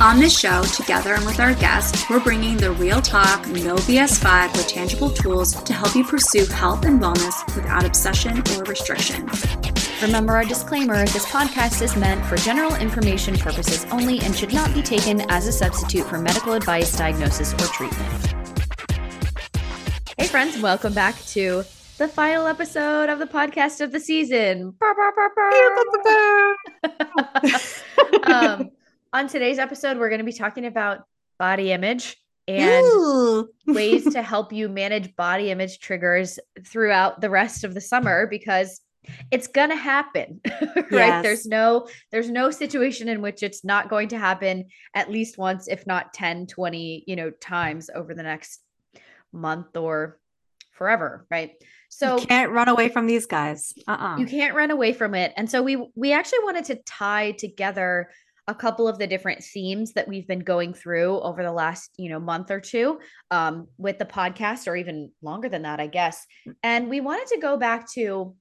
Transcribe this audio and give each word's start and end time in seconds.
On 0.00 0.18
this 0.18 0.38
show, 0.38 0.62
together 0.62 1.12
and 1.12 1.26
with 1.26 1.40
our 1.40 1.52
guests, 1.52 2.08
we're 2.08 2.20
bringing 2.20 2.56
the 2.56 2.70
real 2.72 3.02
talk, 3.02 3.46
no 3.48 3.76
BS 3.76 4.18
vibe 4.24 4.50
with 4.56 4.66
tangible 4.66 5.10
tools 5.10 5.62
to 5.62 5.74
help 5.74 5.94
you 5.94 6.02
pursue 6.04 6.46
health 6.46 6.86
and 6.86 6.98
wellness 6.98 7.44
without 7.54 7.84
obsession 7.84 8.38
or 8.38 8.64
restriction. 8.64 9.28
Remember 10.00 10.32
our 10.32 10.46
disclaimer 10.46 11.04
this 11.04 11.26
podcast 11.26 11.82
is 11.82 11.96
meant 11.96 12.24
for 12.24 12.36
general 12.36 12.74
information 12.76 13.36
purposes 13.36 13.84
only 13.90 14.20
and 14.20 14.34
should 14.34 14.54
not 14.54 14.72
be 14.72 14.80
taken 14.80 15.20
as 15.30 15.46
a 15.46 15.52
substitute 15.52 16.06
for 16.06 16.16
medical 16.16 16.54
advice, 16.54 16.96
diagnosis, 16.96 17.52
or 17.52 17.66
treatment. 17.66 18.34
Hey, 20.16 20.28
friends, 20.28 20.58
welcome 20.62 20.94
back 20.94 21.14
to 21.26 21.62
the 21.98 22.08
final 22.08 22.46
episode 22.46 23.10
of 23.10 23.18
the 23.18 23.26
podcast 23.26 23.82
of 23.82 23.92
the 23.92 24.00
season. 24.00 24.76
um, 28.22 28.70
on 29.12 29.28
today's 29.28 29.58
episode, 29.58 29.98
we're 29.98 30.08
going 30.08 30.20
to 30.20 30.24
be 30.24 30.32
talking 30.32 30.66
about 30.66 31.04
body 31.38 31.72
image 31.72 32.16
and 32.46 33.46
ways 33.66 34.12
to 34.12 34.22
help 34.34 34.52
you 34.52 34.68
manage 34.68 35.14
body 35.16 35.50
image 35.50 35.78
triggers 35.78 36.38
throughout 36.64 37.20
the 37.20 37.30
rest 37.30 37.64
of 37.64 37.74
the 37.74 37.80
summer 37.80 38.26
because 38.26 38.80
it's 39.30 39.46
going 39.46 39.70
to 39.70 39.76
happen 39.76 40.40
right? 40.76 40.86
Yes. 40.90 41.22
there's 41.22 41.46
no 41.46 41.88
there's 42.12 42.30
no 42.30 42.50
situation 42.50 43.08
in 43.08 43.22
which 43.22 43.42
it's 43.42 43.64
not 43.64 43.88
going 43.88 44.08
to 44.08 44.18
happen 44.18 44.66
at 44.94 45.10
least 45.10 45.38
once 45.38 45.68
if 45.68 45.86
not 45.86 46.12
10 46.12 46.46
20 46.46 47.04
you 47.06 47.16
know 47.16 47.30
times 47.30 47.88
over 47.94 48.14
the 48.14 48.22
next 48.22 48.60
month 49.32 49.76
or 49.76 50.18
forever 50.72 51.26
right? 51.30 51.52
So 51.90 52.18
you 52.18 52.26
can't 52.26 52.52
run 52.52 52.68
away 52.68 52.88
from 52.88 53.06
these 53.06 53.26
guys. 53.26 53.74
Uh-uh. 53.86 54.16
you 54.16 54.26
can't 54.26 54.54
run 54.54 54.70
away 54.70 54.92
from 54.92 55.14
it. 55.14 55.32
And 55.36 55.50
so 55.50 55.60
we 55.60 55.88
we 55.96 56.12
actually 56.12 56.38
wanted 56.44 56.64
to 56.66 56.76
tie 56.86 57.32
together 57.32 58.10
a 58.48 58.54
couple 58.54 58.88
of 58.88 58.98
the 58.98 59.06
different 59.06 59.42
themes 59.42 59.92
that 59.92 60.08
we've 60.08 60.26
been 60.26 60.40
going 60.40 60.74
through 60.74 61.20
over 61.20 61.42
the 61.42 61.52
last 61.52 61.90
you 61.96 62.08
know 62.08 62.20
month 62.20 62.50
or 62.50 62.60
two 62.60 62.98
um, 63.30 63.68
with 63.78 63.98
the 63.98 64.04
podcast 64.04 64.66
or 64.66 64.76
even 64.76 65.10
longer 65.22 65.48
than 65.48 65.62
that 65.62 65.80
i 65.80 65.86
guess. 65.86 66.26
Mm. 66.46 66.54
and 66.62 66.90
we 66.90 67.00
wanted 67.00 67.26
to 67.28 67.40
go 67.40 67.56
back 67.56 67.90
to 67.92 68.34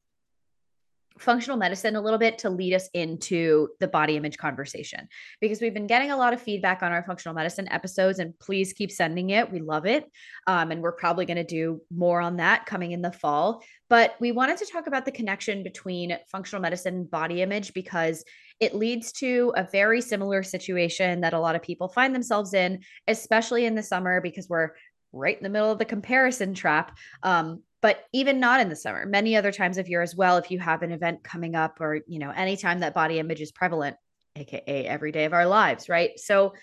functional 1.20 1.58
medicine 1.58 1.96
a 1.96 2.02
little 2.02 2.18
bit 2.18 2.38
to 2.40 2.50
lead 2.50 2.74
us 2.74 2.90
into 2.94 3.70
the 3.80 3.88
body 3.88 4.16
image 4.16 4.38
conversation 4.38 5.08
because 5.42 5.62
we've 5.62 5.74
been 5.74 5.88
getting 5.88 6.12
a 6.12 6.18
lot 6.18 6.34
of 6.34 6.42
feedback 6.42 6.82
on 6.82 6.92
our 6.92 7.04
functional 7.04 7.36
medicine 7.36 7.68
episodes 7.72 8.20
and 8.20 8.38
please 8.40 8.74
keep 8.74 8.92
sending 8.92 9.30
it. 9.30 9.52
We 9.52 9.60
love 9.60 9.86
it. 9.86 10.06
Um, 10.48 10.72
and 10.72 10.82
we're 10.82 10.94
probably 10.94 11.26
going 11.26 11.38
to 11.38 11.44
do 11.44 11.82
more 11.94 12.22
on 12.22 12.38
that 12.38 12.66
coming 12.66 12.94
in 12.94 13.02
the 13.02 13.12
fall. 13.12 13.62
But 13.90 14.16
we 14.20 14.32
wanted 14.32 14.58
to 14.58 14.66
talk 14.66 14.88
about 14.88 15.06
the 15.06 15.12
connection 15.12 15.62
between 15.64 16.18
functional 16.32 16.62
medicine 16.62 16.96
and 16.96 17.12
body 17.12 17.42
image 17.42 17.74
because 17.74 18.24
it 18.60 18.76
leads 18.76 19.12
to 19.14 19.54
a 19.56 19.64
very 19.64 20.02
similar 20.02 20.44
situation 20.44 21.22
that 21.22 21.34
a 21.34 21.40
lot 21.40 21.56
of 21.56 21.62
people 21.62 21.88
find 21.88 22.14
themselves 22.14 22.54
in, 22.54 22.82
especially 23.08 23.66
in 23.66 23.76
the 23.76 23.84
summer, 23.84 24.20
because 24.22 24.50
we're 24.50 24.72
right 25.14 25.38
in 25.38 25.44
the 25.44 25.50
middle 25.50 25.72
of 25.72 25.80
the 25.80 25.86
comparison 25.86 26.54
trap. 26.54 26.98
Um, 27.24 27.64
but 27.82 28.04
even 28.12 28.40
not 28.40 28.60
in 28.60 28.70
the 28.70 28.76
summer, 28.76 29.06
many 29.06 29.38
other 29.38 29.54
times 29.54 29.78
of 29.78 29.88
year 29.88 30.02
as 30.02 30.16
well, 30.16 30.38
if 30.38 30.52
you 30.52 30.60
have 30.60 30.82
an 30.84 30.92
event 30.92 31.24
coming 31.24 31.56
up 31.56 31.80
or, 31.80 32.02
you 32.08 32.20
know, 32.20 32.32
anytime 32.32 32.80
that 32.82 32.94
body 32.94 33.20
image 33.20 33.40
is 33.40 33.54
prevalent, 33.54 33.96
AKA 34.36 34.86
every 34.86 35.12
day 35.12 35.26
of 35.26 35.34
our 35.34 35.46
lives, 35.46 35.88
right? 35.88 36.20
So, 36.20 36.54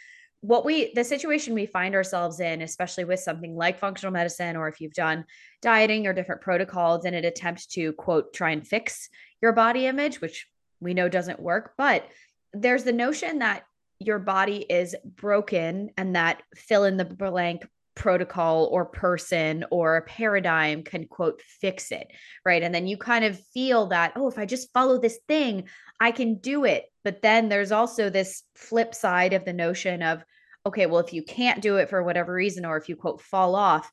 what 0.42 0.66
we 0.66 0.92
the 0.94 1.02
situation 1.02 1.54
we 1.54 1.64
find 1.64 1.94
ourselves 1.94 2.40
in 2.40 2.60
especially 2.60 3.04
with 3.04 3.18
something 3.18 3.56
like 3.56 3.78
functional 3.78 4.12
medicine 4.12 4.54
or 4.54 4.68
if 4.68 4.80
you've 4.82 4.92
done 4.92 5.24
dieting 5.62 6.06
or 6.06 6.12
different 6.12 6.42
protocols 6.42 7.06
in 7.06 7.14
an 7.14 7.24
attempt 7.24 7.70
to 7.70 7.92
quote 7.94 8.34
try 8.34 8.50
and 8.50 8.68
fix 8.68 9.08
your 9.40 9.52
body 9.52 9.86
image 9.86 10.20
which 10.20 10.46
we 10.80 10.94
know 10.94 11.08
doesn't 11.08 11.40
work. 11.40 11.72
But 11.76 12.06
there's 12.52 12.84
the 12.84 12.92
notion 12.92 13.40
that 13.40 13.64
your 13.98 14.18
body 14.18 14.64
is 14.68 14.94
broken 15.04 15.90
and 15.96 16.16
that 16.16 16.42
fill 16.54 16.84
in 16.84 16.96
the 16.96 17.04
blank 17.04 17.66
protocol 17.94 18.68
or 18.70 18.84
person 18.84 19.64
or 19.70 20.02
paradigm 20.02 20.82
can 20.82 21.06
quote 21.06 21.40
fix 21.40 21.90
it 21.90 22.06
right 22.44 22.62
and 22.62 22.74
then 22.74 22.86
you 22.86 22.98
kind 22.98 23.24
of 23.24 23.40
feel 23.54 23.86
that 23.86 24.12
oh 24.16 24.28
if 24.28 24.38
i 24.38 24.44
just 24.44 24.70
follow 24.74 25.00
this 25.00 25.18
thing 25.26 25.64
i 25.98 26.10
can 26.10 26.36
do 26.36 26.66
it 26.66 26.84
but 27.04 27.22
then 27.22 27.48
there's 27.48 27.72
also 27.72 28.10
this 28.10 28.42
flip 28.54 28.94
side 28.94 29.32
of 29.32 29.46
the 29.46 29.52
notion 29.52 30.02
of 30.02 30.22
okay 30.66 30.84
well 30.84 31.00
if 31.00 31.14
you 31.14 31.22
can't 31.22 31.62
do 31.62 31.76
it 31.76 31.88
for 31.88 32.02
whatever 32.02 32.34
reason 32.34 32.66
or 32.66 32.76
if 32.76 32.86
you 32.86 32.96
quote 32.96 33.22
fall 33.22 33.54
off 33.54 33.90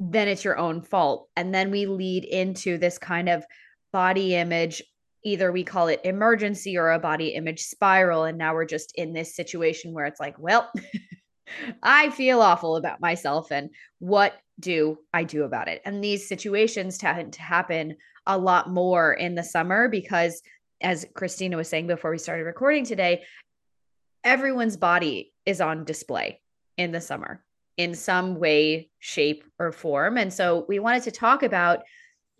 then 0.00 0.26
it's 0.26 0.44
your 0.44 0.58
own 0.58 0.82
fault 0.82 1.28
and 1.36 1.54
then 1.54 1.70
we 1.70 1.86
lead 1.86 2.24
into 2.24 2.76
this 2.76 2.98
kind 2.98 3.28
of 3.28 3.44
body 3.92 4.34
image 4.34 4.82
either 5.24 5.50
we 5.50 5.64
call 5.64 5.88
it 5.88 6.00
emergency 6.04 6.76
or 6.76 6.90
a 6.90 6.98
body 6.98 7.28
image 7.28 7.62
spiral 7.62 8.24
and 8.24 8.38
now 8.38 8.54
we're 8.54 8.64
just 8.64 8.92
in 8.94 9.12
this 9.12 9.34
situation 9.34 9.92
where 9.92 10.06
it's 10.06 10.20
like 10.20 10.38
well 10.38 10.70
i 11.82 12.10
feel 12.10 12.40
awful 12.40 12.76
about 12.76 13.00
myself 13.00 13.50
and 13.50 13.70
what 13.98 14.34
do 14.60 14.98
i 15.12 15.22
do 15.24 15.44
about 15.44 15.68
it? 15.68 15.80
And 15.84 16.02
these 16.02 16.28
situations 16.28 16.98
tend 16.98 17.32
to 17.34 17.42
happen 17.42 17.96
a 18.26 18.36
lot 18.36 18.70
more 18.70 19.12
in 19.12 19.34
the 19.34 19.44
summer 19.44 19.88
because 19.88 20.42
as 20.80 21.06
cristina 21.14 21.56
was 21.56 21.68
saying 21.68 21.86
before 21.86 22.10
we 22.10 22.18
started 22.18 22.44
recording 22.44 22.84
today 22.84 23.22
everyone's 24.24 24.76
body 24.76 25.32
is 25.46 25.60
on 25.60 25.84
display 25.84 26.40
in 26.76 26.92
the 26.92 27.00
summer 27.00 27.42
in 27.78 27.94
some 27.94 28.34
way 28.34 28.90
shape 28.98 29.44
or 29.58 29.72
form. 29.72 30.18
And 30.18 30.32
so 30.32 30.66
we 30.68 30.80
wanted 30.80 31.04
to 31.04 31.10
talk 31.12 31.42
about 31.42 31.84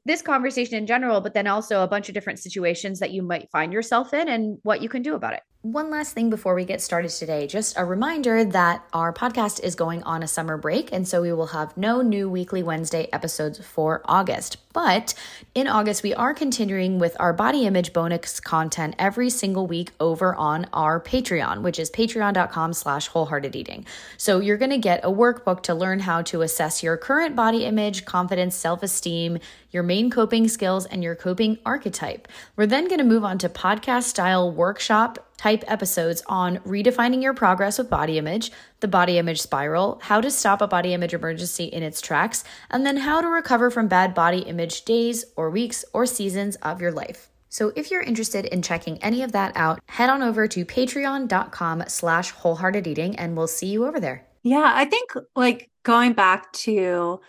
this 0.04 0.22
conversation 0.22 0.76
in 0.76 0.86
general, 0.86 1.20
but 1.20 1.34
then 1.34 1.46
also 1.46 1.82
a 1.82 1.88
bunch 1.88 2.08
of 2.08 2.14
different 2.14 2.38
situations 2.38 2.98
that 3.00 3.10
you 3.10 3.22
might 3.22 3.50
find 3.50 3.72
yourself 3.72 4.14
in 4.14 4.28
and 4.28 4.58
what 4.62 4.82
you 4.82 4.88
can 4.88 5.02
do 5.02 5.14
about 5.14 5.34
it. 5.34 5.42
One 5.62 5.90
last 5.90 6.14
thing 6.14 6.30
before 6.30 6.54
we 6.54 6.64
get 6.64 6.80
started 6.80 7.10
today, 7.10 7.46
just 7.46 7.76
a 7.76 7.84
reminder 7.84 8.44
that 8.44 8.84
our 8.92 9.12
podcast 9.12 9.62
is 9.62 9.74
going 9.74 10.02
on 10.04 10.22
a 10.22 10.28
summer 10.28 10.56
break, 10.56 10.92
and 10.92 11.06
so 11.06 11.20
we 11.20 11.32
will 11.32 11.48
have 11.48 11.76
no 11.76 12.00
new 12.00 12.30
weekly 12.30 12.62
Wednesday 12.62 13.08
episodes 13.12 13.58
for 13.58 14.00
August. 14.04 14.56
But 14.78 15.12
in 15.56 15.66
August, 15.66 16.04
we 16.04 16.14
are 16.14 16.32
continuing 16.32 17.00
with 17.00 17.16
our 17.18 17.32
body 17.32 17.66
image 17.66 17.92
bonus 17.92 18.38
content 18.38 18.94
every 18.96 19.28
single 19.28 19.66
week 19.66 19.90
over 19.98 20.36
on 20.36 20.66
our 20.72 21.00
Patreon, 21.00 21.62
which 21.62 21.80
is 21.80 21.90
patreon.com 21.90 22.72
slash 22.74 23.08
wholehearted 23.08 23.56
eating. 23.56 23.86
So 24.18 24.38
you're 24.38 24.56
going 24.56 24.70
to 24.70 24.78
get 24.78 25.00
a 25.02 25.10
workbook 25.10 25.64
to 25.64 25.74
learn 25.74 25.98
how 25.98 26.22
to 26.22 26.42
assess 26.42 26.80
your 26.80 26.96
current 26.96 27.34
body 27.34 27.64
image, 27.64 28.04
confidence, 28.04 28.54
self-esteem, 28.54 29.40
your 29.72 29.82
main 29.82 30.10
coping 30.10 30.46
skills, 30.46 30.86
and 30.86 31.02
your 31.02 31.16
coping 31.16 31.58
archetype. 31.66 32.28
We're 32.54 32.66
then 32.66 32.86
going 32.86 32.98
to 33.00 33.04
move 33.04 33.24
on 33.24 33.38
to 33.38 33.48
podcast 33.48 34.04
style 34.04 34.48
workshop 34.48 35.18
type 35.38 35.64
episodes 35.66 36.22
on 36.26 36.58
redefining 36.58 37.22
your 37.22 37.34
progress 37.34 37.78
with 37.78 37.90
body 37.90 38.18
image, 38.18 38.52
the 38.80 38.88
body 38.88 39.18
image 39.18 39.40
spiral, 39.40 39.98
how 40.02 40.20
to 40.20 40.30
stop 40.30 40.60
a 40.60 40.68
body 40.68 40.94
image 40.94 41.14
emergency 41.14 41.64
in 41.64 41.82
its 41.82 42.00
tracks, 42.00 42.44
and 42.70 42.86
then 42.86 42.98
how 42.98 43.20
to 43.20 43.28
recover 43.28 43.70
from 43.70 43.88
bad 43.88 44.14
body 44.14 44.40
image 44.40 44.84
days 44.84 45.24
or 45.36 45.50
weeks 45.50 45.84
or 45.92 46.06
seasons 46.06 46.56
of 46.56 46.80
your 46.80 46.92
life. 46.92 47.30
So 47.48 47.72
if 47.74 47.90
you're 47.90 48.02
interested 48.02 48.44
in 48.44 48.62
checking 48.62 49.02
any 49.02 49.22
of 49.22 49.32
that 49.32 49.56
out, 49.56 49.80
head 49.86 50.10
on 50.10 50.22
over 50.22 50.46
to 50.48 50.64
patreon.com 50.64 51.84
slash 51.88 52.30
wholehearted 52.30 52.86
eating 52.86 53.16
and 53.16 53.36
we'll 53.36 53.46
see 53.46 53.68
you 53.68 53.86
over 53.86 53.98
there. 53.98 54.26
Yeah, 54.42 54.70
I 54.74 54.84
think 54.84 55.12
like 55.34 55.70
going 55.82 56.12
back 56.12 56.52
to 56.52 57.20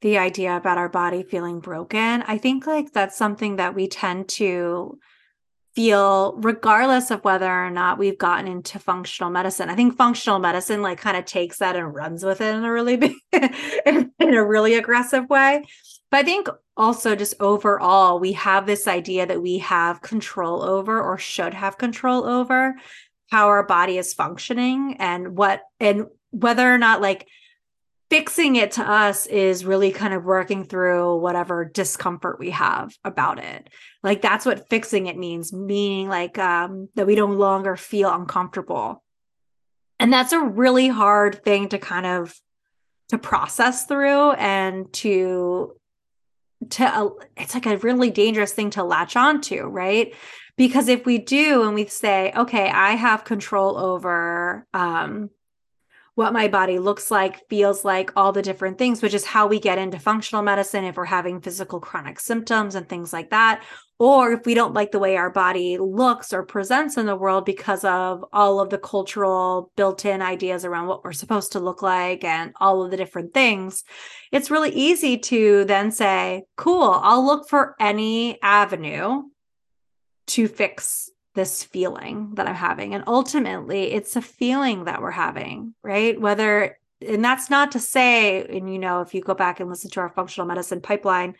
the 0.00 0.18
idea 0.18 0.56
about 0.56 0.78
our 0.78 0.88
body 0.88 1.22
feeling 1.22 1.60
broken, 1.60 2.22
I 2.22 2.38
think 2.38 2.66
like 2.66 2.92
that's 2.92 3.16
something 3.16 3.56
that 3.56 3.74
we 3.74 3.88
tend 3.88 4.28
to 4.30 4.98
feel 5.78 6.34
regardless 6.38 7.12
of 7.12 7.22
whether 7.22 7.48
or 7.48 7.70
not 7.70 7.98
we've 7.98 8.18
gotten 8.18 8.48
into 8.48 8.80
functional 8.80 9.30
medicine. 9.30 9.70
I 9.70 9.76
think 9.76 9.96
functional 9.96 10.40
medicine 10.40 10.82
like 10.82 10.98
kind 10.98 11.16
of 11.16 11.24
takes 11.24 11.58
that 11.58 11.76
and 11.76 11.94
runs 11.94 12.24
with 12.24 12.40
it 12.40 12.52
in 12.52 12.64
a 12.64 12.72
really 12.72 12.96
big 12.96 13.14
in 13.32 14.10
a 14.18 14.44
really 14.44 14.74
aggressive 14.74 15.30
way. 15.30 15.62
But 16.10 16.18
i 16.18 16.22
think 16.24 16.48
also 16.76 17.14
just 17.14 17.34
overall 17.38 18.18
we 18.18 18.32
have 18.32 18.66
this 18.66 18.88
idea 18.88 19.24
that 19.24 19.40
we 19.40 19.58
have 19.58 20.02
control 20.02 20.64
over 20.64 21.00
or 21.00 21.16
should 21.16 21.54
have 21.54 21.78
control 21.78 22.24
over 22.24 22.74
how 23.30 23.46
our 23.46 23.62
body 23.62 23.98
is 23.98 24.14
functioning 24.14 24.96
and 24.98 25.36
what 25.36 25.60
and 25.78 26.06
whether 26.30 26.74
or 26.74 26.78
not 26.78 27.00
like 27.00 27.28
fixing 28.10 28.56
it 28.56 28.72
to 28.72 28.82
us 28.82 29.26
is 29.26 29.64
really 29.64 29.92
kind 29.92 30.14
of 30.14 30.24
working 30.24 30.64
through 30.64 31.16
whatever 31.16 31.64
discomfort 31.64 32.38
we 32.38 32.50
have 32.50 32.92
about 33.04 33.38
it 33.38 33.68
like 34.02 34.22
that's 34.22 34.46
what 34.46 34.68
fixing 34.68 35.06
it 35.06 35.16
means 35.16 35.52
meaning 35.52 36.08
like 36.08 36.38
um 36.38 36.88
that 36.94 37.06
we 37.06 37.14
no 37.14 37.26
longer 37.26 37.76
feel 37.76 38.12
uncomfortable 38.12 39.02
and 40.00 40.12
that's 40.12 40.32
a 40.32 40.40
really 40.40 40.88
hard 40.88 41.44
thing 41.44 41.68
to 41.68 41.78
kind 41.78 42.06
of 42.06 42.34
to 43.08 43.18
process 43.18 43.84
through 43.86 44.32
and 44.32 44.92
to 44.92 45.74
to 46.70 46.84
uh, 46.84 47.10
it's 47.36 47.54
like 47.54 47.66
a 47.66 47.78
really 47.78 48.10
dangerous 48.10 48.52
thing 48.52 48.70
to 48.70 48.84
latch 48.84 49.16
onto, 49.16 49.64
right? 49.64 50.14
Because 50.56 50.88
if 50.88 51.06
we 51.06 51.18
do 51.18 51.62
and 51.62 51.74
we 51.74 51.86
say, 51.86 52.32
okay, 52.36 52.68
I 52.68 52.92
have 52.92 53.24
control 53.24 53.78
over 53.78 54.66
um 54.74 55.30
what 56.18 56.32
my 56.32 56.48
body 56.48 56.80
looks 56.80 57.12
like, 57.12 57.48
feels 57.48 57.84
like, 57.84 58.10
all 58.16 58.32
the 58.32 58.42
different 58.42 58.76
things, 58.76 59.00
which 59.00 59.14
is 59.14 59.24
how 59.24 59.46
we 59.46 59.60
get 59.60 59.78
into 59.78 60.00
functional 60.00 60.42
medicine 60.42 60.82
if 60.82 60.96
we're 60.96 61.04
having 61.04 61.40
physical 61.40 61.78
chronic 61.78 62.18
symptoms 62.18 62.74
and 62.74 62.88
things 62.88 63.12
like 63.12 63.30
that. 63.30 63.62
Or 64.00 64.32
if 64.32 64.44
we 64.44 64.54
don't 64.54 64.74
like 64.74 64.90
the 64.90 64.98
way 64.98 65.16
our 65.16 65.30
body 65.30 65.78
looks 65.78 66.32
or 66.32 66.42
presents 66.42 66.96
in 66.96 67.06
the 67.06 67.14
world 67.14 67.44
because 67.44 67.84
of 67.84 68.24
all 68.32 68.58
of 68.58 68.68
the 68.68 68.78
cultural 68.78 69.70
built 69.76 70.04
in 70.04 70.20
ideas 70.20 70.64
around 70.64 70.88
what 70.88 71.04
we're 71.04 71.12
supposed 71.12 71.52
to 71.52 71.60
look 71.60 71.82
like 71.82 72.24
and 72.24 72.52
all 72.60 72.82
of 72.82 72.90
the 72.90 72.96
different 72.96 73.32
things, 73.32 73.84
it's 74.32 74.50
really 74.50 74.70
easy 74.70 75.18
to 75.18 75.66
then 75.66 75.92
say, 75.92 76.42
cool, 76.56 76.98
I'll 77.00 77.24
look 77.24 77.48
for 77.48 77.76
any 77.78 78.42
avenue 78.42 79.22
to 80.26 80.48
fix 80.48 81.10
this 81.38 81.62
feeling 81.62 82.32
that 82.34 82.48
I'm 82.48 82.56
having. 82.56 82.94
And 82.94 83.04
ultimately, 83.06 83.92
it's 83.92 84.16
a 84.16 84.20
feeling 84.20 84.86
that 84.86 85.00
we're 85.00 85.12
having, 85.12 85.72
right? 85.84 86.20
Whether, 86.20 86.80
and 87.00 87.24
that's 87.24 87.48
not 87.48 87.70
to 87.72 87.78
say, 87.78 88.44
and 88.44 88.72
you 88.72 88.80
know, 88.80 89.02
if 89.02 89.14
you 89.14 89.20
go 89.20 89.34
back 89.34 89.60
and 89.60 89.70
listen 89.70 89.88
to 89.92 90.00
our 90.00 90.08
functional 90.08 90.48
medicine 90.48 90.80
pipeline 90.80 91.36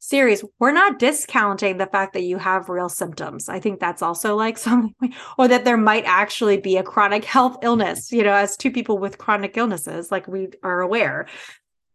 series, 0.00 0.44
we're 0.58 0.70
not 0.70 0.98
discounting 0.98 1.78
the 1.78 1.86
fact 1.86 2.12
that 2.12 2.24
you 2.24 2.36
have 2.36 2.68
real 2.68 2.90
symptoms. 2.90 3.48
I 3.48 3.58
think 3.58 3.80
that's 3.80 4.02
also 4.02 4.36
like 4.36 4.58
something, 4.68 5.14
or 5.38 5.48
that 5.48 5.64
there 5.64 5.78
might 5.78 6.04
actually 6.04 6.58
be 6.58 6.76
a 6.76 6.82
chronic 6.82 7.24
health 7.24 7.56
illness, 7.62 8.12
you 8.12 8.22
know, 8.24 8.34
as 8.34 8.54
two 8.54 8.70
people 8.70 8.98
with 8.98 9.16
chronic 9.16 9.56
illnesses, 9.56 10.12
like 10.12 10.28
we 10.28 10.48
are 10.62 10.82
aware 10.82 11.26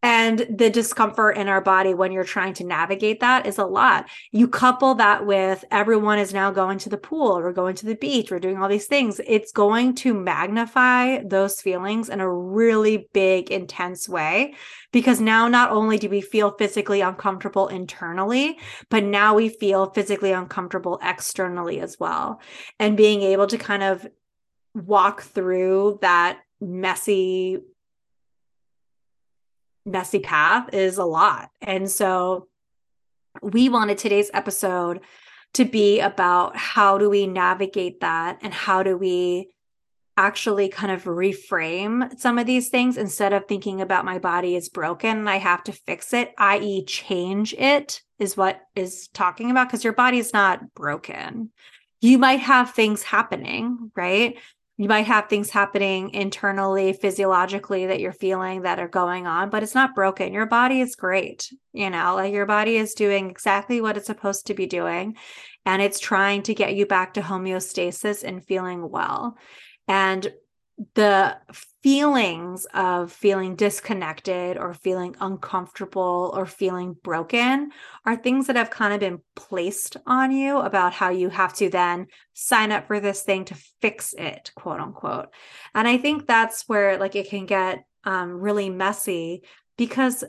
and 0.03 0.45
the 0.49 0.69
discomfort 0.69 1.37
in 1.37 1.47
our 1.47 1.61
body 1.61 1.93
when 1.93 2.11
you're 2.11 2.25
trying 2.25 2.53
to 2.55 2.65
navigate 2.65 3.21
that 3.21 3.47
is 3.47 3.57
a 3.57 3.65
lot. 3.65 4.09
You 4.31 4.49
couple 4.49 4.95
that 4.95 5.25
with 5.25 5.63
everyone 5.71 6.19
is 6.19 6.33
now 6.33 6.51
going 6.51 6.77
to 6.79 6.89
the 6.89 6.97
pool 6.97 7.37
or 7.37 7.53
going 7.53 7.75
to 7.75 7.85
the 7.85 7.95
beach 7.95 8.29
or 8.29 8.37
doing 8.37 8.57
all 8.57 8.67
these 8.67 8.85
things. 8.85 9.21
It's 9.25 9.53
going 9.53 9.95
to 9.95 10.13
magnify 10.13 11.23
those 11.23 11.61
feelings 11.61 12.09
in 12.09 12.19
a 12.19 12.29
really 12.29 13.07
big, 13.13 13.49
intense 13.49 14.09
way. 14.09 14.55
Because 14.91 15.21
now 15.21 15.47
not 15.47 15.71
only 15.71 15.97
do 15.97 16.09
we 16.09 16.21
feel 16.21 16.51
physically 16.51 16.99
uncomfortable 16.99 17.69
internally, 17.69 18.59
but 18.89 19.05
now 19.05 19.33
we 19.33 19.47
feel 19.47 19.89
physically 19.91 20.33
uncomfortable 20.33 20.99
externally 21.01 21.79
as 21.79 21.97
well. 21.97 22.41
And 22.77 22.97
being 22.97 23.21
able 23.21 23.47
to 23.47 23.57
kind 23.57 23.83
of 23.83 24.05
walk 24.75 25.21
through 25.21 25.99
that 26.01 26.39
messy 26.59 27.59
messy 29.85 30.19
path 30.19 30.73
is 30.73 30.97
a 30.97 31.05
lot. 31.05 31.49
And 31.61 31.89
so 31.89 32.47
we 33.41 33.69
wanted 33.69 33.97
today's 33.97 34.31
episode 34.33 35.01
to 35.53 35.65
be 35.65 35.99
about 35.99 36.55
how 36.55 36.97
do 36.97 37.09
we 37.09 37.27
navigate 37.27 38.01
that 38.01 38.39
and 38.41 38.53
how 38.53 38.83
do 38.83 38.97
we 38.97 39.53
actually 40.15 40.69
kind 40.69 40.91
of 40.91 41.03
reframe 41.05 42.17
some 42.19 42.37
of 42.37 42.45
these 42.45 42.69
things 42.69 42.97
instead 42.97 43.33
of 43.33 43.47
thinking 43.47 43.81
about 43.81 44.05
my 44.05 44.19
body 44.19 44.55
is 44.55 44.69
broken 44.69 45.17
and 45.17 45.29
I 45.29 45.37
have 45.37 45.63
to 45.63 45.71
fix 45.71 46.13
it, 46.13 46.33
i.e., 46.37 46.85
change 46.85 47.53
it, 47.53 48.01
is 48.19 48.37
what 48.37 48.61
is 48.75 49.07
talking 49.09 49.49
about 49.49 49.67
because 49.67 49.83
your 49.83 49.93
body 49.93 50.19
is 50.19 50.33
not 50.33 50.73
broken. 50.75 51.49
You 51.99 52.17
might 52.17 52.41
have 52.41 52.71
things 52.71 53.01
happening, 53.01 53.91
right? 53.95 54.37
You 54.77 54.87
might 54.87 55.05
have 55.05 55.29
things 55.29 55.51
happening 55.51 56.09
internally 56.13 56.93
physiologically 56.93 57.85
that 57.85 57.99
you're 57.99 58.11
feeling 58.11 58.63
that 58.63 58.79
are 58.79 58.87
going 58.87 59.27
on 59.27 59.49
but 59.49 59.63
it's 59.63 59.75
not 59.75 59.95
broken. 59.95 60.33
Your 60.33 60.45
body 60.45 60.81
is 60.81 60.95
great 60.95 61.49
you 61.71 61.89
know 61.89 62.15
like 62.15 62.33
your 62.33 62.45
body 62.45 62.77
is 62.77 62.93
doing 62.93 63.29
exactly 63.29 63.81
what 63.81 63.97
it's 63.97 64.07
supposed 64.07 64.47
to 64.47 64.53
be 64.53 64.65
doing 64.65 65.15
and 65.65 65.81
it's 65.81 65.99
trying 65.99 66.43
to 66.43 66.53
get 66.53 66.75
you 66.75 66.85
back 66.85 67.13
to 67.13 67.21
homeostasis 67.21 68.23
and 68.23 68.45
feeling 68.45 68.89
well. 68.89 69.37
And 69.87 70.31
the 70.95 71.37
feelings 71.83 72.65
of 72.73 73.11
feeling 73.11 73.55
disconnected 73.55 74.57
or 74.57 74.73
feeling 74.73 75.15
uncomfortable 75.19 76.31
or 76.33 76.45
feeling 76.45 76.95
broken 77.03 77.71
are 78.05 78.15
things 78.15 78.47
that 78.47 78.55
have 78.55 78.71
kind 78.71 78.93
of 78.93 78.99
been 78.99 79.21
placed 79.35 79.97
on 80.07 80.31
you 80.31 80.57
about 80.57 80.93
how 80.93 81.09
you 81.09 81.29
have 81.29 81.53
to 81.53 81.69
then 81.69 82.07
sign 82.33 82.71
up 82.71 82.87
for 82.87 82.99
this 82.99 83.21
thing 83.21 83.45
to 83.45 83.55
fix 83.81 84.13
it, 84.13 84.51
quote 84.55 84.79
unquote. 84.79 85.29
And 85.75 85.87
I 85.87 85.97
think 85.97 86.25
that's 86.25 86.67
where 86.67 86.97
like 86.97 87.15
it 87.15 87.29
can 87.29 87.45
get 87.45 87.85
um, 88.03 88.31
really 88.31 88.69
messy 88.69 89.43
because 89.77 90.23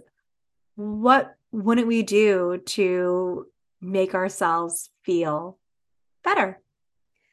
what 0.76 1.34
wouldn't 1.52 1.86
we 1.86 2.02
do 2.02 2.60
to 2.66 3.46
make 3.80 4.14
ourselves 4.14 4.90
feel 5.04 5.58
better? 6.22 6.60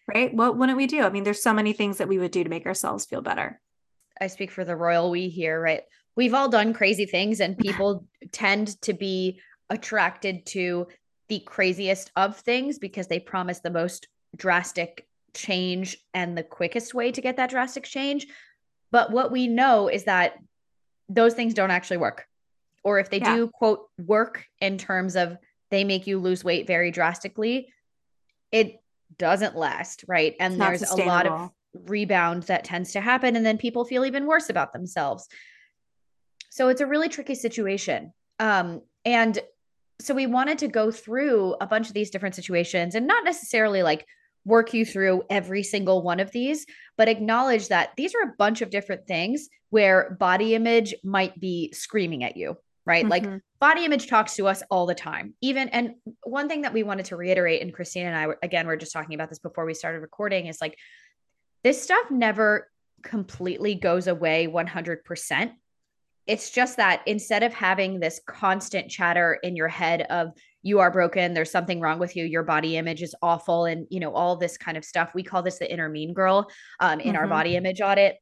Right? 0.07 0.33
What 0.33 0.57
wouldn't 0.57 0.77
we 0.77 0.87
do? 0.87 1.03
I 1.03 1.09
mean, 1.09 1.23
there's 1.23 1.43
so 1.43 1.53
many 1.53 1.73
things 1.73 1.97
that 1.97 2.07
we 2.07 2.17
would 2.17 2.31
do 2.31 2.43
to 2.43 2.49
make 2.49 2.65
ourselves 2.65 3.05
feel 3.05 3.21
better. 3.21 3.59
I 4.19 4.27
speak 4.27 4.51
for 4.51 4.63
the 4.63 4.75
royal 4.75 5.09
we 5.09 5.29
here, 5.29 5.59
right? 5.59 5.83
We've 6.15 6.33
all 6.33 6.49
done 6.49 6.73
crazy 6.73 7.05
things, 7.05 7.39
and 7.39 7.57
people 7.57 8.05
tend 8.31 8.81
to 8.81 8.93
be 8.93 9.39
attracted 9.69 10.45
to 10.47 10.87
the 11.29 11.39
craziest 11.39 12.11
of 12.15 12.37
things 12.37 12.77
because 12.77 13.07
they 13.07 13.19
promise 13.19 13.59
the 13.59 13.69
most 13.69 14.07
drastic 14.35 15.07
change 15.33 15.97
and 16.13 16.37
the 16.37 16.43
quickest 16.43 16.93
way 16.93 17.11
to 17.11 17.21
get 17.21 17.37
that 17.37 17.49
drastic 17.49 17.85
change. 17.85 18.27
But 18.91 19.11
what 19.11 19.31
we 19.31 19.47
know 19.47 19.87
is 19.87 20.03
that 20.03 20.37
those 21.07 21.33
things 21.33 21.53
don't 21.53 21.71
actually 21.71 21.97
work. 21.97 22.27
Or 22.83 22.99
if 22.99 23.09
they 23.09 23.19
yeah. 23.19 23.35
do, 23.35 23.47
quote, 23.47 23.87
work 24.05 24.45
in 24.59 24.77
terms 24.77 25.15
of 25.15 25.37
they 25.69 25.83
make 25.83 26.07
you 26.07 26.19
lose 26.19 26.43
weight 26.43 26.67
very 26.67 26.91
drastically, 26.91 27.71
it 28.51 28.80
doesn't 29.21 29.55
last, 29.55 30.03
right? 30.07 30.35
And 30.39 30.59
there's 30.59 30.81
a 30.81 30.95
lot 30.95 31.27
of 31.27 31.51
rebound 31.85 32.43
that 32.43 32.63
tends 32.63 32.91
to 32.93 33.01
happen. 33.01 33.35
And 33.35 33.45
then 33.45 33.59
people 33.59 33.85
feel 33.85 34.03
even 34.03 34.25
worse 34.25 34.49
about 34.49 34.73
themselves. 34.73 35.27
So 36.49 36.69
it's 36.69 36.81
a 36.81 36.87
really 36.87 37.07
tricky 37.07 37.35
situation. 37.35 38.13
Um, 38.39 38.81
and 39.05 39.37
so 40.01 40.15
we 40.15 40.25
wanted 40.25 40.57
to 40.57 40.67
go 40.67 40.89
through 40.89 41.55
a 41.61 41.67
bunch 41.67 41.87
of 41.87 41.93
these 41.93 42.09
different 42.09 42.33
situations 42.33 42.95
and 42.95 43.05
not 43.05 43.23
necessarily 43.23 43.83
like 43.83 44.07
work 44.43 44.73
you 44.73 44.83
through 44.83 45.21
every 45.29 45.61
single 45.61 46.01
one 46.01 46.19
of 46.19 46.31
these, 46.31 46.65
but 46.97 47.07
acknowledge 47.07 47.67
that 47.67 47.91
these 47.95 48.15
are 48.15 48.23
a 48.23 48.33
bunch 48.39 48.63
of 48.63 48.71
different 48.71 49.05
things 49.05 49.49
where 49.69 50.17
body 50.19 50.55
image 50.55 50.95
might 51.03 51.39
be 51.39 51.71
screaming 51.73 52.23
at 52.23 52.35
you, 52.35 52.57
right? 52.85 53.05
Mm-hmm. 53.05 53.31
Like 53.31 53.41
body 53.59 53.85
image 53.85 54.07
talks 54.07 54.35
to 54.35 54.47
us 54.47 54.63
all 54.69 54.85
the 54.85 54.95
time. 54.95 55.33
Even 55.41 55.69
and 55.69 55.95
one 56.23 56.47
thing 56.47 56.61
that 56.61 56.73
we 56.73 56.83
wanted 56.83 57.05
to 57.07 57.15
reiterate 57.15 57.61
and 57.61 57.73
Christine 57.73 58.07
and 58.07 58.15
I 58.15 58.27
again 58.43 58.67
we're 58.67 58.75
just 58.75 58.93
talking 58.93 59.15
about 59.15 59.29
this 59.29 59.39
before 59.39 59.65
we 59.65 59.73
started 59.73 59.99
recording 59.99 60.47
is 60.47 60.59
like 60.61 60.77
this 61.63 61.81
stuff 61.81 62.09
never 62.09 62.69
completely 63.03 63.75
goes 63.75 64.07
away 64.07 64.47
100%. 64.47 65.51
It's 66.27 66.51
just 66.51 66.77
that 66.77 67.01
instead 67.07 67.43
of 67.43 67.53
having 67.53 67.99
this 67.99 68.21
constant 68.27 68.89
chatter 68.89 69.39
in 69.43 69.55
your 69.55 69.67
head 69.67 70.03
of 70.03 70.33
you 70.63 70.79
are 70.79 70.91
broken, 70.91 71.33
there's 71.33 71.51
something 71.51 71.79
wrong 71.79 71.97
with 71.97 72.15
you, 72.15 72.23
your 72.25 72.43
body 72.43 72.77
image 72.77 73.01
is 73.01 73.15
awful 73.21 73.65
and 73.65 73.87
you 73.89 73.99
know 73.99 74.13
all 74.13 74.35
this 74.35 74.57
kind 74.57 74.77
of 74.77 74.85
stuff. 74.85 75.11
We 75.13 75.23
call 75.23 75.41
this 75.41 75.59
the 75.59 75.71
inner 75.71 75.89
mean 75.89 76.13
girl 76.13 76.49
um, 76.79 76.99
in 76.99 77.09
mm-hmm. 77.09 77.17
our 77.17 77.27
body 77.27 77.55
image 77.55 77.81
audit. 77.81 78.17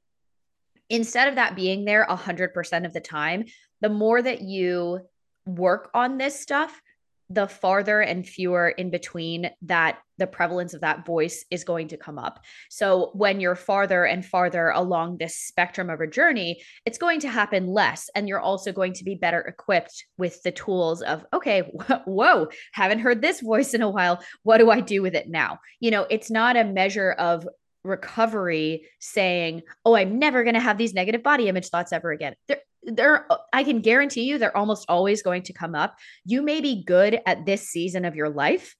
Instead 0.89 1.27
of 1.27 1.35
that 1.35 1.55
being 1.55 1.85
there 1.85 2.05
100% 2.09 2.85
of 2.85 2.93
the 2.93 2.99
time, 2.99 3.45
the 3.81 3.89
more 3.89 4.21
that 4.21 4.41
you 4.41 5.01
work 5.45 5.89
on 5.93 6.17
this 6.17 6.39
stuff, 6.39 6.81
the 7.29 7.47
farther 7.47 8.01
and 8.01 8.27
fewer 8.27 8.69
in 8.69 8.89
between 8.89 9.51
that 9.61 9.99
the 10.17 10.25
prevalence 10.25 10.73
of 10.73 10.81
that 10.81 11.05
voice 11.05 11.45
is 11.51 11.63
going 11.63 11.87
to 11.87 11.97
come 11.97 12.17
up. 12.17 12.43
So 12.69 13.11
when 13.13 13.39
you're 13.39 13.55
farther 13.55 14.03
and 14.03 14.25
farther 14.25 14.69
along 14.69 15.17
this 15.17 15.37
spectrum 15.37 15.89
of 15.91 16.01
a 16.01 16.07
journey, 16.07 16.63
it's 16.85 16.97
going 16.97 17.19
to 17.21 17.29
happen 17.29 17.67
less. 17.67 18.09
And 18.15 18.27
you're 18.27 18.39
also 18.39 18.71
going 18.71 18.93
to 18.93 19.03
be 19.03 19.13
better 19.13 19.41
equipped 19.41 20.05
with 20.17 20.41
the 20.41 20.51
tools 20.51 21.03
of, 21.03 21.23
okay, 21.31 21.61
whoa, 22.05 22.49
haven't 22.73 22.99
heard 22.99 23.21
this 23.21 23.41
voice 23.41 23.73
in 23.75 23.83
a 23.83 23.89
while. 23.89 24.23
What 24.41 24.57
do 24.57 24.71
I 24.71 24.81
do 24.81 25.03
with 25.03 25.13
it 25.13 25.29
now? 25.29 25.59
You 25.79 25.91
know, 25.91 26.07
it's 26.09 26.31
not 26.31 26.57
a 26.57 26.63
measure 26.63 27.11
of 27.11 27.47
recovery 27.83 28.87
saying, 28.99 29.63
oh, 29.85 29.95
I'm 29.95 30.19
never 30.19 30.43
going 30.43 30.55
to 30.55 30.59
have 30.59 30.77
these 30.77 30.93
negative 30.93 31.23
body 31.23 31.47
image 31.47 31.69
thoughts 31.69 31.93
ever 31.93 32.11
again. 32.11 32.35
There, 32.47 32.59
they're 32.83 33.27
I 33.53 33.63
can 33.63 33.81
guarantee 33.81 34.23
you 34.23 34.37
they're 34.37 34.55
almost 34.55 34.85
always 34.89 35.21
going 35.21 35.43
to 35.43 35.53
come 35.53 35.75
up. 35.75 35.97
You 36.25 36.41
may 36.41 36.61
be 36.61 36.83
good 36.83 37.19
at 37.25 37.45
this 37.45 37.69
season 37.69 38.05
of 38.05 38.15
your 38.15 38.29
life. 38.29 38.75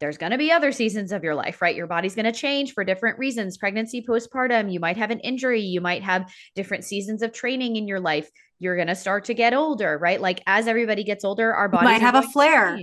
There's 0.00 0.18
going 0.18 0.32
to 0.32 0.38
be 0.38 0.50
other 0.50 0.72
seasons 0.72 1.12
of 1.12 1.22
your 1.22 1.34
life, 1.34 1.62
right? 1.62 1.76
Your 1.76 1.86
body's 1.86 2.14
going 2.14 2.24
to 2.24 2.32
change 2.32 2.72
for 2.72 2.84
different 2.84 3.18
reasons. 3.18 3.56
Pregnancy, 3.56 4.02
postpartum, 4.02 4.70
you 4.70 4.80
might 4.80 4.96
have 4.96 5.10
an 5.10 5.20
injury, 5.20 5.60
you 5.60 5.80
might 5.80 6.02
have 6.02 6.30
different 6.54 6.84
seasons 6.84 7.22
of 7.22 7.32
training 7.32 7.76
in 7.76 7.86
your 7.86 8.00
life. 8.00 8.28
You're 8.58 8.76
going 8.76 8.88
to 8.88 8.96
start 8.96 9.26
to 9.26 9.34
get 9.34 9.54
older, 9.54 9.96
right? 9.96 10.20
Like 10.20 10.42
as 10.46 10.66
everybody 10.66 11.04
gets 11.04 11.24
older, 11.24 11.54
our 11.54 11.68
body 11.68 11.84
might 11.84 12.02
have 12.02 12.16
a 12.16 12.22
flare. 12.22 12.78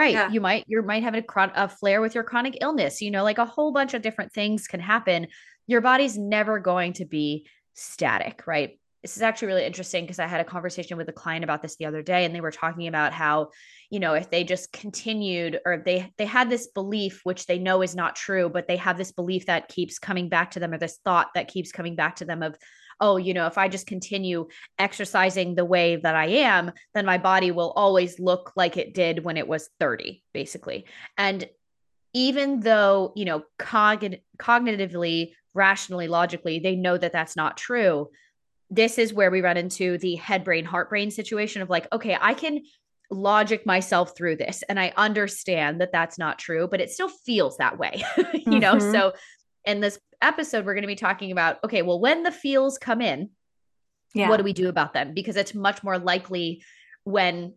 Right. 0.00 0.14
Yeah. 0.14 0.30
You 0.30 0.40
might 0.40 0.64
you 0.66 0.82
might 0.82 1.02
have 1.02 1.14
a, 1.14 1.24
a 1.54 1.68
flare 1.68 2.00
with 2.00 2.14
your 2.14 2.24
chronic 2.24 2.58
illness. 2.60 3.02
You 3.02 3.10
know, 3.10 3.22
like 3.22 3.38
a 3.38 3.44
whole 3.44 3.72
bunch 3.72 3.94
of 3.94 4.02
different 4.02 4.32
things 4.32 4.66
can 4.66 4.80
happen. 4.80 5.26
Your 5.66 5.80
body's 5.80 6.16
never 6.16 6.58
going 6.58 6.94
to 6.94 7.04
be 7.04 7.46
static, 7.74 8.44
right? 8.46 8.80
this 9.02 9.16
is 9.16 9.22
actually 9.22 9.48
really 9.48 9.64
interesting 9.64 10.04
because 10.04 10.18
I 10.18 10.26
had 10.26 10.40
a 10.40 10.44
conversation 10.44 10.98
with 10.98 11.08
a 11.08 11.12
client 11.12 11.42
about 11.42 11.62
this 11.62 11.76
the 11.76 11.86
other 11.86 12.02
day 12.02 12.24
and 12.24 12.34
they 12.34 12.42
were 12.42 12.50
talking 12.50 12.86
about 12.86 13.12
how, 13.12 13.48
you 13.88 13.98
know, 13.98 14.12
if 14.12 14.30
they 14.30 14.44
just 14.44 14.72
continued 14.72 15.58
or 15.64 15.82
they 15.84 16.12
they 16.18 16.26
had 16.26 16.50
this 16.50 16.68
belief 16.68 17.20
which 17.24 17.46
they 17.46 17.58
know 17.58 17.82
is 17.82 17.96
not 17.96 18.14
true, 18.14 18.50
but 18.50 18.68
they 18.68 18.76
have 18.76 18.98
this 18.98 19.12
belief 19.12 19.46
that 19.46 19.68
keeps 19.68 19.98
coming 19.98 20.28
back 20.28 20.50
to 20.52 20.60
them 20.60 20.72
or 20.72 20.78
this 20.78 20.98
thought 21.02 21.28
that 21.34 21.48
keeps 21.48 21.72
coming 21.72 21.96
back 21.96 22.16
to 22.16 22.26
them 22.26 22.42
of 22.42 22.56
oh, 23.00 23.16
you 23.16 23.34
know, 23.34 23.46
if 23.46 23.58
I 23.58 23.68
just 23.68 23.86
continue 23.86 24.48
exercising 24.78 25.54
the 25.54 25.64
way 25.64 25.96
that 25.96 26.14
I 26.14 26.26
am, 26.26 26.72
then 26.94 27.06
my 27.06 27.18
body 27.18 27.50
will 27.50 27.72
always 27.72 28.20
look 28.20 28.52
like 28.56 28.76
it 28.76 28.94
did 28.94 29.24
when 29.24 29.36
it 29.36 29.48
was 29.48 29.70
30, 29.80 30.22
basically. 30.32 30.86
And 31.16 31.48
even 32.12 32.60
though, 32.60 33.12
you 33.16 33.24
know, 33.24 33.44
cogn- 33.58 34.20
cognitively, 34.38 35.32
rationally, 35.54 36.08
logically, 36.08 36.58
they 36.58 36.76
know 36.76 36.96
that 36.96 37.12
that's 37.12 37.36
not 37.36 37.56
true 37.56 38.10
this 38.70 38.98
is 38.98 39.12
where 39.12 39.30
we 39.30 39.40
run 39.40 39.56
into 39.56 39.98
the 39.98 40.14
head 40.14 40.44
brain 40.44 40.64
heart 40.64 40.88
brain 40.88 41.10
situation 41.10 41.60
of 41.60 41.68
like 41.68 41.86
okay 41.92 42.16
i 42.20 42.32
can 42.32 42.62
logic 43.10 43.66
myself 43.66 44.16
through 44.16 44.36
this 44.36 44.62
and 44.68 44.78
i 44.78 44.92
understand 44.96 45.80
that 45.80 45.90
that's 45.92 46.18
not 46.18 46.38
true 46.38 46.68
but 46.68 46.80
it 46.80 46.90
still 46.90 47.08
feels 47.08 47.56
that 47.56 47.76
way 47.76 48.04
you 48.16 48.22
mm-hmm. 48.24 48.58
know 48.58 48.78
so 48.78 49.12
and 49.66 49.82
this 49.82 49.98
episode 50.22 50.64
we're 50.64 50.74
going 50.74 50.82
to 50.82 50.88
be 50.88 50.96
talking 50.96 51.32
about 51.32 51.58
okay 51.64 51.82
well 51.82 52.00
when 52.00 52.22
the 52.22 52.32
feels 52.32 52.78
come 52.78 53.00
in 53.00 53.30
yeah. 54.14 54.28
what 54.28 54.38
do 54.38 54.44
we 54.44 54.52
do 54.52 54.68
about 54.68 54.92
them? 54.92 55.14
Because 55.14 55.36
it's 55.36 55.54
much 55.54 55.82
more 55.82 55.98
likely 55.98 56.62
when 57.04 57.54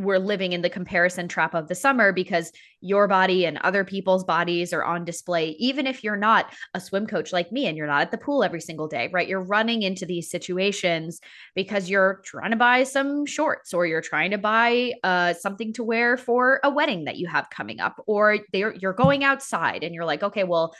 we're 0.00 0.18
living 0.18 0.52
in 0.52 0.62
the 0.62 0.70
comparison 0.70 1.26
trap 1.26 1.54
of 1.54 1.66
the 1.66 1.74
summer 1.74 2.12
because 2.12 2.52
your 2.80 3.08
body 3.08 3.44
and 3.44 3.58
other 3.58 3.82
people's 3.82 4.22
bodies 4.22 4.72
are 4.72 4.84
on 4.84 5.04
display. 5.04 5.56
Even 5.58 5.88
if 5.88 6.04
you're 6.04 6.14
not 6.14 6.54
a 6.72 6.80
swim 6.80 7.04
coach 7.04 7.32
like 7.32 7.50
me 7.50 7.66
and 7.66 7.76
you're 7.76 7.88
not 7.88 8.02
at 8.02 8.12
the 8.12 8.18
pool 8.18 8.44
every 8.44 8.60
single 8.60 8.86
day 8.86 9.10
right? 9.12 9.26
You're 9.26 9.42
running 9.42 9.82
into 9.82 10.06
these 10.06 10.30
situations 10.30 11.20
because 11.56 11.90
you're 11.90 12.22
trying 12.24 12.52
to 12.52 12.56
buy 12.56 12.84
some 12.84 13.26
shorts 13.26 13.74
or 13.74 13.86
you're 13.86 14.00
trying 14.00 14.30
to 14.30 14.38
buy 14.38 14.92
uh, 15.02 15.32
something 15.32 15.72
to 15.72 15.82
wear 15.82 16.16
for 16.16 16.60
a 16.62 16.70
wedding 16.70 17.06
that 17.06 17.16
you 17.16 17.26
have 17.26 17.50
coming 17.50 17.80
up 17.80 18.00
or 18.06 18.38
you're 18.52 18.92
going 18.92 19.24
outside 19.24 19.82
and 19.82 19.96
you're 19.96 20.04
like 20.04 20.22
okay 20.22 20.44
well 20.44 20.76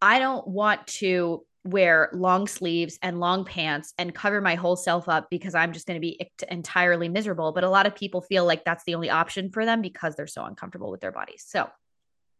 i 0.00 0.18
don't 0.18 0.46
want 0.46 0.86
to 0.86 1.44
wear 1.64 2.10
long 2.12 2.46
sleeves 2.46 2.98
and 3.02 3.20
long 3.20 3.44
pants 3.44 3.94
and 3.98 4.14
cover 4.14 4.40
my 4.40 4.54
whole 4.54 4.76
self 4.76 5.08
up 5.08 5.30
because 5.30 5.54
I'm 5.54 5.72
just 5.72 5.86
going 5.86 5.96
to 5.96 6.00
be 6.00 6.30
entirely 6.50 7.08
miserable. 7.08 7.52
But 7.52 7.64
a 7.64 7.70
lot 7.70 7.86
of 7.86 7.94
people 7.94 8.20
feel 8.20 8.44
like 8.44 8.64
that's 8.64 8.84
the 8.84 8.94
only 8.94 9.10
option 9.10 9.50
for 9.50 9.64
them 9.64 9.80
because 9.80 10.14
they're 10.14 10.26
so 10.26 10.44
uncomfortable 10.44 10.90
with 10.90 11.00
their 11.00 11.12
bodies. 11.12 11.44
So, 11.46 11.70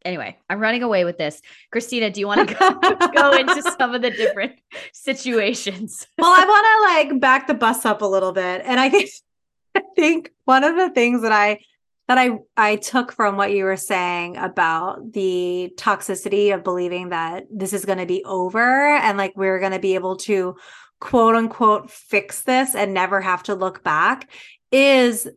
anyway, 0.04 0.36
I'm 0.50 0.60
running 0.60 0.82
away 0.82 1.04
with 1.04 1.16
this. 1.16 1.40
Cristina, 1.72 2.10
do 2.10 2.20
you 2.20 2.26
want 2.26 2.48
to 2.48 2.54
go, 2.54 3.08
go 3.14 3.32
into 3.32 3.62
some 3.78 3.94
of 3.94 4.02
the 4.02 4.10
different 4.10 4.56
situations? 4.92 6.06
well, 6.18 6.30
I 6.30 6.44
want 6.44 7.08
to 7.08 7.12
like 7.12 7.20
back 7.20 7.46
the 7.46 7.54
bus 7.54 7.86
up 7.86 8.02
a 8.02 8.06
little 8.06 8.32
bit. 8.32 8.62
And 8.64 8.78
I 8.78 8.90
think, 8.90 9.10
I 9.74 9.82
think 9.96 10.32
one 10.44 10.64
of 10.64 10.76
the 10.76 10.90
things 10.90 11.22
that 11.22 11.32
I 11.32 11.60
that 12.08 12.18
I 12.18 12.38
I 12.56 12.76
took 12.76 13.12
from 13.12 13.36
what 13.36 13.52
you 13.52 13.64
were 13.64 13.76
saying 13.76 14.36
about 14.36 15.12
the 15.12 15.72
toxicity 15.76 16.54
of 16.54 16.64
believing 16.64 17.10
that 17.10 17.44
this 17.50 17.72
is 17.72 17.84
going 17.84 17.98
to 17.98 18.06
be 18.06 18.22
over 18.24 18.60
and 18.96 19.16
like 19.16 19.32
we're 19.36 19.60
going 19.60 19.72
to 19.72 19.78
be 19.78 19.94
able 19.94 20.16
to 20.18 20.56
quote 21.00 21.34
unquote 21.34 21.90
fix 21.90 22.42
this 22.42 22.74
and 22.74 22.92
never 22.92 23.20
have 23.20 23.42
to 23.44 23.54
look 23.54 23.82
back 23.82 24.30
is 24.70 25.28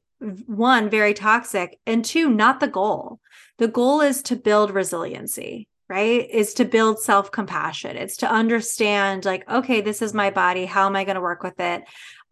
one 0.45 0.89
very 0.89 1.13
toxic 1.13 1.79
and 1.85 2.03
two 2.03 2.29
not 2.29 2.59
the 2.59 2.67
goal. 2.67 3.19
The 3.59 3.67
goal 3.67 4.01
is 4.01 4.21
to 4.23 4.35
build 4.35 4.71
resiliency 4.71 5.67
right? 5.89 6.29
Is 6.29 6.53
to 6.55 6.65
build 6.65 6.99
self-compassion. 6.99 7.95
It's 7.95 8.17
to 8.17 8.29
understand 8.29 9.23
like 9.23 9.49
okay 9.49 9.79
this 9.79 10.01
is 10.01 10.13
my 10.13 10.31
body. 10.31 10.65
How 10.65 10.85
am 10.85 10.97
i 10.97 11.05
going 11.05 11.15
to 11.15 11.21
work 11.21 11.43
with 11.43 11.61
it? 11.61 11.83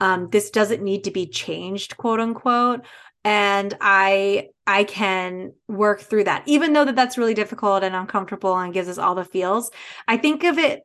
Um, 0.01 0.27
this 0.29 0.49
doesn't 0.49 0.83
need 0.83 1.05
to 1.05 1.11
be 1.11 1.25
changed 1.25 1.95
quote 1.95 2.19
unquote 2.19 2.85
and 3.25 3.75
i 3.81 4.47
i 4.67 4.85
can 4.85 5.51
work 5.67 5.99
through 5.99 6.23
that. 6.23 6.43
Even 6.45 6.71
though 6.71 6.85
that 6.85 6.95
that's 6.95 7.17
really 7.17 7.33
difficult 7.33 7.83
and 7.83 7.95
uncomfortable 7.95 8.55
and 8.57 8.73
gives 8.73 8.87
us 8.87 8.97
all 8.97 9.15
the 9.15 9.25
feels 9.25 9.71
i 10.07 10.15
think 10.15 10.45
of 10.45 10.57
it 10.57 10.83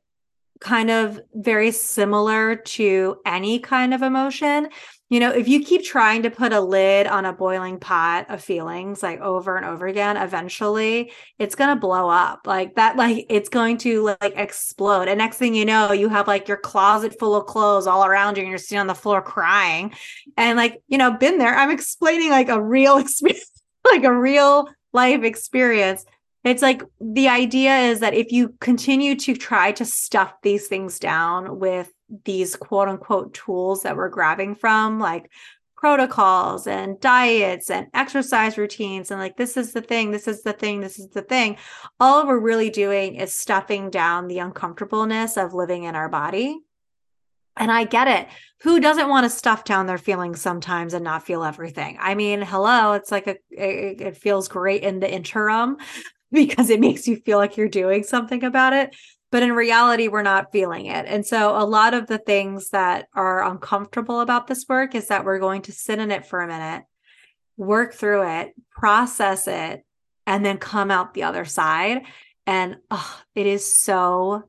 kind 0.61 0.91
of 0.91 1.21
very 1.35 1.71
similar 1.71 2.57
to 2.57 3.17
any 3.25 3.59
kind 3.59 3.95
of 3.95 4.03
emotion 4.03 4.69
you 5.11 5.19
know, 5.19 5.31
if 5.33 5.49
you 5.49 5.65
keep 5.65 5.83
trying 5.83 6.23
to 6.23 6.31
put 6.31 6.53
a 6.53 6.61
lid 6.61 7.09
on 7.09 7.25
a 7.25 7.33
boiling 7.33 7.81
pot 7.81 8.31
of 8.31 8.43
feelings 8.43 9.03
like 9.03 9.19
over 9.21 9.57
and 9.57 9.67
over 9.67 9.89
again, 9.89 10.17
eventually 10.17 11.13
it's 11.37 11.57
going 11.57 11.75
to 11.75 11.81
blow 11.81 12.09
up. 12.09 12.47
Like 12.47 12.77
that, 12.77 12.97
like 12.97 13.27
it's 13.29 13.49
going 13.49 13.79
to 13.79 14.17
like 14.21 14.35
explode. 14.37 15.09
And 15.09 15.19
next 15.19 15.37
thing 15.37 15.57
you 15.57 15.65
know, 15.65 15.91
you 15.91 16.09
have 16.09 16.29
like 16.29 16.47
your 16.47 16.59
closet 16.59 17.19
full 17.19 17.35
of 17.35 17.47
clothes 17.47 17.89
all 17.89 18.05
around 18.05 18.37
you 18.37 18.45
and 18.45 18.51
you're 18.51 18.59
sitting 18.59 18.79
on 18.79 18.87
the 18.87 18.95
floor 18.95 19.21
crying. 19.21 19.93
And 20.37 20.57
like, 20.57 20.81
you 20.87 20.97
know, 20.97 21.11
been 21.11 21.39
there. 21.39 21.57
I'm 21.57 21.73
explaining 21.73 22.31
like 22.31 22.49
a 22.49 22.63
real 22.63 22.97
experience, 22.99 23.51
like 23.85 24.05
a 24.05 24.17
real 24.17 24.69
life 24.93 25.25
experience. 25.25 26.05
It's 26.45 26.63
like 26.63 26.83
the 27.01 27.29
idea 27.29 27.77
is 27.79 27.99
that 27.99 28.15
if 28.15 28.31
you 28.31 28.55
continue 28.61 29.17
to 29.17 29.35
try 29.35 29.73
to 29.73 29.85
stuff 29.85 30.33
these 30.43 30.69
things 30.69 31.01
down 31.01 31.59
with 31.59 31.91
these 32.25 32.57
quote 32.57 32.89
unquote 32.89 33.35
tools 33.35 33.83
that 33.83 33.97
we're 33.97 34.09
grabbing 34.09 34.55
from, 34.55 34.99
like 34.99 35.31
protocols 35.77 36.67
and 36.67 37.01
diets 37.01 37.71
and 37.71 37.87
exercise 37.95 38.59
routines 38.59 39.11
and 39.11 39.19
like 39.19 39.39
this 39.39 39.57
is 39.57 39.73
the 39.73 39.81
thing 39.81 40.11
this 40.11 40.29
is 40.29 40.43
the 40.43 40.53
thing 40.53 40.81
this 40.81 40.99
is 40.99 41.09
the 41.09 41.23
thing 41.23 41.57
all 41.99 42.27
we're 42.27 42.39
really 42.39 42.69
doing 42.69 43.15
is 43.15 43.33
stuffing 43.33 43.89
down 43.89 44.29
the 44.29 44.41
uncomfortableness 44.41 45.39
of 45.39 45.55
living 45.55 45.85
in 45.85 45.95
our 45.95 46.11
body 46.11 46.59
and 47.57 47.71
I 47.71 47.85
get 47.85 48.09
it. 48.09 48.29
Who 48.63 48.81
doesn't 48.81 49.09
want 49.09 49.25
to 49.25 49.31
stuff 49.31 49.65
down 49.65 49.87
their 49.87 49.99
feelings 49.99 50.41
sometimes 50.41 50.95
and 50.95 51.05
not 51.05 51.27
feel 51.27 51.45
everything? 51.45 51.99
I 52.01 52.15
mean, 52.15 52.41
hello, 52.43 52.93
it's 52.93 53.11
like 53.11 53.27
a 53.27 53.37
it, 53.51 54.01
it 54.01 54.17
feels 54.17 54.49
great 54.49 54.83
in 54.83 54.99
the 54.99 55.13
interim 55.13 55.77
because 56.33 56.71
it 56.71 56.81
makes 56.81 57.07
you 57.07 57.17
feel 57.17 57.39
like 57.39 57.57
you're 57.57 57.69
doing 57.69 58.03
something 58.03 58.45
about 58.45 58.73
it 58.73 58.97
but 59.31 59.43
in 59.43 59.53
reality 59.53 60.09
we're 60.09 60.23
not 60.23 60.53
feeling 60.53 60.87
it. 60.87 61.07
And 61.07 61.25
so 61.27 61.57
a 61.57 61.65
lot 61.65 61.95
of 61.95 62.07
the 62.07 62.19
things 62.19 62.71
that 62.71 63.09
are 63.15 63.45
uncomfortable 63.45 64.21
about 64.21 64.47
this 64.47 64.67
work 64.69 64.95
is 64.95 65.09
that 65.09 65.25
we're 65.25 65.39
going 65.39 65.63
to 65.63 65.73
sit 65.73 65.99
in 65.99 66.11
it 66.11 66.27
for 66.27 66.41
a 66.41 66.47
minute 66.47 66.85
work 67.57 67.93
through 67.93 68.23
it 68.23 68.55
process 68.71 69.47
it 69.47 69.85
and 70.27 70.45
then 70.45 70.57
come 70.57 70.91
out 70.91 71.13
the 71.13 71.25
other 71.25 71.45
side. 71.45 72.03
And 72.47 72.79
oh, 72.91 73.21
it 73.35 73.47
is 73.47 73.71
so 73.71 74.49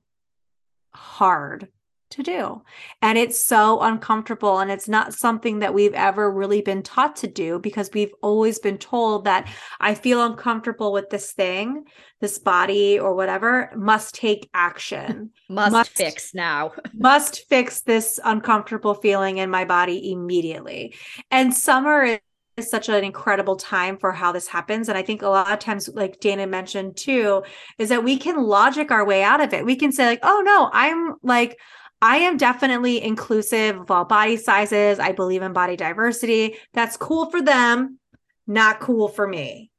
hard 0.91 1.67
to 2.11 2.23
do. 2.23 2.61
And 3.01 3.17
it's 3.17 3.45
so 3.45 3.81
uncomfortable. 3.81 4.59
And 4.59 4.71
it's 4.71 4.87
not 4.87 5.13
something 5.13 5.59
that 5.59 5.73
we've 5.73 5.93
ever 5.93 6.31
really 6.31 6.61
been 6.61 6.83
taught 6.83 7.15
to 7.17 7.27
do 7.27 7.59
because 7.59 7.89
we've 7.93 8.13
always 8.21 8.59
been 8.59 8.77
told 8.77 9.25
that 9.25 9.49
I 9.79 9.95
feel 9.95 10.23
uncomfortable 10.23 10.91
with 10.91 11.09
this 11.09 11.31
thing, 11.31 11.85
this 12.19 12.37
body 12.39 12.99
or 12.99 13.15
whatever, 13.15 13.71
must 13.75 14.15
take 14.15 14.49
action. 14.53 15.31
must, 15.49 15.71
must 15.71 15.91
fix 15.91 16.33
now. 16.33 16.73
must 16.93 17.47
fix 17.49 17.81
this 17.81 18.19
uncomfortable 18.23 18.93
feeling 18.93 19.37
in 19.37 19.49
my 19.49 19.65
body 19.65 20.11
immediately. 20.11 20.95
And 21.29 21.53
summer 21.53 22.03
is 22.03 22.19
is 22.57 22.69
such 22.69 22.89
an 22.89 23.03
incredible 23.03 23.55
time 23.55 23.97
for 23.97 24.11
how 24.11 24.31
this 24.31 24.47
happens 24.47 24.89
and 24.89 24.97
i 24.97 25.01
think 25.01 25.21
a 25.21 25.27
lot 25.27 25.51
of 25.51 25.59
times 25.59 25.89
like 25.93 26.19
dana 26.19 26.45
mentioned 26.45 26.95
too 26.97 27.41
is 27.77 27.89
that 27.89 28.03
we 28.03 28.17
can 28.17 28.43
logic 28.43 28.91
our 28.91 29.05
way 29.05 29.23
out 29.23 29.41
of 29.41 29.53
it 29.53 29.65
we 29.65 29.75
can 29.75 29.91
say 29.91 30.05
like 30.05 30.19
oh 30.23 30.41
no 30.45 30.69
i'm 30.73 31.15
like 31.23 31.57
I 32.01 32.17
am 32.17 32.37
definitely 32.37 33.03
inclusive 33.03 33.79
of 33.79 33.91
all 33.91 34.05
body 34.05 34.37
sizes. 34.37 34.99
I 34.99 35.11
believe 35.11 35.41
in 35.41 35.53
body 35.53 35.75
diversity. 35.75 36.57
That's 36.73 36.97
cool 36.97 37.29
for 37.29 37.41
them, 37.41 37.99
not 38.47 38.79
cool 38.79 39.07
for 39.07 39.27
me. 39.27 39.69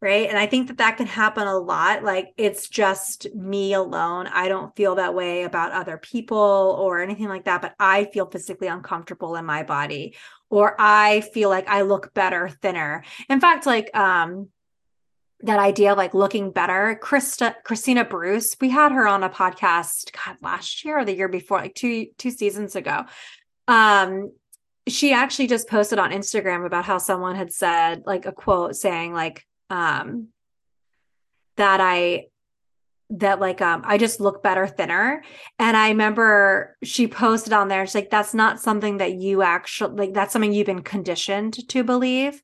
Right. 0.00 0.28
And 0.28 0.38
I 0.38 0.46
think 0.46 0.68
that 0.68 0.78
that 0.78 0.96
can 0.96 1.06
happen 1.06 1.48
a 1.48 1.58
lot. 1.58 2.04
Like 2.04 2.32
it's 2.36 2.68
just 2.68 3.32
me 3.34 3.74
alone. 3.74 4.28
I 4.28 4.46
don't 4.46 4.74
feel 4.76 4.94
that 4.94 5.12
way 5.12 5.42
about 5.42 5.72
other 5.72 5.98
people 5.98 6.38
or 6.38 7.00
anything 7.00 7.26
like 7.26 7.46
that, 7.46 7.62
but 7.62 7.74
I 7.80 8.04
feel 8.04 8.30
physically 8.30 8.68
uncomfortable 8.68 9.34
in 9.34 9.44
my 9.44 9.64
body 9.64 10.14
or 10.50 10.76
I 10.78 11.22
feel 11.32 11.48
like 11.48 11.68
I 11.68 11.82
look 11.82 12.14
better 12.14 12.48
thinner. 12.48 13.02
In 13.28 13.40
fact, 13.40 13.66
like, 13.66 13.94
um, 13.96 14.50
that 15.42 15.58
idea 15.58 15.92
of 15.92 15.98
like 15.98 16.14
looking 16.14 16.50
better. 16.50 16.98
Krista, 17.00 17.54
Kristina 17.64 18.08
Bruce, 18.08 18.56
we 18.60 18.70
had 18.70 18.92
her 18.92 19.06
on 19.06 19.22
a 19.22 19.30
podcast, 19.30 20.12
God, 20.12 20.36
last 20.42 20.84
year 20.84 20.98
or 20.98 21.04
the 21.04 21.14
year 21.14 21.28
before, 21.28 21.58
like 21.58 21.74
two 21.74 22.06
two 22.18 22.30
seasons 22.30 22.74
ago. 22.74 23.04
Um, 23.68 24.32
she 24.88 25.12
actually 25.12 25.46
just 25.46 25.68
posted 25.68 25.98
on 25.98 26.10
Instagram 26.10 26.66
about 26.66 26.84
how 26.84 26.98
someone 26.98 27.36
had 27.36 27.52
said 27.52 28.02
like 28.06 28.26
a 28.26 28.32
quote 28.32 28.74
saying 28.74 29.12
like 29.12 29.46
um 29.70 30.28
that 31.56 31.80
I 31.80 32.26
that 33.10 33.40
like 33.40 33.60
um 33.62 33.82
I 33.86 33.98
just 33.98 34.20
look 34.20 34.42
better 34.42 34.66
thinner. 34.66 35.22
And 35.58 35.76
I 35.76 35.88
remember 35.90 36.76
she 36.82 37.08
posted 37.08 37.52
on 37.52 37.68
there, 37.68 37.86
she's 37.86 37.94
like, 37.94 38.10
that's 38.10 38.34
not 38.34 38.60
something 38.60 38.98
that 38.98 39.14
you 39.14 39.42
actually 39.42 39.96
like 39.96 40.14
that's 40.14 40.32
something 40.32 40.52
you've 40.52 40.66
been 40.66 40.82
conditioned 40.82 41.68
to 41.68 41.84
believe, 41.84 42.42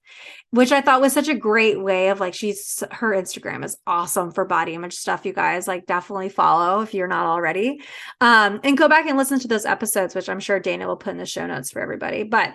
which 0.55 0.71
I 0.71 0.81
thought 0.81 1.01
was 1.01 1.13
such 1.13 1.27
a 1.29 1.35
great 1.35 1.81
way 1.81 2.11
of 2.11 2.21
like 2.21 2.33
she's 2.33 2.85
her 2.93 3.11
Instagram 3.11 3.65
is 3.65 3.77
awesome 3.89 4.31
for 4.31 4.45
body 4.45 4.75
image 4.75 4.95
stuff, 4.95 5.27
you 5.27 5.33
guys. 5.33 5.67
Like 5.67 5.85
definitely 5.85 6.29
follow 6.29 6.81
if 6.81 6.95
you're 6.95 7.09
not 7.09 7.27
already. 7.27 7.81
Um, 8.21 8.61
and 8.63 8.79
go 8.79 8.89
back 8.89 9.07
and 9.07 9.19
listen 9.19 9.41
to 9.41 9.49
those 9.49 9.67
episodes, 9.67 10.15
which 10.15 10.29
I'm 10.29 10.39
sure 10.39 10.61
Dana 10.61 10.87
will 10.87 10.97
put 10.97 11.11
in 11.11 11.17
the 11.19 11.27
show 11.27 11.45
notes 11.45 11.73
for 11.73 11.83
everybody. 11.83 12.23
But 12.23 12.55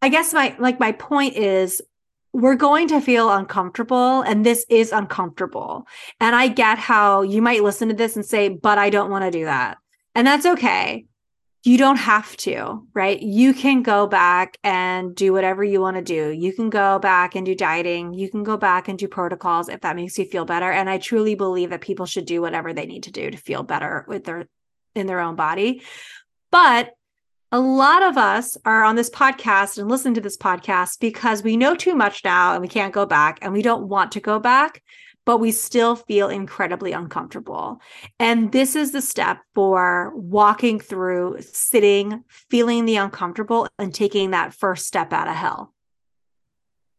I 0.00 0.10
guess 0.10 0.32
my 0.32 0.54
like 0.60 0.78
my 0.78 0.92
point 0.92 1.34
is 1.34 1.82
we're 2.32 2.54
going 2.54 2.86
to 2.88 3.00
feel 3.00 3.32
uncomfortable 3.32 4.22
and 4.22 4.46
this 4.46 4.64
is 4.68 4.92
uncomfortable. 4.92 5.88
And 6.20 6.36
I 6.36 6.46
get 6.46 6.78
how 6.78 7.22
you 7.22 7.42
might 7.42 7.64
listen 7.64 7.88
to 7.88 7.96
this 7.96 8.14
and 8.14 8.24
say, 8.24 8.48
but 8.48 8.78
I 8.78 8.90
don't 8.90 9.10
want 9.10 9.24
to 9.24 9.32
do 9.32 9.44
that. 9.46 9.78
And 10.14 10.24
that's 10.24 10.46
okay. 10.46 11.06
You 11.64 11.76
don't 11.76 11.96
have 11.96 12.36
to, 12.38 12.86
right? 12.94 13.20
You 13.20 13.52
can 13.52 13.82
go 13.82 14.06
back 14.06 14.56
and 14.62 15.14
do 15.14 15.32
whatever 15.32 15.64
you 15.64 15.80
want 15.80 15.96
to 15.96 16.02
do. 16.02 16.30
You 16.30 16.52
can 16.52 16.70
go 16.70 16.98
back 16.98 17.34
and 17.34 17.44
do 17.44 17.54
dieting. 17.54 18.14
You 18.14 18.30
can 18.30 18.44
go 18.44 18.56
back 18.56 18.88
and 18.88 18.98
do 18.98 19.08
protocols 19.08 19.68
if 19.68 19.80
that 19.80 19.96
makes 19.96 20.16
you 20.18 20.24
feel 20.24 20.44
better. 20.44 20.70
And 20.70 20.88
I 20.88 20.98
truly 20.98 21.34
believe 21.34 21.70
that 21.70 21.80
people 21.80 22.06
should 22.06 22.26
do 22.26 22.40
whatever 22.40 22.72
they 22.72 22.86
need 22.86 23.04
to 23.04 23.10
do 23.10 23.30
to 23.30 23.36
feel 23.36 23.64
better 23.64 24.04
with 24.06 24.24
their 24.24 24.46
in 24.94 25.06
their 25.06 25.20
own 25.20 25.36
body. 25.36 25.82
But 26.50 26.92
a 27.50 27.58
lot 27.58 28.02
of 28.02 28.18
us 28.18 28.56
are 28.64 28.84
on 28.84 28.94
this 28.94 29.08
podcast 29.10 29.78
and 29.78 29.88
listen 29.88 30.14
to 30.14 30.20
this 30.20 30.36
podcast 30.36 31.00
because 31.00 31.42
we 31.42 31.56
know 31.56 31.74
too 31.74 31.94
much 31.94 32.22
now 32.22 32.52
and 32.52 32.60
we 32.60 32.68
can't 32.68 32.92
go 32.92 33.06
back 33.06 33.38
and 33.40 33.52
we 33.52 33.62
don't 33.62 33.88
want 33.88 34.12
to 34.12 34.20
go 34.20 34.38
back, 34.38 34.82
but 35.28 35.40
we 35.40 35.52
still 35.52 35.94
feel 35.94 36.30
incredibly 36.30 36.92
uncomfortable. 36.92 37.82
And 38.18 38.50
this 38.50 38.74
is 38.74 38.92
the 38.92 39.02
step 39.02 39.42
for 39.54 40.10
walking 40.14 40.80
through, 40.80 41.42
sitting, 41.42 42.24
feeling 42.48 42.86
the 42.86 42.96
uncomfortable, 42.96 43.68
and 43.78 43.94
taking 43.94 44.30
that 44.30 44.54
first 44.54 44.86
step 44.86 45.12
out 45.12 45.28
of 45.28 45.34
hell. 45.34 45.74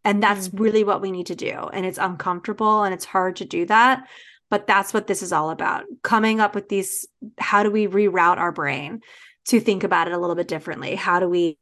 And 0.03 0.21
that's 0.21 0.50
mm-hmm. 0.50 0.62
really 0.62 0.83
what 0.83 1.01
we 1.01 1.09
need 1.09 1.25
to 1.25 1.36
do. 1.36 1.69
And 1.74 1.88
it's 1.88 1.98
uncomfortable 1.98 2.83
and 2.83 2.93
it's 2.93 3.03
hard 3.03 3.38
to 3.38 3.45
do 3.45 3.65
that. 3.65 4.07
But 4.51 4.67
that's 4.67 4.93
what 4.93 5.07
this 5.07 5.24
is 5.24 5.33
all 5.33 5.50
about 5.50 5.86
coming 6.03 6.39
up 6.39 6.53
with 6.53 6.69
these 6.69 7.07
how 7.39 7.63
do 7.63 7.71
we 7.71 7.88
reroute 7.88 8.38
our 8.38 8.51
brain? 8.51 9.01
to 9.45 9.59
think 9.59 9.83
about 9.83 10.07
it 10.07 10.13
a 10.13 10.17
little 10.17 10.36
bit 10.36 10.48
differently. 10.48 10.93
How 10.93 11.19
do 11.19 11.27
we 11.27 11.57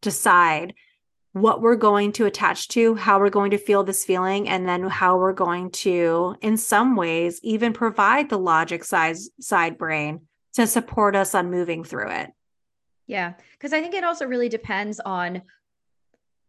decide 0.00 0.74
what 1.32 1.60
we're 1.60 1.76
going 1.76 2.12
to 2.12 2.26
attach 2.26 2.68
to, 2.68 2.94
how 2.96 3.20
we're 3.20 3.30
going 3.30 3.52
to 3.52 3.58
feel 3.58 3.84
this 3.84 4.04
feeling, 4.04 4.48
and 4.48 4.68
then 4.68 4.88
how 4.88 5.16
we're 5.16 5.32
going 5.32 5.70
to, 5.70 6.34
in 6.40 6.56
some 6.56 6.96
ways, 6.96 7.38
even 7.42 7.72
provide 7.72 8.28
the 8.28 8.38
logic 8.38 8.82
side 8.84 9.16
side 9.40 9.78
brain 9.78 10.22
to 10.54 10.66
support 10.66 11.14
us 11.14 11.34
on 11.34 11.50
moving 11.50 11.84
through 11.84 12.10
it. 12.10 12.30
Yeah, 13.06 13.34
because 13.52 13.72
I 13.72 13.80
think 13.80 13.94
it 13.94 14.04
also 14.04 14.26
really 14.26 14.48
depends 14.48 15.00
on 15.00 15.42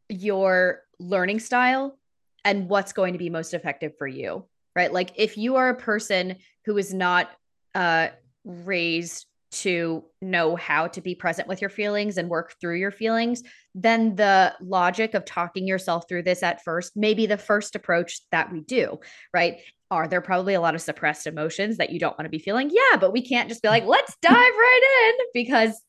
your 0.10 0.82
learning 1.00 1.40
style 1.40 1.98
and 2.44 2.68
what's 2.70 2.94
going 2.94 3.14
to 3.14 3.20
be 3.20 3.30
most 3.30 3.54
effective 3.54 3.94
for 3.98 4.08
you, 4.08 4.46
right? 4.76 4.92
Like 4.92 5.14
if 5.16 5.38
you 5.38 5.56
are 5.56 5.70
a 5.70 5.76
person 5.76 6.38
who 6.66 6.78
is 6.78 6.94
not 6.94 7.30
uh, 7.76 8.10
raised 8.44 9.26
to 9.52 10.04
know 10.22 10.56
how 10.56 10.88
to 10.88 11.02
be 11.02 11.14
present 11.14 11.48
with 11.48 11.62
your 11.62 11.70
feelings 11.70 12.18
and 12.18 12.30
work 12.30 12.56
through 12.60 12.78
your 12.78 12.92
feelings, 12.92 13.44
then 13.76 14.16
the 14.16 14.54
logic 14.62 15.14
of 15.14 15.26
talking 15.26 15.68
yourself 15.68 16.06
through 16.08 16.24
this 16.24 16.42
at 16.42 16.64
first 16.64 16.96
may 16.96 17.14
be 17.14 17.26
the 17.26 17.38
first 17.38 17.76
approach 17.76 18.22
that 18.32 18.52
we 18.52 18.62
do, 18.62 19.00
right? 19.34 19.58
Are 19.90 20.08
there 20.08 20.22
probably 20.22 20.54
a 20.54 20.62
lot 20.62 20.74
of 20.74 20.82
suppressed 20.82 21.28
emotions 21.28 21.78
that 21.78 21.90
you 21.90 22.00
don't 22.00 22.18
want 22.18 22.26
to 22.26 22.30
be 22.30 22.40
feeling? 22.40 22.70
Yeah, 22.72 22.98
but 22.98 23.12
we 23.12 23.22
can't 23.22 23.50
just 23.50 23.62
be 23.62 23.68
like, 23.68 23.86
let's 23.86 24.16
dive 24.22 24.34
right 24.34 25.10
in 25.10 25.26
because 25.34 25.82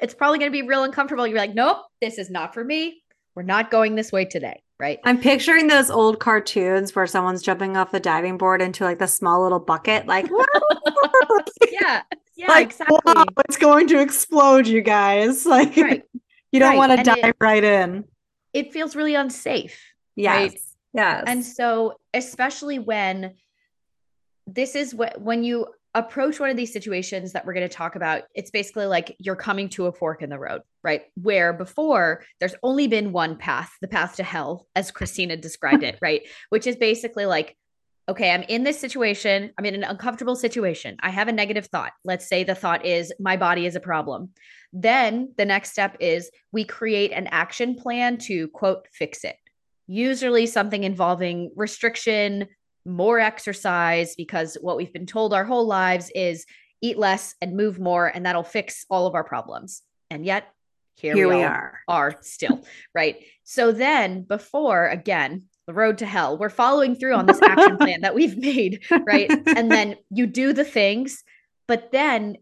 it's 0.00 0.14
probably 0.14 0.38
going 0.38 0.52
to 0.52 0.62
be 0.62 0.66
real 0.66 0.84
uncomfortable. 0.84 1.26
You're 1.26 1.38
like, 1.38 1.54
nope, 1.54 1.78
this 2.00 2.18
is 2.18 2.30
not 2.30 2.54
for 2.54 2.62
me. 2.62 3.02
We're 3.34 3.42
not 3.42 3.70
going 3.70 3.96
this 3.96 4.12
way 4.12 4.24
today 4.24 4.62
right? 4.80 5.00
I'm 5.04 5.20
picturing 5.20 5.66
those 5.66 5.90
old 5.90 6.20
cartoons 6.20 6.94
where 6.94 7.06
someone's 7.06 7.42
jumping 7.42 7.76
off 7.76 7.90
the 7.90 8.00
diving 8.00 8.38
board 8.38 8.62
into 8.62 8.84
like 8.84 8.98
the 8.98 9.08
small 9.08 9.42
little 9.42 9.58
bucket, 9.58 10.06
like 10.06 10.28
yeah, 11.70 12.02
yeah, 12.38 12.46
like, 12.46 12.68
exactly. 12.68 12.98
Wow, 13.04 13.24
it's 13.48 13.56
going 13.56 13.88
to 13.88 14.00
explode, 14.00 14.66
you 14.68 14.80
guys. 14.80 15.44
Like 15.48 15.76
right. 15.76 16.02
you 16.52 16.60
don't 16.60 16.70
right. 16.70 16.78
want 16.78 16.96
to 16.96 17.02
dive 17.02 17.24
it, 17.24 17.36
right 17.40 17.64
in. 17.64 18.04
It 18.52 18.72
feels 18.72 18.94
really 18.94 19.14
unsafe. 19.14 19.80
Yes. 20.14 20.36
Right? 20.36 20.60
Yes. 20.94 21.24
And 21.26 21.44
so, 21.44 21.98
especially 22.14 22.78
when 22.78 23.34
this 24.46 24.74
is 24.74 24.94
what 24.94 25.20
when 25.20 25.42
you 25.42 25.66
approach 25.94 26.38
one 26.38 26.48
of 26.48 26.56
these 26.56 26.72
situations 26.72 27.32
that 27.32 27.44
we're 27.44 27.54
going 27.54 27.68
to 27.68 27.74
talk 27.74 27.96
about, 27.96 28.22
it's 28.34 28.50
basically 28.52 28.86
like 28.86 29.16
you're 29.18 29.36
coming 29.36 29.68
to 29.70 29.86
a 29.86 29.92
fork 29.92 30.22
in 30.22 30.30
the 30.30 30.38
road, 30.38 30.62
right? 30.84 31.02
Where 31.20 31.52
before 31.52 32.24
there's 32.38 32.54
only 32.62 32.86
been 32.86 33.10
one 33.12 33.36
path, 33.36 33.72
the 33.80 33.88
path 33.88 34.16
to 34.16 34.22
hell, 34.22 34.68
as 34.76 34.92
Cristina 34.92 35.36
described 35.36 35.82
it, 35.82 35.98
right? 36.02 36.22
Which 36.50 36.66
is 36.66 36.76
basically 36.76 37.26
like, 37.26 37.56
okay, 38.08 38.30
I'm 38.30 38.42
in 38.42 38.64
this 38.64 38.78
situation. 38.78 39.52
I'm 39.58 39.66
in 39.66 39.74
an 39.74 39.84
uncomfortable 39.84 40.36
situation. 40.36 40.96
I 41.00 41.10
have 41.10 41.28
a 41.28 41.32
negative 41.32 41.66
thought. 41.66 41.92
Let's 42.04 42.26
say 42.26 42.42
the 42.42 42.54
thought 42.54 42.86
is, 42.86 43.12
my 43.20 43.36
body 43.36 43.66
is 43.66 43.76
a 43.76 43.80
problem. 43.80 44.30
Then 44.72 45.34
the 45.36 45.44
next 45.44 45.72
step 45.72 45.96
is 46.00 46.30
we 46.50 46.64
create 46.64 47.12
an 47.12 47.26
action 47.28 47.74
plan 47.74 48.18
to 48.18 48.48
quote, 48.48 48.88
fix 48.92 49.24
it. 49.24 49.36
Usually 49.86 50.46
something 50.46 50.84
involving 50.84 51.52
restriction, 51.54 52.48
more 52.88 53.20
exercise 53.20 54.14
because 54.16 54.56
what 54.60 54.76
we've 54.76 54.92
been 54.92 55.06
told 55.06 55.34
our 55.34 55.44
whole 55.44 55.66
lives 55.66 56.10
is 56.14 56.46
eat 56.80 56.98
less 56.98 57.34
and 57.40 57.56
move 57.56 57.78
more 57.78 58.06
and 58.06 58.24
that'll 58.24 58.42
fix 58.42 58.86
all 58.88 59.06
of 59.06 59.14
our 59.14 59.24
problems 59.24 59.82
and 60.10 60.24
yet 60.24 60.48
here, 60.94 61.14
here 61.14 61.28
we, 61.28 61.36
we 61.36 61.42
are 61.42 61.80
are 61.86 62.16
still 62.22 62.64
right 62.94 63.22
so 63.44 63.72
then 63.72 64.22
before 64.22 64.88
again 64.88 65.44
the 65.68 65.74
road 65.74 65.98
to 65.98 66.06
hell. 66.06 66.38
We're 66.38 66.48
following 66.48 66.96
through 66.96 67.14
on 67.14 67.26
this 67.26 67.42
action 67.42 67.76
plan 67.78 68.00
that 68.00 68.14
we've 68.14 68.38
made 68.38 68.82
right? 69.06 69.30
And 69.46 69.70
then 69.70 69.96
you 70.10 70.26
do 70.26 70.52
the 70.52 70.64
things 70.64 71.22
but 71.68 71.92
then 71.92 72.38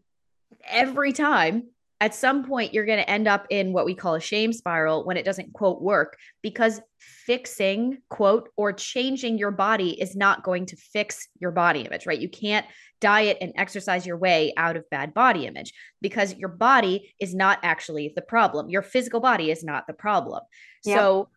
every 0.65 1.13
time 1.13 1.65
at 2.01 2.15
some 2.15 2.45
point 2.45 2.73
you're 2.73 2.87
going 2.87 3.01
to 3.01 3.11
end 3.11 3.27
up 3.27 3.47
in 3.51 3.73
what 3.73 3.85
we 3.85 3.95
call 3.95 4.15
a 4.15 4.21
shame 4.21 4.53
spiral 4.53 5.05
when 5.05 5.17
it 5.17 5.25
doesn't 5.25 5.53
quote 5.53 5.83
work 5.83 6.17
because 6.41 6.81
fixing 7.01 7.99
quote 8.09 8.49
or 8.57 8.73
changing 8.73 9.39
your 9.39 9.51
body 9.51 10.01
is 10.01 10.15
not 10.15 10.45
going 10.45 10.65
to 10.67 10.77
fix 10.77 11.27
your 11.41 11.51
body 11.51 11.81
image 11.81 12.07
right? 12.07 12.21
You 12.21 12.29
can't 12.29 12.67
diet 13.01 13.39
and 13.41 13.53
exercise 13.57 14.07
your 14.07 14.17
way 14.17 14.55
out 14.57 14.77
of 14.77 14.89
bad 14.89 15.13
body 15.13 15.47
image 15.47 15.73
because 16.01 16.35
your 16.37 16.49
body 16.49 17.13
is 17.21 17.35
not 17.35 17.59
actually 17.65 18.13
the 18.15 18.23
problem. 18.23 18.71
Your 18.71 18.83
physical 18.83 19.21
body 19.21 19.51
is 19.51 19.65
not 19.65 19.87
the 19.89 19.93
problem. 19.93 20.43
Yeah. 20.85 20.97
so 20.97 21.29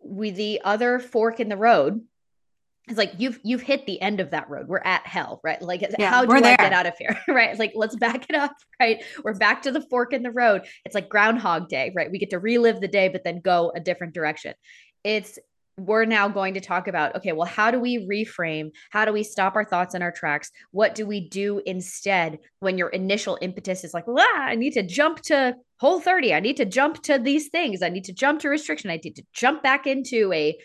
with 0.00 0.36
the 0.36 0.60
other 0.64 0.98
fork 0.98 1.40
in 1.40 1.48
the 1.48 1.56
road 1.56 2.00
it's 2.88 2.98
like 2.98 3.12
you've 3.18 3.38
you've 3.42 3.62
hit 3.62 3.86
the 3.86 4.00
end 4.00 4.20
of 4.20 4.30
that 4.30 4.48
road. 4.48 4.66
We're 4.66 4.82
at 4.84 5.06
hell 5.06 5.40
right? 5.44 5.60
Like 5.60 5.82
yeah, 5.98 6.10
how 6.10 6.24
do 6.24 6.32
i 6.32 6.56
get 6.56 6.72
out 6.72 6.86
of 6.86 6.96
here 6.98 7.18
right? 7.28 7.50
It's 7.50 7.58
like 7.58 7.72
let's 7.74 7.96
back 7.96 8.28
it 8.28 8.34
up 8.34 8.54
right? 8.80 9.02
We're 9.22 9.34
back 9.34 9.62
to 9.62 9.70
the 9.70 9.82
fork 9.82 10.12
in 10.12 10.22
the 10.22 10.30
road. 10.30 10.66
It's 10.84 10.94
like 10.94 11.08
groundhog 11.08 11.68
day 11.68 11.92
right? 11.94 12.10
We 12.10 12.18
get 12.18 12.30
to 12.30 12.38
relive 12.38 12.80
the 12.80 12.88
day 12.88 13.08
but 13.08 13.24
then 13.24 13.40
go 13.40 13.72
a 13.74 13.80
different 13.80 14.14
direction. 14.14 14.54
It's 15.04 15.38
we're 15.78 16.04
now 16.04 16.28
going 16.28 16.54
to 16.54 16.60
talk 16.60 16.88
about 16.88 17.14
okay 17.14 17.32
well 17.32 17.46
how 17.46 17.70
do 17.70 17.78
we 17.78 18.06
reframe 18.06 18.70
how 18.90 19.04
do 19.04 19.12
we 19.12 19.22
stop 19.22 19.54
our 19.54 19.64
thoughts 19.64 19.94
in 19.94 20.02
our 20.02 20.10
tracks 20.10 20.50
what 20.72 20.94
do 20.94 21.06
we 21.06 21.28
do 21.28 21.62
instead 21.66 22.38
when 22.58 22.76
your 22.76 22.88
initial 22.88 23.38
impetus 23.40 23.84
is 23.84 23.94
like 23.94 24.04
ah, 24.08 24.42
i 24.42 24.54
need 24.54 24.72
to 24.72 24.82
jump 24.82 25.20
to 25.22 25.54
Whole30 25.80 26.34
i 26.34 26.40
need 26.40 26.56
to 26.56 26.64
jump 26.64 27.02
to 27.04 27.18
these 27.18 27.48
things 27.48 27.82
i 27.82 27.88
need 27.88 28.04
to 28.04 28.12
jump 28.12 28.40
to 28.40 28.48
restriction 28.48 28.90
i 28.90 29.00
need 29.02 29.14
to 29.14 29.22
jump 29.32 29.62
back 29.62 29.86
into 29.86 30.32
a 30.32 30.58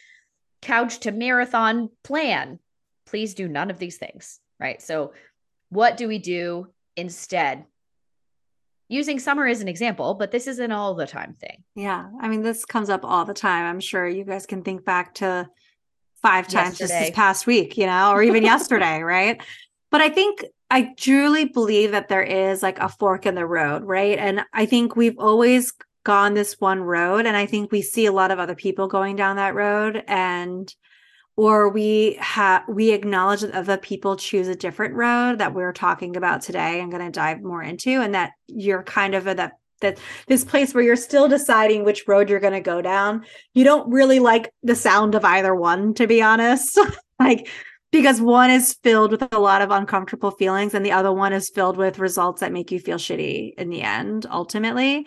couch 0.64 1.02
to 1.02 1.12
marathon 1.12 1.90
plan. 2.04 2.58
Please 3.06 3.36
do 3.36 3.48
none 3.48 3.70
of 3.70 3.78
these 3.78 3.98
things, 3.98 4.40
right? 4.60 4.82
So, 4.82 5.14
what 5.70 5.98
do 5.98 6.08
we 6.08 6.18
do 6.18 6.68
instead? 6.96 7.66
Using 8.94 9.20
summer 9.20 9.48
as 9.48 9.62
an 9.62 9.68
example, 9.68 10.14
but 10.14 10.32
this 10.32 10.48
is 10.48 10.60
an 10.60 10.72
all 10.72 10.94
the 10.94 11.08
time 11.08 11.34
thing. 11.34 11.64
Yeah. 11.76 12.10
I 12.22 12.28
mean, 12.28 12.44
this 12.44 12.64
comes 12.64 12.90
up 12.90 13.04
all 13.04 13.26
the 13.26 13.34
time. 13.34 13.66
I'm 13.66 13.80
sure 13.80 14.08
you 14.08 14.24
guys 14.24 14.46
can 14.46 14.62
think 14.62 14.86
back 14.86 15.16
to 15.16 15.50
five 16.22 16.48
times 16.48 16.80
yesterday. 16.80 17.00
just 17.00 17.08
this 17.08 17.16
past 17.16 17.48
week, 17.48 17.78
you 17.78 17.86
know, 17.86 18.12
or 18.12 18.22
even 18.22 18.44
yesterday, 18.54 19.02
right? 19.02 19.42
But 19.90 20.02
I 20.02 20.10
think 20.10 20.46
I 20.70 20.94
truly 20.98 21.46
believe 21.46 21.92
that 21.92 22.08
there 22.08 22.24
is 22.24 22.62
like 22.62 22.80
a 22.80 22.90
fork 22.90 23.26
in 23.26 23.36
the 23.36 23.46
road, 23.46 23.84
right? 23.84 24.18
And 24.18 24.46
I 24.54 24.66
think 24.66 24.96
we've 24.96 25.18
always 25.18 25.74
gone 26.04 26.34
this 26.34 26.60
one 26.60 26.82
road 26.82 27.26
and 27.26 27.38
i 27.38 27.46
think 27.46 27.72
we 27.72 27.82
see 27.82 28.06
a 28.06 28.12
lot 28.12 28.30
of 28.30 28.38
other 28.38 28.56
people 28.56 28.88
going 28.88 29.16
down 29.16 29.38
that 29.38 29.56
road 29.56 30.04
and 30.08 30.76
or 31.36 31.70
we 31.70 32.18
have 32.20 32.64
we 32.68 32.92
acknowledge 32.92 33.42
that 33.42 33.54
other 33.54 33.78
people 33.78 34.16
choose 34.16 34.48
a 34.48 34.56
different 34.56 34.94
road 34.94 35.40
that 35.40 35.54
we're 35.54 35.74
talking 35.74 36.16
about 36.16 36.42
today 36.42 36.80
i'm 36.82 36.90
going 36.90 37.04
to 37.04 37.12
dive 37.12 37.42
more 37.42 37.62
into 37.64 38.02
and 38.02 38.14
that 38.14 38.32
you're 38.48 38.84
kind 38.84 39.16
of 39.16 39.28
a, 39.28 39.34
that 39.34 39.54
that 39.82 40.00
this 40.28 40.44
place 40.44 40.74
where 40.74 40.84
you're 40.84 40.96
still 40.96 41.28
deciding 41.28 41.84
which 41.84 42.08
road 42.08 42.30
you're 42.30 42.40
going 42.40 42.54
to 42.54 42.62
go 42.62 42.82
down 42.82 43.24
you 43.54 43.64
don't 43.64 43.92
really 43.92 44.20
like 44.20 44.52
the 44.64 44.76
sound 44.76 45.14
of 45.14 45.24
either 45.24 45.54
one 45.54 45.94
to 45.94 46.08
be 46.08 46.22
honest. 46.22 46.80
Like 47.20 47.48
because 47.92 48.20
one 48.20 48.50
is 48.50 48.74
filled 48.84 49.12
with 49.12 49.24
a 49.32 49.40
lot 49.40 49.62
of 49.62 49.70
uncomfortable 49.70 50.32
feelings 50.32 50.74
and 50.74 50.84
the 50.84 50.92
other 50.92 51.14
one 51.14 51.32
is 51.32 51.50
filled 51.50 51.78
with 51.78 52.00
results 52.00 52.42
that 52.42 52.52
make 52.52 52.72
you 52.72 52.80
feel 52.80 52.98
shitty 52.98 53.54
in 53.58 53.70
the 53.70 53.84
end 53.84 54.26
ultimately 54.30 55.06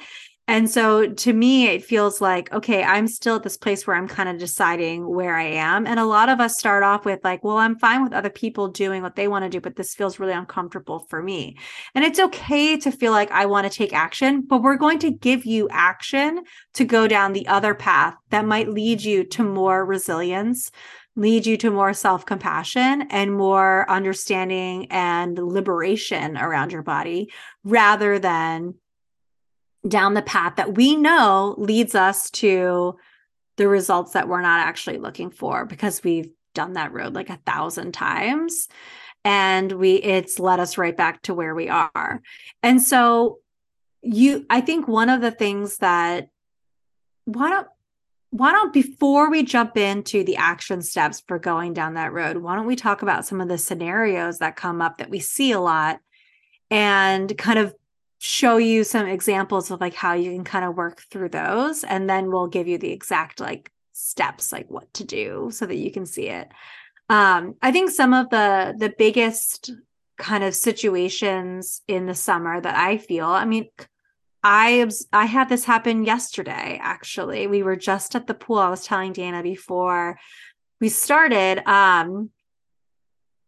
and 0.48 0.70
so 0.70 1.08
to 1.08 1.32
me, 1.32 1.66
it 1.66 1.84
feels 1.84 2.20
like, 2.20 2.52
okay, 2.52 2.84
I'm 2.84 3.08
still 3.08 3.36
at 3.36 3.42
this 3.42 3.56
place 3.56 3.84
where 3.84 3.96
I'm 3.96 4.06
kind 4.06 4.28
of 4.28 4.38
deciding 4.38 5.08
where 5.08 5.34
I 5.34 5.42
am. 5.42 5.88
And 5.88 5.98
a 5.98 6.04
lot 6.04 6.28
of 6.28 6.40
us 6.40 6.56
start 6.56 6.84
off 6.84 7.04
with, 7.04 7.18
like, 7.24 7.42
well, 7.42 7.56
I'm 7.56 7.76
fine 7.80 8.04
with 8.04 8.12
other 8.12 8.30
people 8.30 8.68
doing 8.68 9.02
what 9.02 9.16
they 9.16 9.26
want 9.26 9.44
to 9.44 9.48
do, 9.48 9.60
but 9.60 9.74
this 9.74 9.94
feels 9.94 10.20
really 10.20 10.34
uncomfortable 10.34 11.00
for 11.10 11.20
me. 11.20 11.56
And 11.96 12.04
it's 12.04 12.20
okay 12.20 12.76
to 12.76 12.92
feel 12.92 13.10
like 13.10 13.32
I 13.32 13.46
want 13.46 13.70
to 13.70 13.76
take 13.76 13.92
action, 13.92 14.42
but 14.42 14.62
we're 14.62 14.76
going 14.76 15.00
to 15.00 15.10
give 15.10 15.44
you 15.44 15.68
action 15.72 16.44
to 16.74 16.84
go 16.84 17.08
down 17.08 17.32
the 17.32 17.48
other 17.48 17.74
path 17.74 18.14
that 18.30 18.46
might 18.46 18.68
lead 18.68 19.02
you 19.02 19.24
to 19.24 19.42
more 19.42 19.84
resilience, 19.84 20.70
lead 21.16 21.44
you 21.44 21.56
to 21.56 21.72
more 21.72 21.92
self 21.92 22.24
compassion 22.24 23.08
and 23.10 23.32
more 23.32 23.90
understanding 23.90 24.86
and 24.92 25.36
liberation 25.36 26.36
around 26.36 26.70
your 26.70 26.82
body 26.82 27.32
rather 27.64 28.20
than 28.20 28.74
down 29.86 30.14
the 30.14 30.22
path 30.22 30.56
that 30.56 30.74
we 30.74 30.96
know 30.96 31.54
leads 31.58 31.94
us 31.94 32.30
to 32.30 32.96
the 33.56 33.68
results 33.68 34.12
that 34.12 34.28
we're 34.28 34.42
not 34.42 34.66
actually 34.66 34.98
looking 34.98 35.30
for 35.30 35.64
because 35.64 36.02
we've 36.04 36.30
done 36.54 36.74
that 36.74 36.92
road 36.92 37.14
like 37.14 37.30
a 37.30 37.40
thousand 37.46 37.92
times. 37.92 38.68
And 39.24 39.72
we 39.72 39.94
it's 39.94 40.38
led 40.38 40.60
us 40.60 40.78
right 40.78 40.96
back 40.96 41.22
to 41.22 41.34
where 41.34 41.54
we 41.54 41.68
are. 41.68 42.22
And 42.62 42.82
so 42.82 43.38
you 44.06 44.46
i 44.48 44.60
think 44.60 44.86
one 44.86 45.08
of 45.08 45.20
the 45.20 45.30
things 45.30 45.78
that 45.78 46.28
why 47.24 47.50
don't 47.50 47.66
why 48.30 48.52
don't 48.52 48.72
before 48.72 49.30
we 49.30 49.42
jump 49.42 49.76
into 49.76 50.22
the 50.22 50.36
action 50.36 50.80
steps 50.80 51.22
for 51.26 51.38
going 51.38 51.74
down 51.74 51.94
that 51.94 52.12
road 52.12 52.36
why 52.36 52.54
don't 52.54 52.66
we 52.66 52.76
talk 52.76 53.02
about 53.02 53.26
some 53.26 53.40
of 53.40 53.48
the 53.48 53.58
scenarios 53.58 54.38
that 54.38 54.56
come 54.56 54.80
up 54.80 54.98
that 54.98 55.10
we 55.10 55.18
see 55.18 55.52
a 55.52 55.60
lot 55.60 55.98
and 56.70 57.36
kind 57.36 57.58
of 57.58 57.74
show 58.26 58.56
you 58.56 58.82
some 58.82 59.06
examples 59.06 59.70
of 59.70 59.80
like 59.80 59.94
how 59.94 60.12
you 60.12 60.32
can 60.32 60.42
kind 60.42 60.64
of 60.64 60.74
work 60.76 61.00
through 61.10 61.28
those 61.28 61.84
and 61.84 62.10
then 62.10 62.30
we'll 62.30 62.48
give 62.48 62.66
you 62.66 62.76
the 62.76 62.90
exact 62.90 63.38
like 63.38 63.70
steps 63.92 64.50
like 64.52 64.68
what 64.68 64.92
to 64.92 65.04
do 65.04 65.48
so 65.52 65.64
that 65.64 65.76
you 65.76 65.90
can 65.92 66.04
see 66.04 66.28
it. 66.28 66.48
Um 67.08 67.54
i 67.62 67.70
think 67.70 67.90
some 67.90 68.12
of 68.12 68.28
the 68.30 68.74
the 68.76 68.92
biggest 68.98 69.70
kind 70.18 70.42
of 70.42 70.54
situations 70.54 71.82
in 71.86 72.06
the 72.06 72.14
summer 72.14 72.60
that 72.60 72.74
i 72.74 72.96
feel 72.96 73.26
i 73.26 73.44
mean 73.44 73.68
i 74.42 74.88
i 75.12 75.26
had 75.26 75.48
this 75.48 75.64
happen 75.64 76.04
yesterday 76.04 76.80
actually. 76.82 77.46
We 77.46 77.62
were 77.62 77.76
just 77.76 78.16
at 78.16 78.26
the 78.26 78.34
pool. 78.34 78.58
I 78.58 78.70
was 78.70 78.84
telling 78.84 79.12
dana 79.12 79.42
before 79.42 80.18
we 80.80 80.88
started 80.88 81.62
um 81.68 82.30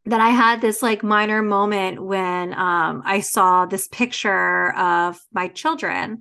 that 0.09 0.21
I 0.21 0.31
had 0.31 0.61
this 0.61 0.83
like 0.83 1.03
minor 1.03 1.43
moment 1.43 2.03
when 2.03 2.55
um, 2.55 3.03
I 3.05 3.21
saw 3.21 3.67
this 3.67 3.89
picture 3.89 4.73
of 4.75 5.21
my 5.33 5.49
children, 5.49 6.21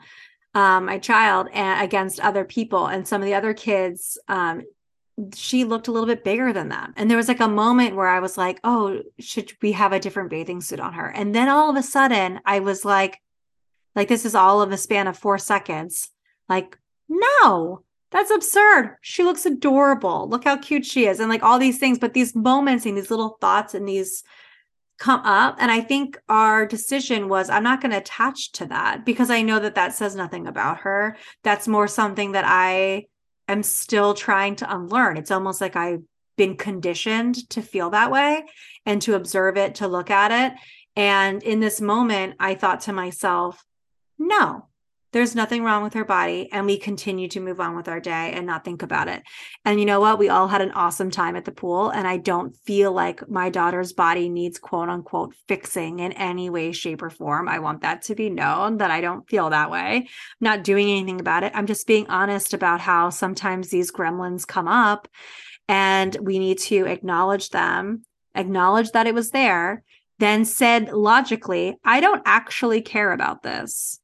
um, 0.53 0.85
my 0.85 0.99
child, 0.99 1.47
and 1.53 1.83
against 1.83 2.19
other 2.19 2.43
people, 2.43 2.87
and 2.87 3.07
some 3.07 3.21
of 3.21 3.25
the 3.25 3.33
other 3.33 3.53
kids. 3.53 4.17
Um, 4.27 4.63
she 5.33 5.63
looked 5.63 5.87
a 5.87 5.91
little 5.91 6.05
bit 6.05 6.23
bigger 6.23 6.51
than 6.53 6.69
them, 6.69 6.93
and 6.97 7.09
there 7.09 7.17
was 7.17 7.29
like 7.29 7.39
a 7.39 7.47
moment 7.47 7.95
where 7.95 8.09
I 8.09 8.19
was 8.19 8.37
like, 8.37 8.59
"Oh, 8.63 9.01
should 9.19 9.53
we 9.61 9.71
have 9.71 9.93
a 9.93 9.99
different 9.99 10.29
bathing 10.29 10.61
suit 10.61 10.81
on 10.81 10.93
her?" 10.93 11.07
And 11.09 11.33
then 11.33 11.47
all 11.47 11.69
of 11.69 11.77
a 11.77 11.83
sudden, 11.83 12.41
I 12.45 12.59
was 12.59 12.83
like, 12.83 13.21
"Like 13.95 14.09
this 14.09 14.25
is 14.25 14.35
all 14.35 14.61
of 14.61 14.71
a 14.71 14.77
span 14.77 15.07
of 15.07 15.17
four 15.17 15.37
seconds." 15.37 16.09
Like, 16.49 16.77
no, 17.09 17.83
that's 18.11 18.31
absurd. 18.31 18.95
She 19.01 19.23
looks 19.23 19.45
adorable. 19.45 20.27
Look 20.29 20.45
how 20.45 20.57
cute 20.57 20.85
she 20.85 21.07
is. 21.07 21.19
And 21.19 21.29
like 21.29 21.43
all 21.43 21.59
these 21.59 21.77
things, 21.77 21.99
but 21.99 22.13
these 22.13 22.35
moments 22.35 22.85
and 22.85 22.97
these 22.97 23.11
little 23.11 23.37
thoughts 23.41 23.73
and 23.73 23.87
these 23.87 24.23
come 24.97 25.21
up. 25.23 25.57
And 25.59 25.71
I 25.71 25.81
think 25.81 26.17
our 26.29 26.65
decision 26.65 27.27
was 27.27 27.49
I'm 27.49 27.63
not 27.63 27.81
going 27.81 27.91
to 27.91 27.97
attach 27.97 28.51
to 28.53 28.65
that 28.67 29.05
because 29.05 29.29
I 29.29 29.41
know 29.41 29.59
that 29.59 29.75
that 29.75 29.93
says 29.93 30.15
nothing 30.15 30.47
about 30.47 30.79
her. 30.79 31.17
That's 31.43 31.67
more 31.67 31.87
something 31.87 32.31
that 32.31 32.45
I 32.47 33.05
am 33.47 33.63
still 33.63 34.13
trying 34.13 34.55
to 34.57 34.73
unlearn. 34.73 35.17
It's 35.17 35.31
almost 35.31 35.61
like 35.61 35.75
I've 35.75 36.01
been 36.37 36.55
conditioned 36.55 37.49
to 37.49 37.61
feel 37.61 37.89
that 37.89 38.11
way 38.11 38.45
and 38.85 39.01
to 39.01 39.15
observe 39.15 39.57
it, 39.57 39.75
to 39.75 39.87
look 39.87 40.09
at 40.09 40.31
it. 40.31 40.57
And 40.95 41.43
in 41.43 41.59
this 41.59 41.81
moment, 41.81 42.35
I 42.39 42.55
thought 42.55 42.81
to 42.81 42.93
myself, 42.93 43.63
no, 44.17 44.66
there's 45.17 45.33
nothing 45.33 45.63
wrong 45.63 45.81
with 45.81 45.95
her 45.95 46.05
body 46.05 46.47
and 46.51 46.67
we 46.67 46.77
continue 46.77 47.27
to 47.27 47.39
move 47.39 47.59
on 47.59 47.75
with 47.75 47.87
our 47.87 47.99
day 47.99 48.33
and 48.33 48.45
not 48.45 48.63
think 48.63 48.83
about 48.83 49.07
it. 49.07 49.23
And 49.65 49.79
you 49.79 49.85
know 49.87 49.99
what? 49.99 50.19
We 50.19 50.29
all 50.29 50.47
had 50.47 50.61
an 50.61 50.73
awesome 50.73 51.09
time 51.09 51.35
at 51.35 51.43
the 51.43 51.51
pool 51.51 51.89
and 51.89 52.07
i 52.07 52.17
don't 52.17 52.55
feel 52.55 52.91
like 52.91 53.27
my 53.27 53.49
daughter's 53.49 53.93
body 53.93 54.29
needs 54.29 54.59
quote 54.59 54.89
unquote 54.89 55.33
fixing 55.47 55.99
in 55.99 56.11
any 56.11 56.51
way 56.51 56.71
shape 56.71 57.01
or 57.01 57.09
form. 57.09 57.49
I 57.49 57.57
want 57.57 57.81
that 57.81 58.03
to 58.03 58.15
be 58.15 58.29
known 58.29 58.77
that 58.77 58.91
i 58.91 59.01
don't 59.01 59.27
feel 59.27 59.49
that 59.49 59.71
way. 59.71 59.95
I'm 59.97 60.05
not 60.39 60.63
doing 60.63 60.87
anything 60.91 61.19
about 61.19 61.43
it. 61.43 61.51
I'm 61.55 61.65
just 61.65 61.87
being 61.87 62.05
honest 62.09 62.53
about 62.53 62.79
how 62.79 63.09
sometimes 63.09 63.69
these 63.69 63.91
gremlins 63.91 64.45
come 64.45 64.67
up 64.67 65.07
and 65.67 66.15
we 66.21 66.37
need 66.37 66.59
to 66.59 66.85
acknowledge 66.85 67.49
them 67.49 68.03
acknowledge 68.35 68.91
that 68.91 69.07
it 69.07 69.15
was 69.15 69.31
there 69.31 69.83
then 70.19 70.45
said 70.45 70.91
logically 70.91 71.75
i 71.83 71.99
don't 71.99 72.21
actually 72.25 72.81
care 72.81 73.11
about 73.11 73.41
this 73.41 73.99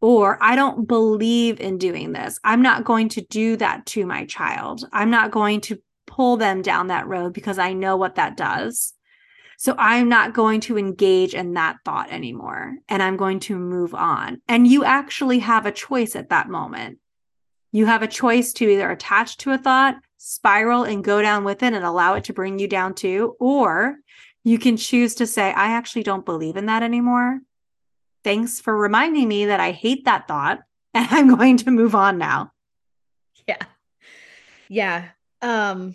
or 0.00 0.38
I 0.40 0.56
don't 0.56 0.88
believe 0.88 1.60
in 1.60 1.78
doing 1.78 2.12
this. 2.12 2.38
I'm 2.42 2.62
not 2.62 2.84
going 2.84 3.10
to 3.10 3.20
do 3.20 3.56
that 3.56 3.86
to 3.86 4.06
my 4.06 4.24
child. 4.24 4.84
I'm 4.92 5.10
not 5.10 5.30
going 5.30 5.60
to 5.62 5.80
pull 6.06 6.36
them 6.36 6.62
down 6.62 6.88
that 6.88 7.06
road 7.06 7.32
because 7.32 7.58
I 7.58 7.72
know 7.72 7.96
what 7.96 8.16
that 8.16 8.36
does. 8.36 8.94
So 9.58 9.74
I'm 9.76 10.08
not 10.08 10.32
going 10.32 10.60
to 10.62 10.78
engage 10.78 11.34
in 11.34 11.52
that 11.54 11.76
thought 11.84 12.10
anymore 12.10 12.76
and 12.88 13.02
I'm 13.02 13.18
going 13.18 13.40
to 13.40 13.58
move 13.58 13.94
on. 13.94 14.40
And 14.48 14.66
you 14.66 14.84
actually 14.84 15.40
have 15.40 15.66
a 15.66 15.72
choice 15.72 16.16
at 16.16 16.30
that 16.30 16.48
moment. 16.48 16.98
You 17.70 17.86
have 17.86 18.02
a 18.02 18.08
choice 18.08 18.54
to 18.54 18.68
either 18.68 18.90
attach 18.90 19.36
to 19.38 19.52
a 19.52 19.58
thought, 19.58 19.96
spiral 20.16 20.84
and 20.84 21.04
go 21.04 21.20
down 21.20 21.44
with 21.44 21.62
it 21.62 21.74
and 21.74 21.84
allow 21.84 22.14
it 22.14 22.24
to 22.24 22.32
bring 22.32 22.58
you 22.58 22.68
down 22.68 22.94
too, 22.94 23.36
or 23.38 23.96
you 24.44 24.58
can 24.58 24.78
choose 24.78 25.14
to 25.16 25.26
say, 25.26 25.52
I 25.52 25.72
actually 25.72 26.02
don't 26.04 26.24
believe 26.24 26.56
in 26.56 26.66
that 26.66 26.82
anymore 26.82 27.40
thanks 28.24 28.60
for 28.60 28.76
reminding 28.76 29.28
me 29.28 29.46
that 29.46 29.60
I 29.60 29.72
hate 29.72 30.04
that 30.04 30.28
thought 30.28 30.60
and 30.94 31.06
I'm 31.10 31.34
going 31.34 31.56
to 31.58 31.70
move 31.70 31.94
on 31.94 32.18
now. 32.18 32.52
Yeah. 33.46 33.62
Yeah. 34.68 35.08
Um 35.42 35.94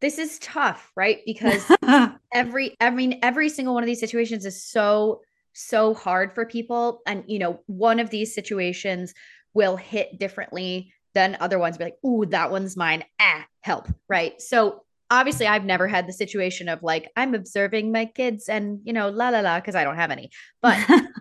this 0.00 0.18
is 0.18 0.40
tough, 0.40 0.90
right? 0.96 1.20
Because 1.24 1.64
every 2.34 2.76
I 2.80 2.90
mean 2.90 3.20
every 3.22 3.48
single 3.48 3.74
one 3.74 3.82
of 3.82 3.86
these 3.86 4.00
situations 4.00 4.44
is 4.44 4.64
so 4.64 5.20
so 5.52 5.94
hard 5.94 6.34
for 6.34 6.44
people 6.46 7.02
and 7.06 7.24
you 7.26 7.38
know, 7.38 7.60
one 7.66 8.00
of 8.00 8.10
these 8.10 8.34
situations 8.34 9.14
will 9.54 9.76
hit 9.76 10.18
differently 10.18 10.92
than 11.14 11.36
other 11.40 11.58
ones 11.58 11.76
be 11.76 11.84
like, 11.84 11.98
"Ooh, 12.04 12.24
that 12.26 12.50
one's 12.50 12.76
mine. 12.76 13.04
Ah, 13.20 13.46
help." 13.60 13.86
Right? 14.08 14.40
So 14.40 14.82
obviously 15.12 15.46
I've 15.46 15.64
never 15.64 15.86
had 15.86 16.08
the 16.08 16.12
situation 16.12 16.70
of 16.70 16.82
like 16.82 17.10
I'm 17.16 17.34
observing 17.34 17.92
my 17.92 18.06
kids 18.06 18.48
and 18.48 18.80
you 18.82 18.94
know 18.94 19.10
la 19.10 19.28
la 19.28 19.40
la 19.40 19.60
because 19.60 19.74
I 19.74 19.84
don't 19.84 19.96
have 19.96 20.10
any. 20.10 20.30
But 20.62 20.78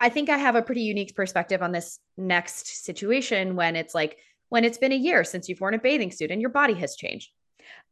I 0.00 0.08
think 0.08 0.30
I 0.30 0.38
have 0.38 0.56
a 0.56 0.62
pretty 0.62 0.82
unique 0.82 1.14
perspective 1.14 1.62
on 1.62 1.72
this 1.72 1.98
next 2.16 2.84
situation 2.84 3.54
when 3.54 3.76
it's 3.76 3.94
like 3.94 4.16
when 4.48 4.64
it's 4.64 4.78
been 4.78 4.92
a 4.92 4.96
year 4.96 5.24
since 5.24 5.48
you've 5.48 5.60
worn 5.60 5.74
a 5.74 5.78
bathing 5.78 6.10
suit 6.10 6.30
and 6.30 6.40
your 6.40 6.50
body 6.50 6.74
has 6.74 6.96
changed. 6.96 7.30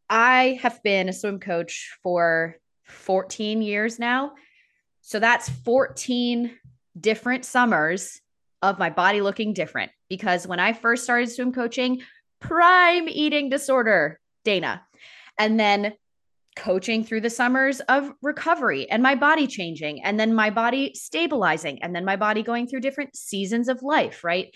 I 0.08 0.58
have 0.62 0.82
been 0.82 1.08
a 1.08 1.12
swim 1.12 1.38
coach 1.38 1.96
for 2.02 2.56
14 2.84 3.60
years 3.60 3.98
now. 3.98 4.32
So 5.02 5.20
that's 5.20 5.48
14 5.48 6.50
different 6.98 7.44
summers 7.44 8.20
of 8.62 8.78
my 8.78 8.90
body 8.90 9.20
looking 9.20 9.52
different 9.52 9.92
because 10.08 10.46
when 10.46 10.60
I 10.60 10.72
first 10.72 11.04
started 11.04 11.30
swim 11.30 11.52
coaching, 11.52 12.02
prime 12.40 13.08
eating 13.08 13.50
disorder, 13.50 14.18
Dana. 14.44 14.82
And 15.38 15.60
then 15.60 15.92
coaching 16.58 17.04
through 17.04 17.22
the 17.22 17.30
summers 17.30 17.80
of 17.80 18.12
recovery 18.20 18.90
and 18.90 19.02
my 19.02 19.14
body 19.14 19.46
changing 19.46 20.02
and 20.02 20.18
then 20.18 20.34
my 20.34 20.50
body 20.50 20.92
stabilizing 20.94 21.82
and 21.82 21.94
then 21.94 22.04
my 22.04 22.16
body 22.16 22.42
going 22.42 22.66
through 22.66 22.80
different 22.80 23.16
seasons 23.16 23.68
of 23.68 23.82
life, 23.82 24.24
right? 24.24 24.54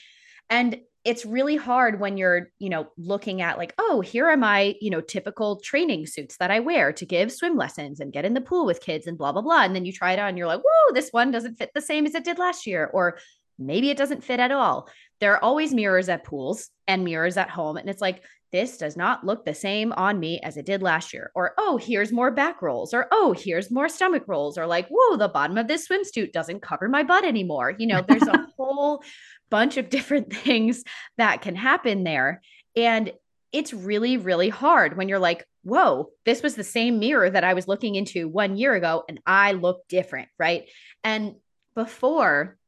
And 0.51 0.81
it's 1.05 1.25
really 1.25 1.57
hard 1.57 1.99
when 1.99 2.17
you're, 2.17 2.51
you 2.59 2.69
know, 2.69 2.89
looking 2.97 3.41
at 3.41 3.59
like, 3.59 3.75
oh, 3.79 4.01
here 4.01 4.29
are 4.29 4.37
my, 4.37 4.75
you 4.81 4.91
know, 4.91 5.01
typical 5.01 5.61
training 5.61 6.07
suits 6.07 6.37
that 6.37 6.51
I 6.51 6.61
wear 6.61 6.93
to 6.93 7.07
give 7.07 7.33
swim 7.33 7.57
lessons 7.57 8.01
and 8.01 8.13
get 8.13 8.25
in 8.25 8.35
the 8.35 8.41
pool 8.41 8.67
with 8.67 8.81
kids 8.81 9.07
and 9.07 9.19
blah, 9.19 9.33
blah, 9.33 9.43
blah. 9.43 9.63
And 9.63 9.75
then 9.75 9.85
you 9.85 9.93
try 9.93 10.13
it 10.13 10.19
on 10.19 10.29
and 10.29 10.39
you're 10.39 10.47
like, 10.47 10.61
whoa, 10.61 10.95
this 10.95 11.11
one 11.11 11.31
doesn't 11.31 11.57
fit 11.57 11.71
the 11.75 11.81
same 11.81 12.07
as 12.07 12.15
it 12.15 12.25
did 12.25 12.39
last 12.39 12.67
year. 12.67 12.91
Or 12.93 13.19
maybe 13.59 13.91
it 13.91 13.97
doesn't 13.97 14.25
fit 14.25 14.41
at 14.41 14.53
all. 14.53 14.89
There 15.21 15.33
are 15.35 15.43
always 15.43 15.75
mirrors 15.75 16.09
at 16.09 16.25
pools 16.25 16.69
and 16.87 17.05
mirrors 17.05 17.37
at 17.37 17.51
home. 17.51 17.77
And 17.77 17.89
it's 17.89 18.03
like, 18.03 18.23
this 18.53 18.77
does 18.77 18.97
not 18.97 19.25
look 19.25 19.45
the 19.45 19.55
same 19.55 19.93
on 19.93 20.21
me 20.21 20.39
as 20.41 20.57
it 20.57 20.67
did 20.67 20.83
last 20.83 21.13
year. 21.13 21.33
Or, 21.35 21.55
oh, 21.59 21.79
here's 21.79 22.13
more 22.13 22.31
back 22.31 22.61
rolls. 22.61 22.93
Or, 22.93 23.09
oh, 23.11 23.35
here's 23.37 23.71
more 23.71 23.89
stomach 23.89 24.25
rolls. 24.27 24.59
Or, 24.59 24.67
like, 24.67 24.89
whoa, 24.89 25.17
the 25.17 25.29
bottom 25.29 25.57
of 25.57 25.69
this 25.69 25.89
swimsuit 25.89 26.33
doesn't 26.33 26.61
cover 26.61 26.89
my 26.89 27.03
butt 27.03 27.25
anymore. 27.25 27.75
You 27.77 27.87
know, 27.87 28.05
there's 28.07 28.23
a 28.23 28.47
whole 28.59 29.03
bunch 29.51 29.79
of 29.79 29.89
different 29.89 30.33
things 30.35 30.85
that 31.17 31.43
can 31.43 31.57
happen 31.57 32.05
there. 32.05 32.43
And 32.77 33.13
it's 33.53 33.73
really, 33.73 34.17
really 34.17 34.49
hard 34.49 34.97
when 34.97 35.09
you're 35.09 35.19
like, 35.19 35.47
whoa, 35.63 36.11
this 36.25 36.43
was 36.43 36.55
the 36.55 36.65
same 36.65 36.99
mirror 36.99 37.29
that 37.29 37.45
I 37.45 37.55
was 37.55 37.69
looking 37.69 37.95
into 37.95 38.29
one 38.29 38.57
year 38.57 38.75
ago 38.75 39.05
and 39.09 39.21
I 39.27 39.53
look 39.53 39.87
different. 39.89 40.29
Right. 40.39 40.69
And 41.05 41.37
before, 41.75 42.59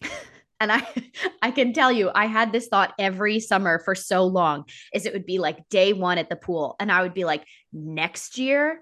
and 0.60 0.72
I 0.72 0.86
I 1.42 1.50
can 1.50 1.72
tell 1.72 1.92
you 1.92 2.10
I 2.14 2.26
had 2.26 2.52
this 2.52 2.68
thought 2.68 2.94
every 2.98 3.40
summer 3.40 3.78
for 3.78 3.94
so 3.94 4.24
long 4.24 4.64
is 4.92 5.06
it 5.06 5.12
would 5.12 5.26
be 5.26 5.38
like 5.38 5.68
day 5.68 5.92
1 5.92 6.18
at 6.18 6.28
the 6.28 6.36
pool 6.36 6.76
and 6.80 6.90
I 6.90 7.02
would 7.02 7.14
be 7.14 7.24
like 7.24 7.44
next 7.72 8.38
year 8.38 8.80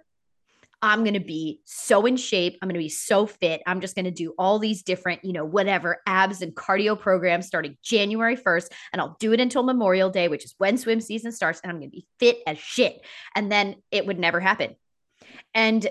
I'm 0.83 1.03
going 1.05 1.15
to 1.15 1.21
be 1.21 1.62
so 1.65 2.05
in 2.07 2.17
shape. 2.17 2.59
I'm 2.61 2.69
going 2.69 2.75
to 2.75 2.85
be 2.85 2.89
so 2.89 3.27
fit. 3.27 3.62
I'm 3.67 3.81
just 3.81 3.95
going 3.95 4.05
to 4.05 4.11
do 4.11 4.35
all 4.39 4.59
these 4.59 4.83
different, 4.83 5.25
you 5.25 5.33
know, 5.33 5.45
whatever 5.45 6.03
abs 6.07 6.43
and 6.43 6.55
cardio 6.55 6.99
programs 6.99 7.47
starting 7.47 7.77
January 7.83 8.37
1st. 8.37 8.69
And 8.93 9.01
I'll 9.01 9.17
do 9.19 9.33
it 9.33 9.41
until 9.41 9.62
Memorial 9.62 10.11
Day, 10.11 10.29
which 10.29 10.45
is 10.45 10.55
when 10.59 10.77
swim 10.77 11.01
season 11.01 11.33
starts. 11.33 11.61
And 11.61 11.71
I'm 11.71 11.79
going 11.79 11.91
to 11.91 11.97
be 11.97 12.07
fit 12.21 12.39
as 12.47 12.59
shit. 12.59 13.01
And 13.35 13.51
then 13.51 13.77
it 13.91 14.07
would 14.07 14.19
never 14.19 14.39
happen. 14.39 14.77
And 15.55 15.89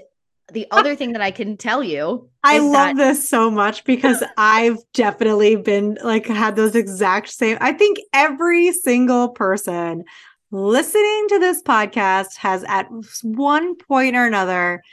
the 0.51 0.67
other 0.71 0.95
thing 0.95 1.13
that 1.13 1.21
I 1.21 1.31
can 1.31 1.57
tell 1.57 1.83
you, 1.83 2.29
I 2.43 2.59
love 2.59 2.71
that- 2.71 2.97
this 2.97 3.27
so 3.27 3.49
much 3.49 3.83
because 3.83 4.23
I've 4.37 4.77
definitely 4.93 5.55
been 5.55 5.97
like 6.03 6.27
had 6.27 6.55
those 6.55 6.75
exact 6.75 7.29
same. 7.29 7.57
I 7.61 7.73
think 7.73 7.99
every 8.13 8.71
single 8.71 9.29
person 9.29 10.03
listening 10.51 11.25
to 11.29 11.39
this 11.39 11.61
podcast 11.61 12.37
has 12.37 12.63
at 12.67 12.87
one 13.23 13.75
point 13.75 14.15
or 14.15 14.25
another 14.25 14.83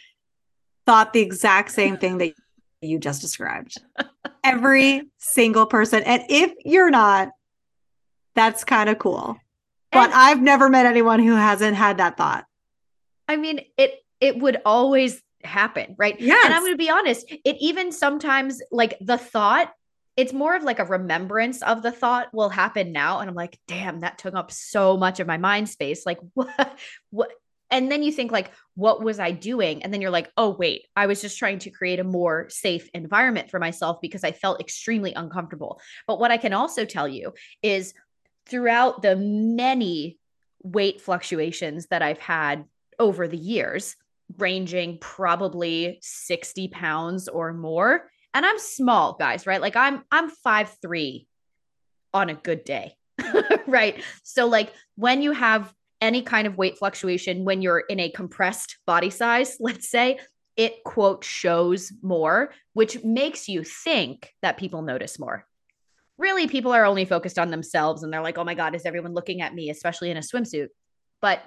thought 0.86 1.12
the 1.12 1.20
exact 1.20 1.70
same 1.70 1.96
thing 1.96 2.18
that 2.18 2.32
you 2.80 2.98
just 2.98 3.20
described. 3.20 3.76
Every 4.44 5.08
single 5.18 5.66
person. 5.66 6.02
And 6.02 6.24
if 6.28 6.52
you're 6.64 6.90
not, 6.90 7.28
that's 8.34 8.64
kind 8.64 8.90
of 8.90 8.98
cool. 8.98 9.36
But 9.92 10.06
and, 10.06 10.14
I've 10.14 10.42
never 10.42 10.68
met 10.68 10.86
anyone 10.86 11.20
who 11.20 11.36
hasn't 11.36 11.76
had 11.76 11.98
that 11.98 12.16
thought. 12.16 12.44
I 13.28 13.36
mean, 13.36 13.60
it 13.76 14.04
it 14.20 14.38
would 14.38 14.60
always 14.64 15.22
happen, 15.44 15.94
right? 15.98 16.18
Yeah. 16.20 16.40
And 16.44 16.54
I'm 16.54 16.62
going 16.62 16.72
to 16.72 16.78
be 16.78 16.90
honest, 16.90 17.30
it 17.30 17.56
even 17.60 17.92
sometimes 17.92 18.60
like 18.70 18.96
the 19.00 19.18
thought 19.18 19.72
it's 20.16 20.32
more 20.32 20.54
of 20.54 20.62
like 20.62 20.78
a 20.78 20.84
remembrance 20.84 21.62
of 21.62 21.82
the 21.82 21.92
thought 21.92 22.32
will 22.32 22.48
happen 22.48 22.92
now 22.92 23.20
and 23.20 23.28
i'm 23.28 23.34
like 23.34 23.58
damn 23.66 24.00
that 24.00 24.18
took 24.18 24.34
up 24.34 24.50
so 24.50 24.96
much 24.96 25.20
of 25.20 25.26
my 25.26 25.38
mind 25.38 25.68
space 25.68 26.04
like 26.04 26.18
what 26.34 26.78
what 27.10 27.30
and 27.70 27.90
then 27.90 28.02
you 28.02 28.12
think 28.12 28.30
like 28.30 28.50
what 28.74 29.02
was 29.02 29.18
i 29.18 29.30
doing 29.30 29.82
and 29.82 29.92
then 29.92 30.00
you're 30.00 30.10
like 30.10 30.30
oh 30.36 30.50
wait 30.50 30.86
i 30.96 31.06
was 31.06 31.20
just 31.20 31.38
trying 31.38 31.58
to 31.58 31.70
create 31.70 31.98
a 31.98 32.04
more 32.04 32.46
safe 32.50 32.88
environment 32.94 33.50
for 33.50 33.58
myself 33.58 34.00
because 34.00 34.24
i 34.24 34.32
felt 34.32 34.60
extremely 34.60 35.12
uncomfortable 35.14 35.80
but 36.06 36.20
what 36.20 36.30
i 36.30 36.36
can 36.36 36.52
also 36.52 36.84
tell 36.84 37.08
you 37.08 37.32
is 37.62 37.94
throughout 38.46 39.02
the 39.02 39.16
many 39.16 40.18
weight 40.62 41.00
fluctuations 41.00 41.86
that 41.86 42.02
i've 42.02 42.18
had 42.18 42.64
over 42.98 43.26
the 43.26 43.36
years 43.36 43.96
ranging 44.38 44.98
probably 44.98 45.98
60 46.02 46.68
pounds 46.68 47.28
or 47.28 47.52
more 47.52 48.08
and 48.34 48.46
I'm 48.46 48.58
small, 48.58 49.14
guys, 49.18 49.46
right? 49.46 49.60
Like 49.60 49.76
I'm 49.76 50.04
I'm 50.10 50.30
five 50.30 50.76
three 50.80 51.26
on 52.14 52.30
a 52.30 52.34
good 52.34 52.64
day. 52.64 52.96
right. 53.66 54.02
So 54.22 54.46
like 54.46 54.72
when 54.96 55.22
you 55.22 55.32
have 55.32 55.72
any 56.00 56.22
kind 56.22 56.46
of 56.46 56.58
weight 56.58 56.78
fluctuation 56.78 57.44
when 57.44 57.62
you're 57.62 57.80
in 57.80 58.00
a 58.00 58.10
compressed 58.10 58.78
body 58.86 59.10
size, 59.10 59.56
let's 59.60 59.88
say, 59.88 60.18
it 60.56 60.82
quote 60.84 61.24
shows 61.24 61.92
more, 62.02 62.52
which 62.74 63.02
makes 63.04 63.48
you 63.48 63.64
think 63.64 64.34
that 64.42 64.58
people 64.58 64.82
notice 64.82 65.18
more. 65.18 65.46
Really, 66.18 66.46
people 66.46 66.72
are 66.72 66.84
only 66.84 67.04
focused 67.04 67.38
on 67.38 67.50
themselves 67.50 68.02
and 68.02 68.12
they're 68.12 68.22
like, 68.22 68.36
oh 68.36 68.44
my 68.44 68.54
God, 68.54 68.74
is 68.74 68.84
everyone 68.84 69.14
looking 69.14 69.40
at 69.40 69.54
me, 69.54 69.70
especially 69.70 70.10
in 70.10 70.16
a 70.16 70.20
swimsuit? 70.20 70.68
But 71.22 71.42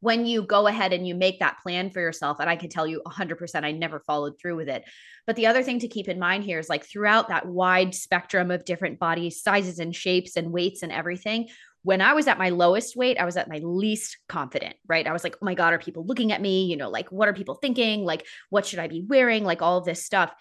when 0.00 0.26
you 0.26 0.42
go 0.42 0.66
ahead 0.66 0.92
and 0.92 1.06
you 1.06 1.14
make 1.14 1.40
that 1.40 1.58
plan 1.62 1.90
for 1.90 2.00
yourself 2.00 2.38
and 2.40 2.50
i 2.50 2.56
can 2.56 2.68
tell 2.68 2.86
you 2.86 3.02
100% 3.06 3.64
i 3.64 3.70
never 3.72 4.00
followed 4.00 4.38
through 4.38 4.56
with 4.56 4.68
it 4.68 4.84
but 5.26 5.36
the 5.36 5.46
other 5.46 5.62
thing 5.62 5.78
to 5.78 5.88
keep 5.88 6.08
in 6.08 6.18
mind 6.18 6.44
here 6.44 6.58
is 6.58 6.68
like 6.68 6.84
throughout 6.84 7.28
that 7.28 7.46
wide 7.46 7.94
spectrum 7.94 8.50
of 8.50 8.64
different 8.64 8.98
body 8.98 9.30
sizes 9.30 9.78
and 9.78 9.94
shapes 9.94 10.36
and 10.36 10.52
weights 10.52 10.82
and 10.82 10.92
everything 10.92 11.48
when 11.82 12.00
I 12.00 12.12
was 12.12 12.26
at 12.26 12.38
my 12.38 12.50
lowest 12.50 12.94
weight, 12.94 13.18
I 13.18 13.24
was 13.24 13.36
at 13.36 13.48
my 13.48 13.58
least 13.62 14.18
confident, 14.28 14.76
right? 14.86 15.06
I 15.06 15.12
was 15.12 15.24
like, 15.24 15.36
oh 15.36 15.44
my 15.44 15.54
God, 15.54 15.72
are 15.72 15.78
people 15.78 16.04
looking 16.04 16.30
at 16.32 16.40
me? 16.40 16.66
You 16.66 16.76
know, 16.76 16.90
like, 16.90 17.10
what 17.10 17.28
are 17.28 17.32
people 17.32 17.54
thinking? 17.54 18.04
Like, 18.04 18.26
what 18.50 18.66
should 18.66 18.78
I 18.78 18.88
be 18.88 19.02
wearing? 19.06 19.44
Like, 19.44 19.62
all 19.62 19.78
of 19.78 19.84
this 19.84 20.04
stuff. 20.04 20.32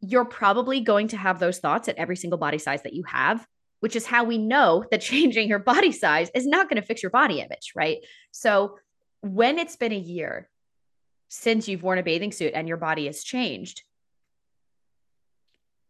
You're 0.00 0.24
probably 0.24 0.80
going 0.80 1.08
to 1.08 1.18
have 1.18 1.38
those 1.38 1.58
thoughts 1.58 1.88
at 1.88 1.96
every 1.96 2.16
single 2.16 2.38
body 2.38 2.56
size 2.56 2.82
that 2.84 2.94
you 2.94 3.02
have, 3.04 3.46
which 3.80 3.94
is 3.94 4.06
how 4.06 4.24
we 4.24 4.38
know 4.38 4.84
that 4.90 5.00
changing 5.02 5.48
your 5.48 5.58
body 5.58 5.92
size 5.92 6.30
is 6.34 6.46
not 6.46 6.70
going 6.70 6.80
to 6.80 6.86
fix 6.86 7.02
your 7.02 7.10
body 7.10 7.40
image, 7.40 7.72
right? 7.74 7.98
So, 8.30 8.78
when 9.22 9.58
it's 9.58 9.76
been 9.76 9.92
a 9.92 9.98
year 9.98 10.48
since 11.28 11.68
you've 11.68 11.82
worn 11.82 11.98
a 11.98 12.02
bathing 12.02 12.32
suit 12.32 12.52
and 12.54 12.66
your 12.66 12.76
body 12.76 13.06
has 13.06 13.22
changed, 13.22 13.82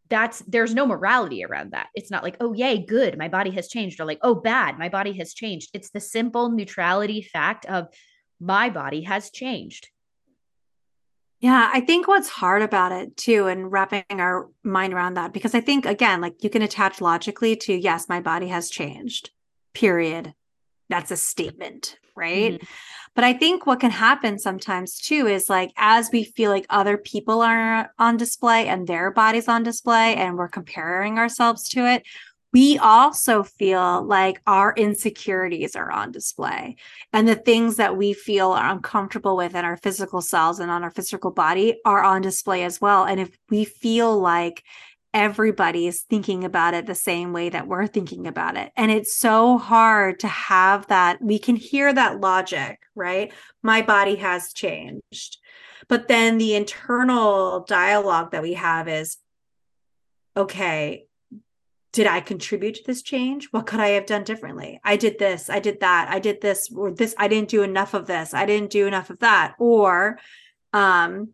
that's 0.09 0.39
there's 0.39 0.75
no 0.75 0.85
morality 0.85 1.43
around 1.45 1.71
that. 1.71 1.87
It's 1.95 2.11
not 2.11 2.23
like, 2.23 2.35
oh, 2.41 2.53
yay, 2.53 2.77
good, 2.77 3.17
my 3.17 3.29
body 3.29 3.51
has 3.51 3.69
changed, 3.69 3.99
or 3.99 4.05
like, 4.05 4.19
oh, 4.21 4.35
bad, 4.35 4.77
my 4.77 4.89
body 4.89 5.13
has 5.13 5.33
changed. 5.33 5.69
It's 5.73 5.91
the 5.91 6.01
simple 6.01 6.49
neutrality 6.51 7.21
fact 7.21 7.65
of 7.65 7.87
my 8.39 8.69
body 8.69 9.03
has 9.03 9.31
changed. 9.31 9.87
Yeah, 11.39 11.71
I 11.73 11.79
think 11.81 12.07
what's 12.07 12.29
hard 12.29 12.61
about 12.61 12.91
it 12.91 13.15
too, 13.17 13.47
and 13.47 13.71
wrapping 13.71 14.03
our 14.11 14.49
mind 14.63 14.93
around 14.93 15.13
that, 15.13 15.31
because 15.33 15.55
I 15.55 15.61
think, 15.61 15.85
again, 15.85 16.19
like 16.21 16.43
you 16.43 16.49
can 16.49 16.61
attach 16.61 17.01
logically 17.01 17.55
to, 17.55 17.73
yes, 17.73 18.09
my 18.09 18.19
body 18.19 18.49
has 18.49 18.69
changed, 18.69 19.31
period. 19.73 20.35
That's 20.89 21.09
a 21.09 21.17
statement, 21.17 21.97
right? 22.15 22.53
Mm-hmm. 22.53 22.65
But 23.13 23.23
I 23.25 23.33
think 23.33 23.65
what 23.65 23.79
can 23.79 23.91
happen 23.91 24.39
sometimes 24.39 24.97
too 24.97 25.27
is 25.27 25.49
like 25.49 25.71
as 25.75 26.09
we 26.11 26.23
feel 26.23 26.49
like 26.49 26.65
other 26.69 26.97
people 26.97 27.41
are 27.41 27.91
on 27.99 28.17
display 28.17 28.67
and 28.67 28.87
their 28.87 29.11
bodies 29.11 29.47
on 29.47 29.63
display 29.63 30.15
and 30.15 30.37
we're 30.37 30.47
comparing 30.47 31.17
ourselves 31.17 31.67
to 31.69 31.85
it, 31.85 32.03
we 32.53 32.77
also 32.77 33.43
feel 33.43 34.03
like 34.03 34.41
our 34.45 34.73
insecurities 34.75 35.75
are 35.75 35.91
on 35.91 36.11
display 36.11 36.75
and 37.13 37.27
the 37.27 37.35
things 37.35 37.77
that 37.77 37.95
we 37.95 38.13
feel 38.13 38.51
are 38.51 38.71
uncomfortable 38.71 39.37
with 39.37 39.55
in 39.55 39.63
our 39.63 39.77
physical 39.77 40.21
selves 40.21 40.59
and 40.59 40.69
on 40.69 40.83
our 40.83 40.91
physical 40.91 41.31
body 41.31 41.79
are 41.85 42.03
on 42.03 42.21
display 42.21 42.63
as 42.63 42.81
well. 42.81 43.05
And 43.05 43.19
if 43.19 43.37
we 43.49 43.63
feel 43.63 44.19
like 44.19 44.63
everybody 45.13 45.87
is 45.87 46.01
thinking 46.01 46.43
about 46.43 46.73
it 46.73 46.85
the 46.85 46.95
same 46.95 47.33
way 47.33 47.49
that 47.49 47.67
we're 47.67 47.87
thinking 47.87 48.27
about 48.27 48.57
it. 48.57 48.71
And 48.77 48.91
it's 48.91 49.15
so 49.15 49.57
hard 49.57 50.19
to 50.21 50.27
have 50.27 50.87
that. 50.87 51.21
We 51.21 51.37
can 51.37 51.55
hear 51.55 51.91
that 51.91 52.19
logic, 52.19 52.79
right? 52.95 53.33
My 53.61 53.81
body 53.81 54.15
has 54.15 54.53
changed. 54.53 55.37
But 55.87 56.07
then 56.07 56.37
the 56.37 56.55
internal 56.55 57.61
dialogue 57.61 58.31
that 58.31 58.41
we 58.41 58.53
have 58.53 58.87
is 58.87 59.17
okay, 60.37 61.07
did 61.91 62.07
I 62.07 62.21
contribute 62.21 62.75
to 62.75 62.83
this 62.85 63.01
change? 63.01 63.49
What 63.51 63.65
could 63.65 63.81
I 63.81 63.89
have 63.89 64.05
done 64.05 64.23
differently? 64.23 64.79
I 64.83 64.95
did 64.95 65.19
this, 65.19 65.49
I 65.49 65.59
did 65.59 65.81
that, 65.81 66.07
I 66.09 66.19
did 66.19 66.39
this, 66.39 66.71
or 66.73 66.91
this, 66.91 67.13
I 67.17 67.27
didn't 67.27 67.49
do 67.49 67.63
enough 67.63 67.93
of 67.93 68.07
this, 68.07 68.33
I 68.33 68.45
didn't 68.45 68.71
do 68.71 68.87
enough 68.87 69.09
of 69.09 69.19
that. 69.19 69.55
Or, 69.59 70.19
um, 70.71 71.33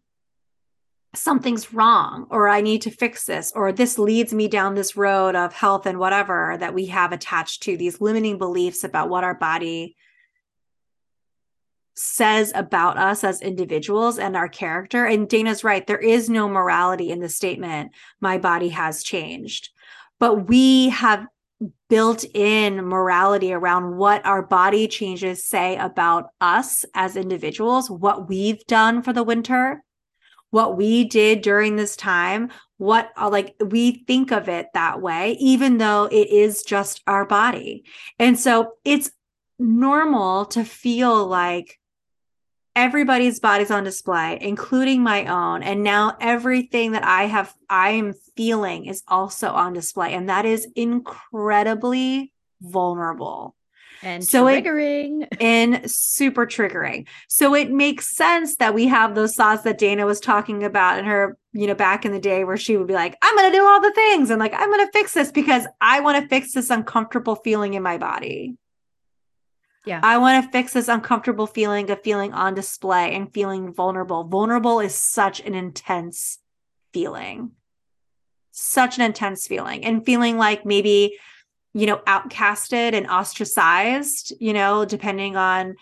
something's 1.18 1.74
wrong 1.74 2.28
or 2.30 2.48
I 2.48 2.62
need 2.62 2.82
to 2.84 2.92
fix 2.92 3.26
this 3.26 3.52
or 3.56 3.72
this 3.72 3.98
leads 3.98 4.34
me 4.34 4.48
down 4.48 4.76
this 4.76 4.96
road 4.96 5.36
of 5.36 5.54
health 5.54 5.86
and 5.86 6.00
whatever 6.00 6.58
that 6.60 6.74
we 6.74 6.88
have 6.88 7.12
attached 7.12 7.64
to 7.64 7.78
these 7.78 8.02
limiting 8.02 8.38
beliefs 8.38 8.84
about 8.84 9.10
what 9.10 9.24
our 9.24 9.36
body 9.36 9.96
says 11.96 12.52
about 12.54 12.98
us 12.98 13.24
as 13.24 13.42
individuals 13.42 14.20
and 14.20 14.38
our 14.38 14.48
character. 14.48 15.06
And 15.06 15.28
Dana's 15.28 15.64
right, 15.64 15.86
there 15.86 15.98
is 15.98 16.30
no 16.30 16.48
morality 16.48 17.10
in 17.10 17.20
the 17.20 17.30
statement, 17.30 17.92
my 18.22 18.38
body 18.38 18.70
has 18.70 19.04
changed. 19.04 19.70
But 20.20 20.48
we 20.48 20.90
have 20.90 21.26
built 21.90 22.24
in 22.36 22.86
morality 22.86 23.52
around 23.52 23.98
what 23.98 24.24
our 24.26 24.44
body 24.44 24.88
changes 24.88 25.44
say 25.44 25.76
about 25.78 26.30
us 26.40 26.86
as 26.94 27.16
individuals, 27.16 27.90
what 27.90 28.30
we've 28.30 28.64
done 28.68 29.02
for 29.02 29.12
the 29.12 29.24
winter, 29.24 29.84
what 30.52 30.78
we 30.78 31.04
did 31.04 31.42
during 31.42 31.76
this 31.76 31.96
time 31.96 32.52
what 32.78 33.12
uh, 33.18 33.30
like 33.30 33.56
we 33.60 34.04
think 34.06 34.32
of 34.32 34.48
it 34.48 34.68
that 34.74 35.02
way 35.02 35.36
even 35.40 35.78
though 35.78 36.06
it 36.06 36.30
is 36.30 36.64
just 36.64 37.02
our 37.08 37.26
body. 37.26 37.84
And 38.20 38.40
so 38.40 38.74
it's 38.86 39.12
normal 39.60 40.46
to 40.46 40.64
feel 40.64 41.26
like 41.26 41.80
everybody's 42.76 43.40
body's 43.40 43.72
on 43.72 43.84
display 43.84 44.38
including 44.40 45.02
my 45.02 45.26
own 45.26 45.64
and 45.64 45.82
now 45.82 46.16
everything 46.22 46.92
that 46.92 47.04
i 47.04 47.24
have 47.24 47.52
i 47.72 47.90
am 47.90 48.14
feeling 48.36 48.86
is 48.86 49.02
also 49.08 49.50
on 49.50 49.74
display 49.74 50.14
and 50.14 50.30
that 50.30 50.46
is 50.46 50.68
incredibly 50.76 52.32
vulnerable 52.62 53.56
and 54.02 54.24
so 54.24 54.46
triggering 54.46 55.24
it, 55.24 55.38
and 55.42 55.90
super 55.90 56.46
triggering. 56.46 57.08
So 57.28 57.56
it 57.56 57.72
makes 57.72 58.16
sense 58.16 58.58
that 58.58 58.74
we 58.74 58.88
have 58.88 59.16
those 59.16 59.36
thoughts 59.36 59.64
that 59.64 59.78
Dana 59.78 60.06
was 60.06 60.20
talking 60.20 60.64
about 60.64 61.00
in 61.00 61.06
her, 61.06 61.38
you 61.54 61.68
know, 61.68 61.76
back 61.76 62.06
in 62.06 62.12
the 62.12 62.20
day 62.20 62.44
where 62.44 62.58
she 62.58 62.78
would 62.78 62.88
be 62.88 62.94
like, 62.94 63.18
I'm 63.22 63.36
going 63.36 63.52
to 63.52 63.58
do 63.58 63.66
all 63.66 63.82
the 63.82 63.94
things 63.94 64.30
and 64.30 64.40
like, 64.40 64.54
I'm 64.54 64.72
going 64.72 64.86
to 64.86 64.92
fix 64.92 65.14
this 65.14 65.32
because 65.32 65.66
I 65.82 66.00
want 66.02 66.22
to 66.22 66.30
fix 66.30 66.54
this 66.54 66.70
uncomfortable 66.70 67.36
feeling 67.36 67.74
in 67.74 67.84
my 67.84 67.98
body. 67.98 68.58
Yeah. 69.88 70.02
I 70.04 70.18
want 70.18 70.44
to 70.44 70.52
fix 70.52 70.74
this 70.74 70.90
uncomfortable 70.90 71.48
feeling 71.48 71.90
of 71.90 72.04
feeling 72.04 72.34
on 72.34 72.54
display 72.54 73.16
and 73.16 73.34
feeling 73.34 73.74
vulnerable. 73.74 74.26
Vulnerable 74.26 74.82
is 74.82 74.94
such 74.94 75.40
an 75.40 75.56
intense 75.56 76.40
feeling. 76.92 77.52
Such 78.52 78.98
an 78.98 79.06
intense 79.06 79.48
feeling. 79.48 79.86
And 79.86 80.06
feeling 80.06 80.38
like 80.38 80.66
maybe, 80.66 81.18
you 81.78 81.86
know, 81.86 81.98
outcasted 82.08 82.94
and 82.94 83.08
ostracized, 83.08 84.34
you 84.40 84.52
know, 84.52 84.84
depending 84.84 85.38
on 85.38 85.76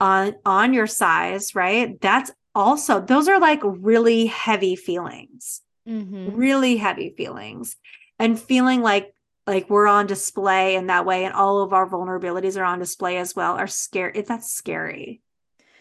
on 0.00 0.34
on 0.46 0.72
your 0.72 0.86
size, 0.86 1.54
right? 1.54 2.00
That's 2.00 2.30
also 2.54 3.02
those 3.02 3.28
are 3.28 3.38
like 3.38 3.60
really 3.62 4.26
heavy 4.26 4.76
feelings. 4.76 5.60
Mm-hmm. 5.86 6.34
Really 6.34 6.78
heavy 6.78 7.12
feelings. 7.16 7.76
And 8.18 8.40
feeling 8.40 8.80
like 8.80 9.14
like 9.46 9.68
we're 9.68 9.86
on 9.86 10.06
display 10.06 10.76
in 10.76 10.86
that 10.86 11.04
way 11.04 11.24
and 11.26 11.34
all 11.34 11.60
of 11.60 11.74
our 11.74 11.86
vulnerabilities 11.86 12.58
are 12.58 12.64
on 12.64 12.78
display 12.78 13.18
as 13.18 13.34
well 13.34 13.56
are 13.56 13.66
scary 13.66 14.22
that's 14.22 14.54
scary 14.54 15.20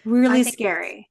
really 0.04 0.44
scary 0.44 1.08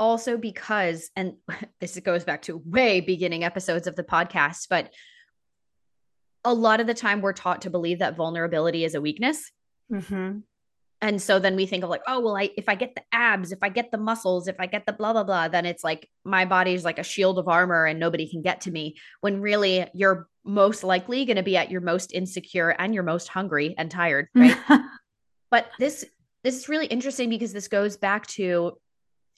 also 0.00 0.36
because 0.36 1.10
and 1.14 1.34
this 1.80 1.98
goes 2.00 2.24
back 2.24 2.42
to 2.42 2.60
way 2.66 3.00
beginning 3.00 3.44
episodes 3.44 3.86
of 3.86 3.94
the 3.94 4.02
podcast 4.02 4.66
but 4.68 4.90
a 6.44 6.52
lot 6.52 6.80
of 6.80 6.86
the 6.86 6.94
time 6.94 7.20
we're 7.20 7.32
taught 7.32 7.62
to 7.62 7.70
believe 7.70 8.00
that 8.00 8.16
vulnerability 8.16 8.84
is 8.84 8.94
a 8.94 9.00
weakness 9.00 9.50
mm-hmm. 9.90 10.38
And 11.02 11.20
so 11.20 11.40
then 11.40 11.56
we 11.56 11.66
think 11.66 11.82
of 11.82 11.90
like, 11.90 12.02
oh, 12.06 12.20
well, 12.20 12.36
I 12.36 12.50
if 12.56 12.68
I 12.68 12.76
get 12.76 12.94
the 12.94 13.02
abs, 13.10 13.50
if 13.50 13.58
I 13.60 13.70
get 13.70 13.90
the 13.90 13.98
muscles, 13.98 14.46
if 14.46 14.54
I 14.60 14.66
get 14.66 14.86
the 14.86 14.92
blah 14.92 15.12
blah 15.12 15.24
blah, 15.24 15.48
then 15.48 15.66
it's 15.66 15.82
like 15.82 16.08
my 16.24 16.44
body's 16.44 16.84
like 16.84 17.00
a 17.00 17.02
shield 17.02 17.40
of 17.40 17.48
armor 17.48 17.86
and 17.86 17.98
nobody 17.98 18.30
can 18.30 18.40
get 18.40 18.60
to 18.62 18.70
me. 18.70 18.94
When 19.20 19.40
really 19.40 19.84
you're 19.94 20.28
most 20.44 20.84
likely 20.84 21.24
going 21.24 21.36
to 21.36 21.42
be 21.42 21.56
at 21.56 21.72
your 21.72 21.80
most 21.80 22.12
insecure 22.12 22.70
and 22.70 22.94
your 22.94 23.02
most 23.02 23.26
hungry 23.26 23.74
and 23.76 23.90
tired, 23.90 24.28
right? 24.34 24.56
but 25.50 25.66
this 25.80 26.04
this 26.44 26.56
is 26.56 26.68
really 26.68 26.86
interesting 26.86 27.28
because 27.28 27.52
this 27.52 27.66
goes 27.66 27.96
back 27.96 28.28
to 28.28 28.78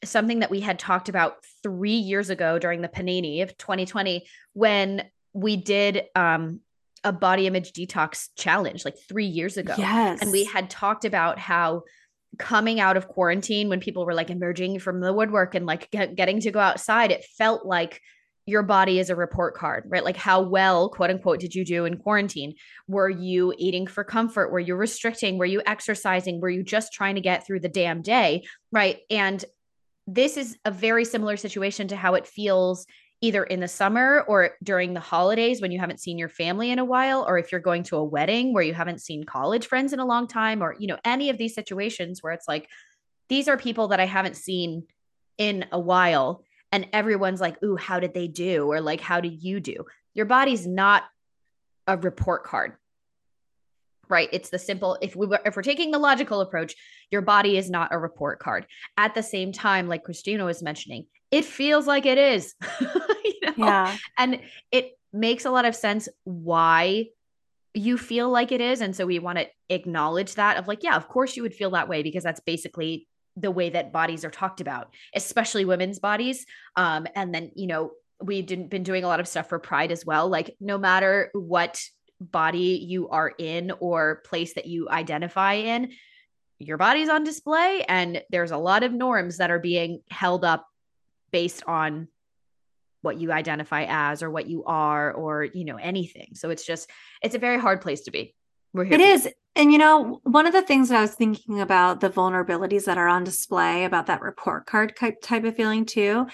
something 0.05 0.41
that 0.41 0.51
we 0.51 0.61
had 0.61 0.79
talked 0.79 1.09
about 1.09 1.37
three 1.63 1.97
years 1.97 2.29
ago 2.29 2.59
during 2.59 2.83
the 2.83 2.89
Panini 2.89 3.43
of 3.43 3.57
2020 3.57 4.27
when 4.53 5.03
we 5.33 5.57
did 5.57 6.05
um 6.15 6.61
a 7.05 7.13
body 7.13 7.47
image 7.47 7.73
detox 7.73 8.29
challenge 8.37 8.85
like 8.85 8.97
three 9.09 9.27
years 9.27 9.57
ago. 9.57 9.75
Yes. 9.79 10.21
And 10.23 10.33
we 10.33 10.45
had 10.45 10.71
talked 10.71 11.05
about 11.05 11.39
how 11.39 11.83
coming 12.39 12.81
out 12.81 12.97
of 12.97 13.09
quarantine 13.09 13.69
when 13.69 13.81
people 13.81 14.05
were 14.05 14.15
like 14.15 14.31
emerging 14.31 14.81
from 14.81 15.01
the 15.01 15.13
woodwork 15.13 15.55
and 15.55 15.67
like 15.67 15.91
get, 15.91 16.17
getting 16.17 16.41
to 16.41 16.51
go 16.51 16.59
outside, 16.59 17.13
it 17.13 17.25
felt 17.39 17.65
like 17.65 18.01
your 18.47 18.63
body 18.63 18.99
is 18.99 19.09
a 19.09 19.17
report 19.17 19.55
card, 19.55 19.85
right? 19.89 20.05
Like 20.05 20.17
how 20.17 20.43
well, 20.43 20.91
quote 20.91 21.11
unquote, 21.11 21.41
did 21.41 21.55
you 21.55 21.65
do 21.65 21.85
in 21.87 21.97
quarantine? 21.97 22.55
Were 22.89 23.09
you 23.09 23.55
eating 23.57 23.87
for 23.87 24.05
comfort? 24.05 24.53
Were 24.53 24.61
you 24.61 24.75
restricting? 24.75 25.39
Were 25.39 25.47
you 25.47 25.63
exercising? 25.65 26.41
Were 26.41 26.51
you 26.51 26.63
just 26.63 26.93
trying 26.93 27.15
to 27.15 27.21
get 27.23 27.47
through 27.47 27.61
the 27.61 27.69
damn 27.69 28.03
day? 28.03 28.45
Right. 28.71 29.01
And 29.11 29.43
this 30.07 30.37
is 30.37 30.59
a 30.67 30.71
very 30.71 31.05
similar 31.07 31.39
situation 31.39 31.89
to 31.89 31.97
how 31.97 32.15
it 32.15 32.27
feels 32.27 32.87
either 33.25 33.43
in 33.43 33.59
the 33.59 33.67
summer 33.67 34.23
or 34.29 34.51
during 34.63 34.93
the 34.93 35.01
holidays 35.01 35.63
when 35.63 35.73
you 35.73 35.81
haven't 35.81 35.99
seen 35.99 36.19
your 36.19 36.29
family 36.29 36.71
in 36.71 36.79
a 36.79 36.85
while 36.85 37.25
or 37.27 37.39
if 37.39 37.51
you're 37.51 37.61
going 37.61 37.83
to 37.83 37.97
a 37.97 38.05
wedding 38.05 38.53
where 38.53 38.63
you 38.63 38.75
haven't 38.75 39.01
seen 39.01 39.25
college 39.25 39.67
friends 39.67 39.95
in 39.95 39.99
a 39.99 40.05
long 40.05 40.27
time 40.27 40.63
or 40.63 40.77
you 40.79 40.87
know 40.87 40.99
any 41.07 41.31
of 41.31 41.39
these 41.39 41.55
situations 41.55 42.23
where 42.23 42.35
it's 42.35 42.47
like 42.47 42.69
these 43.31 43.49
are 43.49 43.57
people 43.57 43.89
that 43.89 43.99
I 43.99 44.05
haven't 44.05 44.37
seen 44.37 44.85
in 45.39 45.65
a 45.73 45.81
while 45.81 46.45
and 46.71 46.87
everyone's 46.93 47.41
like 47.41 47.63
ooh 47.63 47.77
how 47.77 47.99
did 47.99 48.13
they 48.13 48.29
do? 48.29 48.71
or 48.71 48.83
like 48.83 49.01
how 49.01 49.23
do 49.23 49.29
you 49.29 49.59
do? 49.59 49.87
Your 50.13 50.27
body's 50.27 50.67
not 50.67 51.05
a 51.87 51.97
report 51.97 52.45
card 52.45 52.75
right? 54.11 54.29
It's 54.33 54.51
the 54.51 54.59
simple 54.59 54.99
if 55.01 55.17
we 55.17 55.27
were 55.27 55.41
if 55.47 55.57
we're 55.57 55.63
taking 55.63 55.91
the 55.91 55.99
logical 55.99 56.43
approach 56.43 56.75
your 57.11 57.23
body 57.23 57.57
is 57.57 57.71
not 57.71 57.89
a 57.91 57.99
report 57.99 58.39
card. 58.39 58.67
At 58.99 59.15
the 59.15 59.23
same 59.23 59.51
time 59.51 59.89
like 59.89 60.05
cristina 60.05 60.45
was 60.45 60.63
mentioning 60.63 61.07
it 61.35 61.45
feels 61.45 61.87
like 61.87 62.07
it 62.07 62.17
is. 62.17 62.55
you 62.81 63.41
know? 63.43 63.53
Yeah. 63.57 63.97
And 64.17 64.41
it 64.71 64.93
makes 65.13 65.45
a 65.45 65.51
lot 65.51 65.65
of 65.65 65.75
sense 65.75 66.09
why 66.23 67.07
you 67.75 67.99
feel 67.99 68.31
like 68.31 68.53
it 68.53 68.61
is. 68.61 68.81
And 68.81 68.95
so 68.95 69.05
we 69.05 69.19
want 69.19 69.39
to 69.39 69.49
acknowledge 69.69 70.37
that 70.37 70.59
of 70.59 70.69
like, 70.69 70.85
yeah, 70.85 70.95
of 70.95 71.09
course 71.09 71.37
you 71.37 71.43
would 71.43 71.55
feel 71.55 71.71
that 71.71 71.89
way 71.89 72.05
because 72.05 72.23
that's 72.23 72.39
basically 72.39 73.09
the 73.37 73.51
way 73.51 73.71
that 73.71 73.93
bodies 73.93 74.25
are 74.25 74.31
talked 74.31 74.61
about, 74.61 74.95
especially 75.13 75.65
women's 75.65 75.99
bodies. 75.99 76.47
Um, 76.77 77.09
and 77.17 77.35
then, 77.35 77.51
you 77.57 77.67
know, 77.67 77.91
we've 78.23 78.47
been 78.47 78.85
doing 78.85 79.03
a 79.03 79.09
lot 79.09 79.19
of 79.19 79.27
stuff 79.27 79.49
for 79.49 79.59
pride 79.59 79.91
as 79.91 80.07
well. 80.07 80.29
Like 80.29 80.55
no 80.61 80.79
matter 80.79 81.31
what 81.35 81.83
body 82.21 82.87
you 82.87 83.09
are 83.09 83.33
in 83.37 83.73
or 83.81 84.23
place 84.25 84.55
that 84.55 84.67
you 84.67 84.89
identify 84.89 85.55
in, 85.55 85.91
your 86.61 86.79
body's 86.79 87.09
on 87.09 87.25
display 87.25 87.85
and 87.89 88.23
there's 88.31 88.53
a 88.53 88.57
lot 88.57 88.85
of 88.85 88.93
norms 88.93 89.39
that 89.39 89.51
are 89.51 89.59
being 89.59 90.01
held 90.09 90.45
up 90.45 90.65
based 91.35 91.65
on 91.67 92.07
what 93.03 93.21
you 93.21 93.33
identify 93.33 93.87
as 93.89 94.23
or 94.23 94.31
what 94.31 94.47
you 94.47 94.63
are 94.67 95.13
or 95.13 95.43
you 95.43 95.65
know 95.65 95.75
anything. 95.75 96.29
So 96.35 96.51
it's 96.51 96.65
just 96.65 96.89
it's 97.23 97.35
a 97.35 97.41
very 97.41 97.59
hard 97.59 97.81
place 97.81 98.03
to 98.03 98.13
be. 98.13 98.37
We're 98.73 98.85
here 98.85 98.95
it 98.95 99.01
is. 99.01 99.29
And 99.57 99.73
you 99.73 99.79
know 99.79 100.21
one 100.23 100.47
of 100.47 100.53
the 100.53 100.63
things 100.63 100.89
that 100.89 100.99
i 100.99 101.01
was 101.01 101.15
thinking 101.15 101.61
about 101.61 102.01
the 102.01 102.09
vulnerabilities 102.09 102.85
that 102.85 102.99
are 102.99 103.09
on 103.09 103.25
display 103.25 103.85
about 103.85 104.07
that 104.07 104.21
report 104.21 104.67
card 104.67 104.95
type, 104.97 105.21
type 105.23 105.45
of 105.45 105.57
feeling 105.57 105.87
too 105.87 106.27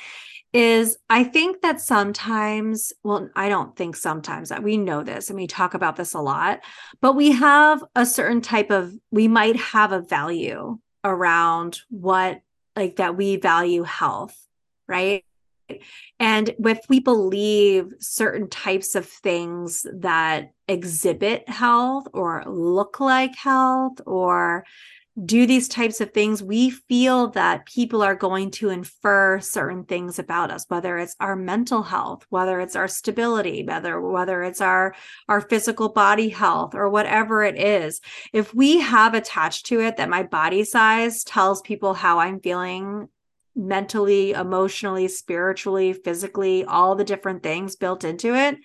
is 0.53 0.97
i 1.11 1.23
think 1.23 1.61
that 1.61 1.81
sometimes 1.83 2.95
well 3.05 3.29
i 3.37 3.51
don't 3.51 3.77
think 3.77 3.95
sometimes 3.95 4.49
that 4.49 4.63
we 4.63 4.79
know 4.79 5.03
this 5.03 5.29
and 5.29 5.39
we 5.39 5.47
talk 5.47 5.75
about 5.75 5.97
this 5.97 6.15
a 6.15 6.19
lot 6.19 6.61
but 7.03 7.15
we 7.15 7.31
have 7.31 7.85
a 7.95 8.07
certain 8.07 8.41
type 8.41 8.71
of 8.71 8.95
we 9.11 9.29
might 9.29 9.57
have 9.57 9.93
a 9.93 10.01
value 10.01 10.79
around 11.05 11.81
what 11.91 12.41
like 12.75 12.97
that 12.97 13.19
we 13.19 13.37
value 13.37 13.83
health 13.83 14.35
right? 14.91 15.25
And 16.19 16.55
if 16.59 16.81
we 16.89 16.99
believe 16.99 17.93
certain 18.01 18.49
types 18.49 18.97
of 18.97 19.07
things 19.07 19.87
that 19.95 20.51
exhibit 20.67 21.49
health 21.49 22.09
or 22.13 22.45
look 22.47 22.99
like 22.99 23.37
health 23.37 24.01
or 24.05 24.65
do 25.25 25.47
these 25.47 25.69
types 25.69 26.01
of 26.01 26.13
things, 26.13 26.43
we 26.43 26.71
feel 26.71 27.29
that 27.31 27.67
people 27.67 28.03
are 28.03 28.15
going 28.15 28.51
to 28.51 28.71
infer 28.71 29.41
certain 29.41 29.85
things 29.85 30.19
about 30.19 30.51
us, 30.51 30.65
whether 30.69 30.99
it's 30.99 31.17
our 31.21 31.37
mental 31.37 31.83
health, 31.83 32.25
whether 32.31 32.61
it's 32.61 32.77
our 32.77 32.89
stability, 32.89 33.65
whether 33.65 34.01
whether 34.01 34.43
it's 34.43 34.61
our 34.61 34.95
our 35.29 35.41
physical 35.41 35.89
body 35.89 36.29
health 36.29 36.75
or 36.75 36.89
whatever 36.89 37.43
it 37.43 37.59
is. 37.59 38.01
If 38.33 38.55
we 38.55 38.81
have 38.81 39.15
attached 39.15 39.67
to 39.67 39.81
it 39.81 39.97
that 39.97 40.09
my 40.09 40.23
body 40.23 40.65
size 40.65 41.25
tells 41.25 41.61
people 41.61 41.93
how 41.93 42.21
I'm 42.21 42.41
feeling 42.41 43.09
mentally, 43.61 44.33
emotionally, 44.33 45.07
spiritually, 45.09 45.93
physically, 45.93 46.65
all 46.65 46.95
the 46.95 47.05
different 47.05 47.43
things 47.43 47.77
built 47.77 48.05
into 48.05 48.35
it. 48.35 48.57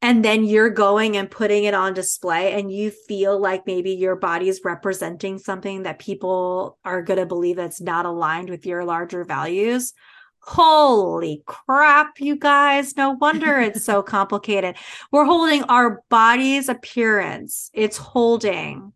And 0.00 0.24
then 0.24 0.44
you're 0.44 0.70
going 0.70 1.16
and 1.16 1.28
putting 1.28 1.64
it 1.64 1.74
on 1.74 1.92
display, 1.92 2.52
and 2.52 2.70
you 2.70 2.90
feel 2.90 3.38
like 3.40 3.66
maybe 3.66 3.90
your 3.90 4.14
body 4.14 4.48
is 4.48 4.60
representing 4.64 5.38
something 5.38 5.82
that 5.82 5.98
people 5.98 6.78
are 6.84 7.02
going 7.02 7.18
to 7.18 7.26
believe 7.26 7.56
that's 7.56 7.80
not 7.80 8.06
aligned 8.06 8.48
with 8.48 8.64
your 8.64 8.84
larger 8.84 9.24
values. 9.24 9.92
Holy 10.38 11.42
crap, 11.46 12.20
you 12.20 12.36
guys. 12.36 12.96
No 12.96 13.10
wonder 13.10 13.58
it's 13.60 13.84
so 13.84 14.02
complicated. 14.02 14.76
We're 15.10 15.24
holding 15.24 15.64
our 15.64 16.02
body's 16.08 16.68
appearance, 16.68 17.70
it's 17.74 17.96
holding 17.96 18.92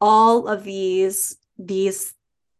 all 0.00 0.46
of 0.46 0.62
these 0.62 1.36
these 1.58 2.14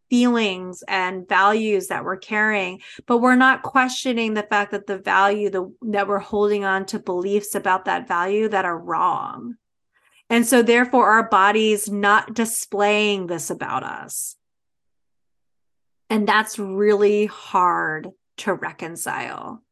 feelings 0.09 0.83
and 0.87 1.29
values 1.29 1.89
that 1.89 2.05
we're 2.05 2.17
carrying 2.17 2.81
but 3.07 3.19
we're 3.19 3.37
not 3.37 3.63
questioning 3.63 4.35
the 4.35 4.43
fact 4.43 4.71
that 4.71 4.87
the 4.87 4.99
value 4.99 5.51
the, 5.51 5.73
that 5.83 6.09
we're 6.09 6.19
holding 6.19 6.65
on 6.65 6.87
to 6.87 6.99
beliefs 6.99 7.55
about 7.55 7.85
that 7.87 8.09
value 8.09 8.49
that 8.49 8.65
are 8.65 8.79
wrong. 8.79 9.57
And 10.29 10.47
so 10.47 10.63
therefore 10.63 11.09
our 11.11 11.29
body's 11.29 11.91
not 11.91 12.35
displaying 12.35 13.27
this 13.27 13.51
about 13.51 13.83
us. 13.83 14.37
And 16.11 16.27
that's 16.27 16.59
really 16.59 17.27
hard 17.27 18.11
to 18.39 18.55
reconcile. 18.55 19.63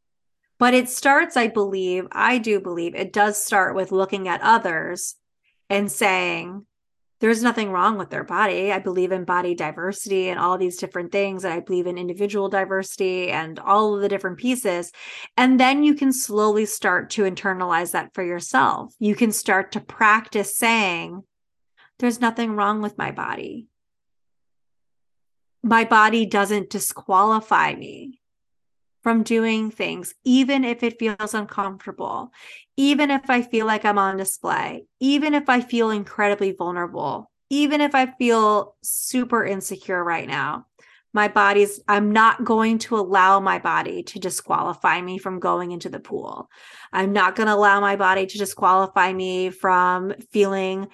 But 0.58 0.74
it 0.74 0.88
starts 0.88 1.36
i 1.36 1.48
believe 1.48 2.06
i 2.12 2.38
do 2.38 2.60
believe 2.60 2.94
it 2.94 3.12
does 3.12 3.44
start 3.44 3.74
with 3.74 3.92
looking 3.92 4.28
at 4.28 4.40
others 4.40 5.16
and 5.68 5.90
saying 5.90 6.64
there's 7.20 7.42
nothing 7.42 7.70
wrong 7.70 7.96
with 7.96 8.10
their 8.10 8.24
body. 8.24 8.72
I 8.72 8.78
believe 8.78 9.12
in 9.12 9.24
body 9.24 9.54
diversity 9.54 10.28
and 10.28 10.38
all 10.38 10.58
these 10.58 10.76
different 10.76 11.12
things. 11.12 11.44
And 11.44 11.54
I 11.54 11.60
believe 11.60 11.86
in 11.86 11.96
individual 11.96 12.48
diversity 12.48 13.30
and 13.30 13.58
all 13.58 13.94
of 13.94 14.02
the 14.02 14.08
different 14.08 14.38
pieces. 14.38 14.92
And 15.36 15.58
then 15.58 15.84
you 15.84 15.94
can 15.94 16.12
slowly 16.12 16.66
start 16.66 17.10
to 17.10 17.22
internalize 17.22 17.92
that 17.92 18.12
for 18.14 18.22
yourself. 18.22 18.94
You 18.98 19.14
can 19.14 19.32
start 19.32 19.72
to 19.72 19.80
practice 19.80 20.56
saying, 20.56 21.22
there's 21.98 22.20
nothing 22.20 22.56
wrong 22.56 22.82
with 22.82 22.98
my 22.98 23.12
body. 23.12 23.68
My 25.62 25.84
body 25.84 26.26
doesn't 26.26 26.68
disqualify 26.68 27.74
me 27.74 28.20
from 29.04 29.22
doing 29.22 29.70
things, 29.70 30.14
even 30.24 30.64
if 30.64 30.82
it 30.82 30.98
feels 30.98 31.34
uncomfortable, 31.34 32.32
even 32.76 33.10
if 33.10 33.30
I 33.30 33.42
feel 33.42 33.66
like 33.66 33.84
I'm 33.84 33.98
on 33.98 34.16
display, 34.16 34.86
even 35.00 35.34
if 35.34 35.48
I 35.48 35.60
feel 35.60 35.90
incredibly 35.90 36.52
vulnerable. 36.52 37.30
even 37.50 37.80
if 37.80 37.94
I 37.94 38.06
feel 38.06 38.74
super 38.82 39.44
insecure 39.44 40.02
right 40.02 40.26
now, 40.26 40.66
my 41.12 41.28
body's, 41.28 41.80
I'm 41.86 42.12
not 42.12 42.44
going 42.44 42.78
to 42.80 42.96
allow 42.98 43.38
my 43.38 43.60
body 43.60 44.02
to 44.04 44.18
disqualify 44.18 45.00
me 45.00 45.18
from 45.18 45.38
going 45.38 45.70
into 45.70 45.88
the 45.88 46.00
pool. 46.00 46.50
I'm 46.92 47.12
not 47.12 47.36
going 47.36 47.46
to 47.46 47.54
allow 47.54 47.80
my 47.80 47.94
body 47.96 48.26
to 48.26 48.38
disqualify 48.38 49.12
me 49.12 49.50
from 49.50 50.14
feeling 50.32 50.88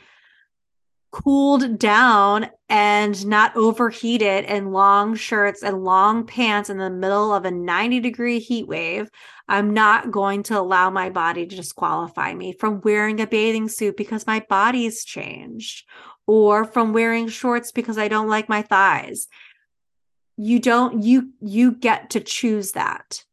cooled 1.10 1.78
down 1.78 2.48
and 2.68 3.26
not 3.26 3.56
overheated 3.56 4.44
in 4.44 4.72
long 4.72 5.16
shirts 5.16 5.62
and 5.62 5.84
long 5.84 6.24
pants 6.24 6.70
in 6.70 6.78
the 6.78 6.90
middle 6.90 7.34
of 7.34 7.44
a 7.44 7.50
90 7.50 8.00
degree 8.00 8.38
heat 8.38 8.68
wave. 8.68 9.10
I'm 9.48 9.74
not 9.74 10.12
going 10.12 10.44
to 10.44 10.58
allow 10.58 10.90
my 10.90 11.10
body 11.10 11.46
to 11.46 11.56
disqualify 11.56 12.32
me 12.34 12.52
from 12.52 12.80
wearing 12.82 13.20
a 13.20 13.26
bathing 13.26 13.68
suit 13.68 13.96
because 13.96 14.26
my 14.26 14.44
body's 14.48 15.04
changed 15.04 15.84
or 16.26 16.64
from 16.64 16.92
wearing 16.92 17.28
shorts 17.28 17.72
because 17.72 17.98
I 17.98 18.06
don't 18.06 18.28
like 18.28 18.48
my 18.48 18.62
thighs. 18.62 19.26
You 20.36 20.60
don't 20.60 21.02
you 21.02 21.32
you 21.40 21.72
get 21.72 22.10
to 22.10 22.20
choose 22.20 22.72
that. 22.72 23.24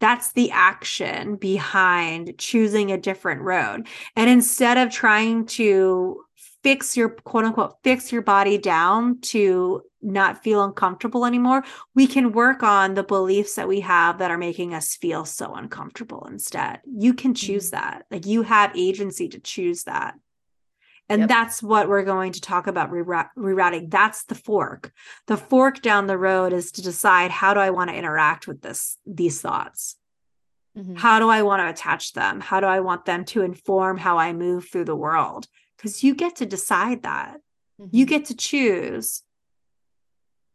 That's 0.00 0.32
the 0.32 0.50
action 0.50 1.36
behind 1.36 2.38
choosing 2.38 2.90
a 2.90 2.98
different 2.98 3.42
road. 3.42 3.86
And 4.16 4.28
instead 4.28 4.78
of 4.78 4.90
trying 4.90 5.46
to 5.46 6.24
fix 6.62 6.96
your 6.96 7.08
quote 7.08 7.44
unquote 7.44 7.76
fix 7.82 8.12
your 8.12 8.22
body 8.22 8.58
down 8.58 9.20
to 9.20 9.82
not 10.02 10.42
feel 10.42 10.64
uncomfortable 10.64 11.26
anymore, 11.26 11.64
we 11.94 12.06
can 12.06 12.32
work 12.32 12.62
on 12.62 12.94
the 12.94 13.02
beliefs 13.02 13.54
that 13.54 13.68
we 13.68 13.80
have 13.80 14.18
that 14.18 14.30
are 14.30 14.38
making 14.38 14.74
us 14.74 14.96
feel 14.96 15.24
so 15.24 15.54
uncomfortable 15.54 16.26
instead. 16.30 16.80
You 16.86 17.14
can 17.14 17.34
choose 17.34 17.70
mm-hmm. 17.70 17.82
that. 17.82 18.06
Like 18.10 18.26
you 18.26 18.42
have 18.42 18.76
agency 18.76 19.28
to 19.28 19.40
choose 19.40 19.84
that. 19.84 20.14
And 21.08 21.22
yep. 21.22 21.28
that's 21.28 21.60
what 21.60 21.88
we're 21.88 22.04
going 22.04 22.32
to 22.32 22.40
talk 22.40 22.68
about 22.68 22.92
rerouting. 22.92 23.90
That's 23.90 24.24
the 24.24 24.36
fork. 24.36 24.92
The 25.26 25.36
fork 25.36 25.82
down 25.82 26.06
the 26.06 26.16
road 26.16 26.52
is 26.52 26.70
to 26.72 26.82
decide 26.82 27.32
how 27.32 27.52
do 27.52 27.58
I 27.58 27.70
want 27.70 27.90
to 27.90 27.96
interact 27.96 28.46
with 28.46 28.62
this 28.62 28.96
these 29.04 29.40
thoughts? 29.40 29.96
Mm-hmm. 30.78 30.94
How 30.94 31.18
do 31.18 31.28
I 31.28 31.42
want 31.42 31.62
to 31.62 31.68
attach 31.68 32.12
them? 32.12 32.40
How 32.40 32.60
do 32.60 32.66
I 32.66 32.78
want 32.78 33.06
them 33.06 33.24
to 33.26 33.42
inform 33.42 33.98
how 33.98 34.18
I 34.18 34.32
move 34.32 34.68
through 34.70 34.84
the 34.84 34.94
world? 34.94 35.48
Because 35.80 36.04
you 36.04 36.14
get 36.14 36.36
to 36.36 36.46
decide 36.46 37.04
that. 37.04 37.40
Mm-hmm. 37.80 37.96
You 37.96 38.04
get 38.04 38.26
to 38.26 38.36
choose. 38.36 39.22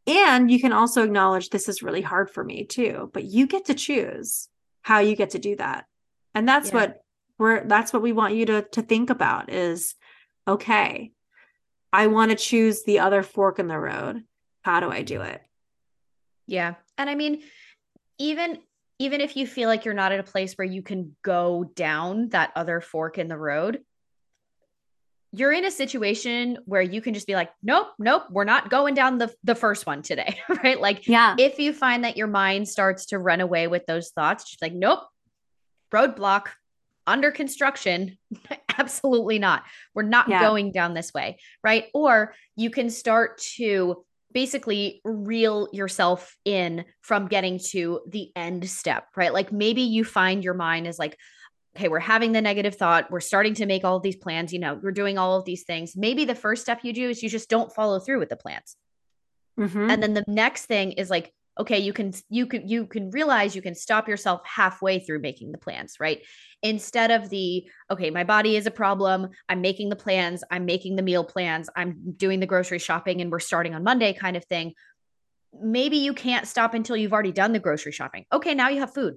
And 0.06 0.52
you 0.52 0.60
can 0.60 0.72
also 0.72 1.04
acknowledge 1.04 1.50
this 1.50 1.68
is 1.68 1.82
really 1.82 2.02
hard 2.02 2.30
for 2.30 2.44
me 2.44 2.66
too, 2.66 3.10
but 3.12 3.24
you 3.24 3.48
get 3.48 3.66
to 3.66 3.74
choose 3.74 4.50
how 4.84 5.00
you 5.00 5.16
get 5.16 5.32
to 5.32 5.40
do 5.40 5.56
that. 5.56 5.86
And 6.36 6.48
that's 6.48 6.70
yeah. 6.70 6.76
what 6.76 7.02
we're 7.40 7.66
that's 7.66 7.92
what 7.92 8.04
we 8.04 8.12
want 8.12 8.36
you 8.36 8.46
to 8.46 8.62
to 8.74 8.84
think 8.84 9.10
about 9.10 9.52
is 9.52 9.96
okay, 10.48 11.12
I 11.92 12.08
want 12.08 12.30
to 12.30 12.38
choose 12.38 12.84
the 12.84 13.00
other 13.00 13.24
fork 13.24 13.58
in 13.58 13.68
the 13.68 13.80
road. 13.80 14.24
How 14.62 14.80
do 14.80 14.92
I 14.92 15.02
do 15.02 15.22
it? 15.22 15.42
Yeah. 16.46 16.76
And 17.00 17.10
I 17.10 17.16
mean, 17.16 17.42
even 18.20 18.60
even 19.00 19.22
if 19.22 19.36
you 19.36 19.48
feel 19.48 19.70
like 19.70 19.86
you're 19.86 19.96
not 19.96 20.12
at 20.12 20.20
a 20.20 20.24
place 20.24 20.54
where 20.54 20.68
you 20.68 20.84
can 20.84 21.16
go 21.24 21.64
down 21.76 22.30
that 22.30 22.52
other 22.56 22.80
fork 22.80 23.18
in 23.18 23.28
the 23.28 23.38
road, 23.38 23.82
you're 25.32 25.52
in 25.52 25.66
a 25.66 25.72
situation 25.72 26.60
where 26.66 26.82
you 26.82 27.02
can 27.02 27.14
just 27.14 27.28
be 27.28 27.36
like, 27.36 27.52
nope, 27.62 27.88
nope, 28.00 28.24
we're 28.30 28.46
not 28.46 28.70
going 28.70 28.94
down 28.94 29.18
the 29.18 29.34
the 29.44 29.56
first 29.56 29.86
one 29.86 30.02
today, 30.02 30.40
right? 30.64 30.80
Like, 30.80 31.08
yeah, 31.08 31.36
if 31.38 31.60
you 31.60 31.74
find 31.74 32.04
that 32.04 32.18
your 32.18 32.28
mind 32.28 32.68
starts 32.68 33.08
to 33.08 33.20
run 33.20 33.42
away 33.42 33.68
with 33.68 33.86
those 33.86 34.10
thoughts, 34.10 34.46
just 34.46 34.62
like, 34.62 34.74
nope, 34.74 35.02
roadblock, 35.94 36.48
under 37.08 37.32
construction. 37.32 38.18
Absolutely 38.78 39.40
not. 39.40 39.64
We're 39.94 40.04
not 40.04 40.28
yeah. 40.28 40.42
going 40.42 40.72
down 40.72 40.94
this 40.94 41.14
way 41.14 41.38
right? 41.64 41.86
Or 41.94 42.34
you 42.56 42.70
can 42.70 42.90
start 42.90 43.40
to 43.58 44.04
basically 44.34 45.02
reel 45.06 45.70
yourself 45.72 46.36
in 46.44 46.84
from 47.02 47.28
getting 47.28 47.58
to 47.58 48.02
the 48.08 48.32
end 48.36 48.70
step 48.70 49.08
right? 49.16 49.34
Like 49.34 49.52
maybe 49.52 49.82
you 49.82 50.04
find 50.04 50.44
your 50.44 50.54
mind 50.54 50.88
is 50.88 51.00
like 51.00 51.18
okay 51.76 51.88
we're 51.88 52.00
having 52.00 52.32
the 52.32 52.42
negative 52.42 52.76
thought 52.76 53.12
we're 53.12 53.20
starting 53.20 53.54
to 53.54 53.66
make 53.66 53.84
all 53.84 53.98
of 53.98 54.04
these 54.04 54.16
plans 54.16 54.54
you 54.54 54.60
know 54.60 54.80
we're 54.82 54.92
doing 54.92 55.18
all 55.18 55.38
of 55.38 55.46
these 55.46 55.64
things. 55.64 55.96
Maybe 55.96 56.26
the 56.26 56.36
first 56.36 56.62
step 56.62 56.80
you 56.84 56.94
do 56.94 57.10
is 57.10 57.22
you 57.22 57.30
just 57.30 57.50
don't 57.50 57.74
follow 57.74 58.00
through 58.00 58.20
with 58.20 58.30
the 58.30 58.38
plans. 58.38 58.76
Mm-hmm. 59.58 59.90
and 59.90 60.04
then 60.04 60.14
the 60.14 60.26
next 60.28 60.66
thing 60.66 60.92
is 60.92 61.10
like 61.10 61.32
okay 61.58 61.80
you 61.80 61.94
can 61.94 62.12
you 62.28 62.46
can 62.46 62.68
you 62.68 62.86
can 62.86 63.10
realize 63.12 63.56
you 63.56 63.62
can 63.62 63.74
stop 63.74 64.10
yourself 64.10 64.42
halfway 64.44 65.00
through 65.00 65.20
making 65.20 65.54
the 65.54 65.58
plans 65.58 65.96
right? 66.00 66.22
Instead 66.62 67.12
of 67.12 67.30
the 67.30 67.66
okay 67.90 68.10
my 68.10 68.24
body 68.24 68.58
is 68.58 68.66
a 68.66 68.72
problem 68.72 69.30
i'm 69.48 69.62
making 69.62 69.90
the 69.90 69.96
plans 69.96 70.44
i'm 70.52 70.66
making 70.66 70.96
the 70.96 71.04
meal 71.04 71.24
plans 71.24 71.70
i'm 71.76 72.16
doing 72.18 72.40
the 72.40 72.46
grocery 72.46 72.80
shopping 72.80 73.22
and 73.22 73.32
we're 73.32 73.40
starting 73.40 73.76
on 73.76 73.84
monday 73.84 74.14
kind 74.14 74.36
of 74.36 74.44
thing 74.46 74.74
maybe 75.62 75.98
you 75.98 76.14
can't 76.14 76.48
stop 76.48 76.74
until 76.74 76.98
you've 76.98 77.14
already 77.14 77.32
done 77.32 77.54
the 77.54 77.60
grocery 77.60 77.92
shopping. 77.92 78.26
Okay 78.32 78.54
now 78.54 78.70
you 78.70 78.80
have 78.80 78.94
food 78.94 79.16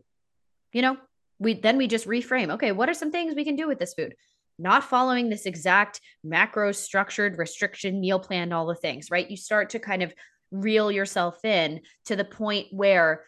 you 0.73 0.83
know 0.83 0.97
we 1.39 1.55
then 1.55 1.76
we 1.76 1.86
just 1.86 2.07
reframe 2.07 2.53
okay 2.53 2.72
what 2.72 2.89
are 2.89 2.95
some 2.95 3.11
things 3.11 3.34
we 3.34 3.45
can 3.45 3.57
do 3.57 3.66
with 3.66 3.78
this 3.78 3.95
food 3.95 4.14
not 4.59 4.82
following 4.82 5.28
this 5.28 5.47
exact 5.47 6.01
macro 6.24 6.72
structured 6.72 7.39
restriction 7.39 8.01
meal 8.01 8.18
plan 8.18 8.53
all 8.53 8.66
the 8.66 8.74
things 8.74 9.11
right 9.11 9.30
you 9.30 9.36
start 9.36 9.70
to 9.70 9.78
kind 9.78 10.03
of 10.03 10.12
reel 10.51 10.91
yourself 10.91 11.45
in 11.45 11.80
to 12.07 12.16
the 12.16 12.24
point 12.24 12.66
where 12.70 13.24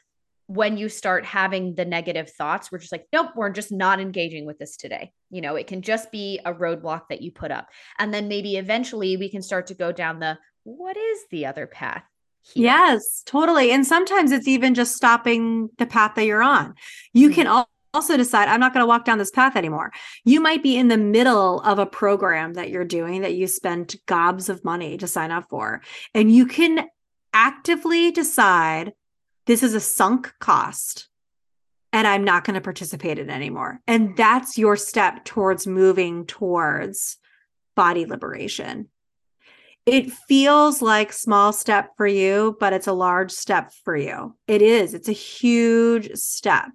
when 0.51 0.77
you 0.77 0.89
start 0.89 1.25
having 1.25 1.77
the 1.77 1.85
negative 1.85 2.29
thoughts, 2.29 2.73
we're 2.73 2.79
just 2.79 2.91
like, 2.91 3.07
nope, 3.13 3.31
we're 3.37 3.51
just 3.51 3.71
not 3.71 4.01
engaging 4.01 4.47
with 4.47 4.59
this 4.59 4.77
today. 4.77 5.13
You 5.31 5.43
know, 5.43 5.55
it 5.55 5.69
can 5.69 5.81
just 5.81 6.11
be 6.11 6.41
a 6.45 6.53
roadblock 6.53 7.03
that 7.09 7.23
you 7.23 7.31
put 7.31 7.53
up. 7.53 7.69
And 8.01 8.13
then 8.13 8.27
maybe 8.27 8.57
eventually 8.57 9.17
we 9.17 9.31
can 9.31 9.43
start 9.43 9.69
to 9.69 9.75
go 9.75 9.93
down 9.93 10.19
the 10.19 10.39
what 10.65 10.97
is 10.97 11.21
the 11.31 11.47
other 11.47 11.69
path? 11.69 12.03
Here? 12.43 12.65
Yes, 12.65 13.23
totally. 13.25 13.71
And 13.71 13.87
sometimes 13.87 14.33
it's 14.33 14.49
even 14.49 14.75
just 14.75 14.97
stopping 14.97 15.71
the 15.79 15.87
path 15.87 16.17
that 16.17 16.25
you're 16.25 16.43
on. 16.43 16.75
You 17.13 17.29
mm-hmm. 17.29 17.43
can 17.43 17.47
also 17.93 18.17
decide, 18.17 18.49
I'm 18.49 18.61
not 18.61 18.73
going 18.73 18.83
to 18.83 18.89
walk 18.89 19.05
down 19.05 19.19
this 19.19 19.31
path 19.31 19.57
anymore. 19.57 19.93
You 20.25 20.41
might 20.41 20.63
be 20.63 20.77
in 20.77 20.89
the 20.89 20.99
middle 20.99 21.61
of 21.61 21.79
a 21.79 21.87
program 21.87 22.55
that 22.55 22.71
you're 22.71 22.85
doing 22.85 23.23
that 23.23 23.35
you 23.35 23.47
spent 23.47 23.97
gobs 24.07 24.49
of 24.49 24.65
money 24.65 24.97
to 24.99 25.07
sign 25.07 25.31
up 25.31 25.47
for, 25.51 25.83
and 26.15 26.33
you 26.33 26.47
can 26.47 26.87
actively 27.33 28.11
decide 28.11 28.93
this 29.47 29.63
is 29.63 29.75
a 29.75 29.81
sunk 29.81 30.33
cost 30.39 31.09
and 31.93 32.07
I'm 32.07 32.25
not 32.25 32.45
going 32.45 32.55
to 32.55 32.61
participate 32.61 33.19
in 33.19 33.31
anymore. 33.31 33.81
And 33.87 34.17
that's 34.17 34.57
your 34.57 34.77
step 34.77 35.25
towards 35.25 35.67
moving 35.67 36.27
towards 36.27 37.17
body 37.75 38.07
liberation. 38.07 38.89
It 39.87 40.13
feels 40.13 40.83
like 40.83 41.13
small 41.13 41.53
step 41.53 41.91
for 41.97 42.07
you, 42.07 42.57
but 42.61 42.73
it's 42.73 42.87
a 42.87 42.93
large 42.93 43.33
step 43.33 43.73
for 43.85 43.97
you. 43.97 44.37
It 44.47 44.63
is. 44.63 44.95
It's 44.95 45.09
a 45.09 45.13
huge 45.13 46.13
step. 46.15 46.71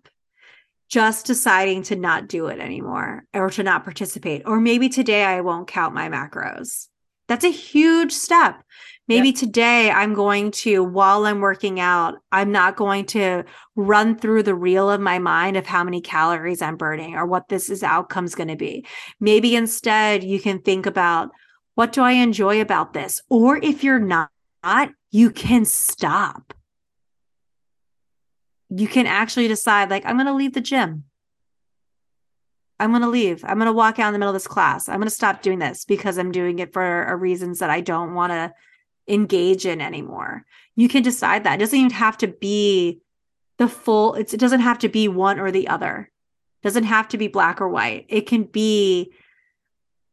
Just 0.90 1.26
deciding 1.26 1.84
to 1.84 1.96
not 1.96 2.28
do 2.28 2.48
it 2.48 2.60
anymore 2.60 3.26
or 3.34 3.50
to 3.52 3.64
not 3.64 3.84
participate. 3.84 4.44
Or 4.46 4.60
maybe 4.60 4.90
today 4.90 5.24
I 5.24 5.42
won't 5.42 5.68
count 5.68 5.94
my 5.94 6.10
macros. 6.10 6.88
That's 7.28 7.44
a 7.44 7.52
huge 7.52 8.12
step 8.12 8.64
Maybe 9.08 9.30
yep. 9.30 9.38
today 9.38 9.92
I'm 9.92 10.16
going 10.16 10.52
to, 10.52 10.84
while 10.84 11.26
I'm 11.26 11.40
working 11.40 11.80
out, 11.80 12.16
I'm 12.32 12.52
not 12.52 12.76
going 12.76 13.06
to 13.08 13.44
run 13.76 14.18
through 14.18 14.44
the 14.44 14.56
reel 14.56 14.90
of 14.90 15.00
my 15.00 15.20
mind 15.20 15.58
of 15.58 15.68
how 15.68 15.84
many 15.84 16.02
calories 16.02 16.62
I'm 16.62 16.76
burning 16.76 17.16
or 17.16 17.26
what 17.26 17.48
this 17.48 17.70
is 17.70 17.84
outcome's 17.84 18.34
going 18.34 18.48
to 18.48 18.56
be. 18.56 18.86
Maybe 19.20 19.56
instead 19.56 20.24
you 20.24 20.40
can 20.40 20.60
think 20.60 20.88
about 20.88 21.30
what 21.76 21.94
do 21.94 22.02
I 22.02 22.14
enjoy 22.14 22.62
about 22.62 22.94
this? 22.94 23.22
Or 23.30 23.58
if 23.58 23.84
you're 23.84 24.00
not, 24.00 24.32
you 25.12 25.30
can 25.30 25.66
stop. 25.66 26.54
You 28.70 28.88
can 28.88 29.06
actually 29.06 29.48
decide, 29.48 29.90
like, 29.90 30.06
I'm 30.06 30.16
going 30.16 30.26
to 30.28 30.34
leave 30.34 30.54
the 30.54 30.62
gym. 30.62 31.06
I'm 32.80 32.90
going 32.92 33.04
to 33.04 33.10
leave. 33.10 33.44
I'm 33.46 33.58
going 33.58 33.68
to 33.68 33.74
walk 33.74 34.00
out 34.00 34.08
in 34.08 34.14
the 34.14 34.20
middle 34.20 34.36
of 34.36 34.36
this 34.36 34.48
class. 34.48 34.90
I'm 34.90 34.98
going 34.98 35.08
to 35.08 35.16
stop 35.16 35.42
doing 35.42 35.60
this 35.60 35.86
because 35.86 36.18
I'm 36.18 36.32
doing 36.32 36.60
it 36.60 36.74
for 36.74 37.16
reasons 37.18 37.60
that 37.60 37.70
I 37.70 37.82
don't 37.82 38.16
want 38.16 38.34
to 38.34 38.54
engage 39.08 39.66
in 39.66 39.80
anymore. 39.82 40.46
You 40.76 40.90
can 40.90 41.04
decide 41.04 41.44
that. 41.44 41.56
It 41.56 41.60
doesn't 41.60 41.80
even 41.80 41.92
have 41.92 42.18
to 42.18 42.28
be 42.28 43.02
the 43.58 43.70
full, 43.70 44.16
it 44.16 44.30
doesn't 44.32 44.60
have 44.60 44.80
to 44.80 44.90
be 44.90 45.08
one 45.08 45.40
or 45.40 45.52
the 45.52 45.70
other. 45.70 46.12
It 46.62 46.68
doesn't 46.68 46.84
have 46.84 47.08
to 47.10 47.18
be 47.18 47.30
black 47.30 47.62
or 47.62 47.70
white. 47.70 48.08
It 48.10 48.28
can 48.28 48.44
be 48.44 49.14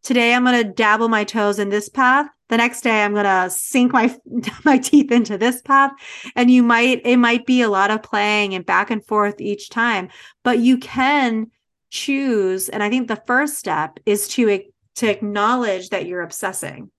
today 0.02 0.34
I'm 0.34 0.44
going 0.44 0.62
to 0.62 0.72
dabble 0.72 1.08
my 1.08 1.24
toes 1.24 1.58
in 1.58 1.68
this 1.68 1.88
path. 1.88 2.26
The 2.48 2.56
next 2.56 2.82
day 2.82 3.02
I'm 3.02 3.14
going 3.14 3.24
to 3.24 3.48
sink 3.50 3.92
my 3.92 4.14
my 4.64 4.78
teeth 4.78 5.10
into 5.10 5.38
this 5.38 5.62
path. 5.62 5.92
And 6.36 6.50
you 6.50 6.62
might 6.62 7.00
it 7.04 7.16
might 7.16 7.46
be 7.46 7.62
a 7.62 7.70
lot 7.70 7.90
of 7.90 8.02
playing 8.02 8.54
and 8.54 8.66
back 8.66 8.90
and 8.90 9.04
forth 9.04 9.40
each 9.40 9.70
time, 9.70 10.08
but 10.42 10.58
you 10.58 10.78
can 10.78 11.50
choose. 11.90 12.68
And 12.68 12.82
I 12.82 12.90
think 12.90 13.08
the 13.08 13.22
first 13.26 13.58
step 13.58 13.98
is 14.06 14.28
to 14.28 14.62
to 14.96 15.10
acknowledge 15.10 15.88
that 15.90 16.06
you're 16.06 16.22
obsessing 16.22 16.90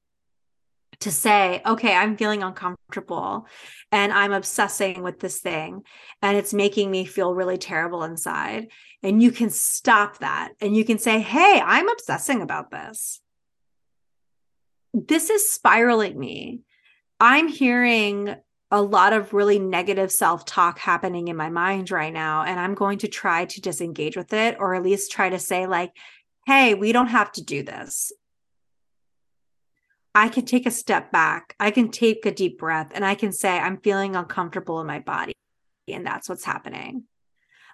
to 1.03 1.11
say, 1.11 1.61
okay, 1.65 1.93
I'm 1.93 2.17
feeling 2.17 2.43
uncomfortable 2.43 3.47
and 3.91 4.11
I'm 4.11 4.33
obsessing 4.33 5.03
with 5.03 5.19
this 5.19 5.39
thing 5.39 5.83
and 6.21 6.37
it's 6.37 6.53
making 6.53 6.89
me 6.89 7.05
feel 7.05 7.35
really 7.35 7.57
terrible 7.57 8.03
inside. 8.03 8.69
And 9.03 9.21
you 9.21 9.31
can 9.31 9.49
stop 9.49 10.19
that 10.19 10.53
and 10.61 10.75
you 10.75 10.85
can 10.85 10.97
say, 10.97 11.19
hey, 11.19 11.61
I'm 11.63 11.89
obsessing 11.89 12.41
about 12.41 12.71
this. 12.71 13.21
this 14.93 15.29
is 15.29 15.51
spiraling 15.51 16.17
me. 16.17 16.61
I'm 17.19 17.47
hearing 17.47 18.35
a 18.71 18.81
lot 18.81 19.13
of 19.13 19.33
really 19.33 19.59
negative 19.59 20.11
self 20.11 20.45
talk 20.45 20.79
happening 20.79 21.27
in 21.27 21.35
my 21.35 21.49
mind 21.49 21.91
right 21.91 22.13
now. 22.13 22.43
And 22.43 22.59
I'm 22.59 22.73
going 22.73 22.97
to 22.99 23.07
try 23.07 23.45
to 23.45 23.61
disengage 23.61 24.17
with 24.17 24.33
it 24.33 24.57
or 24.59 24.73
at 24.73 24.83
least 24.83 25.11
try 25.11 25.29
to 25.29 25.39
say, 25.39 25.67
like, 25.67 25.91
hey, 26.45 26.73
we 26.73 26.91
don't 26.91 27.07
have 27.07 27.31
to 27.33 27.43
do 27.43 27.61
this. 27.61 28.11
I 30.15 30.29
can 30.29 30.45
take 30.45 30.65
a 30.65 30.71
step 30.71 31.11
back. 31.11 31.55
I 31.59 31.71
can 31.71 31.89
take 31.89 32.25
a 32.25 32.31
deep 32.31 32.59
breath 32.59 32.91
and 32.93 33.03
I 33.03 33.15
can 33.15 33.31
say, 33.31 33.57
I'm 33.57 33.77
feeling 33.77 34.15
uncomfortable 34.15 34.79
in 34.79 34.87
my 34.87 34.99
body. 34.99 35.33
And 35.87 36.05
that's 36.05 36.29
what's 36.29 36.45
happening. 36.45 37.03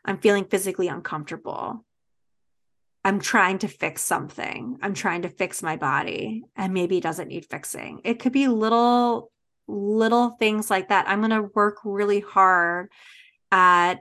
I'm 0.06 0.20
feeling 0.20 0.46
physically 0.46 0.88
uncomfortable. 0.88 1.86
I'm 3.04 3.20
trying 3.20 3.60
to 3.60 3.68
fix 3.68 4.02
something. 4.04 4.78
I'm 4.82 4.94
trying 4.94 5.24
to 5.24 5.30
fix 5.30 5.62
my 5.62 5.76
body 5.76 6.44
and 6.56 6.74
maybe 6.74 6.98
it 6.98 7.04
doesn't 7.04 7.28
need 7.28 7.46
fixing. 7.50 8.02
It 8.04 8.20
could 8.20 8.34
be 8.34 8.48
little 8.48 9.32
little 9.68 10.32
things 10.32 10.70
like 10.70 10.90
that. 10.90 11.08
I'm 11.08 11.20
going 11.20 11.30
to 11.30 11.50
work 11.54 11.78
really 11.84 12.22
hard 12.22 12.90
at 13.52 14.00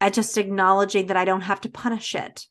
at 0.00 0.14
just 0.14 0.36
acknowledging 0.38 1.06
that 1.06 1.16
I 1.16 1.24
don't 1.24 1.42
have 1.42 1.60
to 1.62 1.68
punish 1.68 2.14
it. 2.14 2.46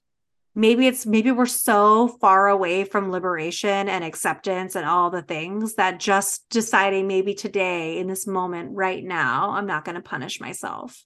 Maybe 0.60 0.88
it's 0.88 1.06
maybe 1.06 1.32
we're 1.32 1.46
so 1.46 2.10
far 2.10 2.50
away 2.50 2.84
from 2.84 3.12
liberation 3.12 3.88
and 3.88 4.04
acceptance 4.04 4.76
and 4.76 4.86
all 4.86 5.10
the 5.10 5.22
things 5.22 5.76
that 5.76 6.02
just 6.02 6.50
deciding 6.50 7.08
maybe 7.08 7.34
today 7.34 7.98
in 7.98 8.08
this 8.08 8.28
moment 8.28 8.72
right 8.74 9.02
now 9.02 9.52
I'm 9.52 9.66
not 9.66 9.86
going 9.86 9.96
to 9.96 10.02
punish 10.02 10.42
myself 10.42 11.06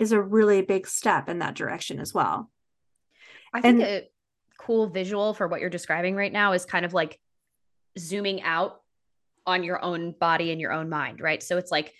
is 0.00 0.10
a 0.10 0.20
really 0.20 0.62
big 0.62 0.88
step 0.88 1.28
in 1.28 1.38
that 1.38 1.54
direction 1.54 2.00
as 2.00 2.12
well. 2.12 2.50
I 3.54 3.60
think 3.60 3.80
and, 3.80 3.88
a 3.88 4.08
cool 4.58 4.88
visual 4.88 5.32
for 5.32 5.46
what 5.46 5.60
you're 5.60 5.70
describing 5.70 6.16
right 6.16 6.32
now 6.32 6.54
is 6.54 6.64
kind 6.64 6.84
of 6.84 6.92
like 6.92 7.20
zooming 7.96 8.42
out 8.42 8.80
on 9.46 9.62
your 9.62 9.80
own 9.80 10.10
body 10.18 10.50
and 10.50 10.60
your 10.60 10.72
own 10.72 10.88
mind, 10.88 11.20
right? 11.20 11.40
So 11.40 11.56
it's 11.56 11.70
like 11.70 11.94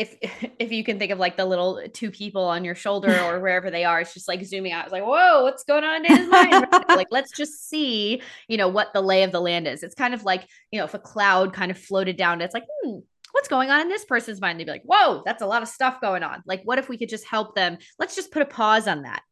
if 0.00 0.16
if 0.58 0.72
you 0.72 0.82
can 0.82 0.98
think 0.98 1.12
of 1.12 1.18
like 1.18 1.36
the 1.36 1.44
little 1.44 1.82
two 1.92 2.10
people 2.10 2.44
on 2.44 2.64
your 2.64 2.74
shoulder 2.74 3.16
or 3.20 3.38
wherever 3.40 3.70
they 3.70 3.84
are, 3.84 4.00
it's 4.00 4.14
just 4.14 4.26
like 4.26 4.44
zooming 4.44 4.72
out. 4.72 4.84
It's 4.84 4.92
like, 4.92 5.04
whoa, 5.04 5.42
what's 5.42 5.62
going 5.62 5.84
on 5.84 6.04
in 6.04 6.16
his 6.16 6.28
mind? 6.28 6.66
like, 6.88 7.08
let's 7.10 7.30
just 7.30 7.68
see, 7.68 8.22
you 8.48 8.56
know, 8.56 8.68
what 8.68 8.92
the 8.92 9.02
lay 9.02 9.22
of 9.22 9.32
the 9.32 9.40
land 9.40 9.68
is. 9.68 9.82
It's 9.82 9.94
kind 9.94 10.14
of 10.14 10.24
like, 10.24 10.46
you 10.72 10.78
know, 10.78 10.84
if 10.84 10.94
a 10.94 10.98
cloud 10.98 11.52
kind 11.52 11.70
of 11.70 11.78
floated 11.78 12.16
down, 12.16 12.40
it's 12.40 12.54
like, 12.54 12.66
hmm, 12.82 12.98
what's 13.32 13.48
going 13.48 13.70
on 13.70 13.82
in 13.82 13.88
this 13.88 14.06
person's 14.06 14.40
mind? 14.40 14.58
They'd 14.58 14.64
be 14.64 14.72
like, 14.72 14.84
whoa, 14.84 15.22
that's 15.24 15.42
a 15.42 15.46
lot 15.46 15.62
of 15.62 15.68
stuff 15.68 16.00
going 16.00 16.22
on. 16.22 16.42
Like, 16.46 16.62
what 16.64 16.78
if 16.78 16.88
we 16.88 16.96
could 16.96 17.10
just 17.10 17.26
help 17.26 17.54
them? 17.54 17.78
Let's 17.98 18.16
just 18.16 18.32
put 18.32 18.42
a 18.42 18.46
pause 18.46 18.88
on 18.88 19.02
that 19.02 19.22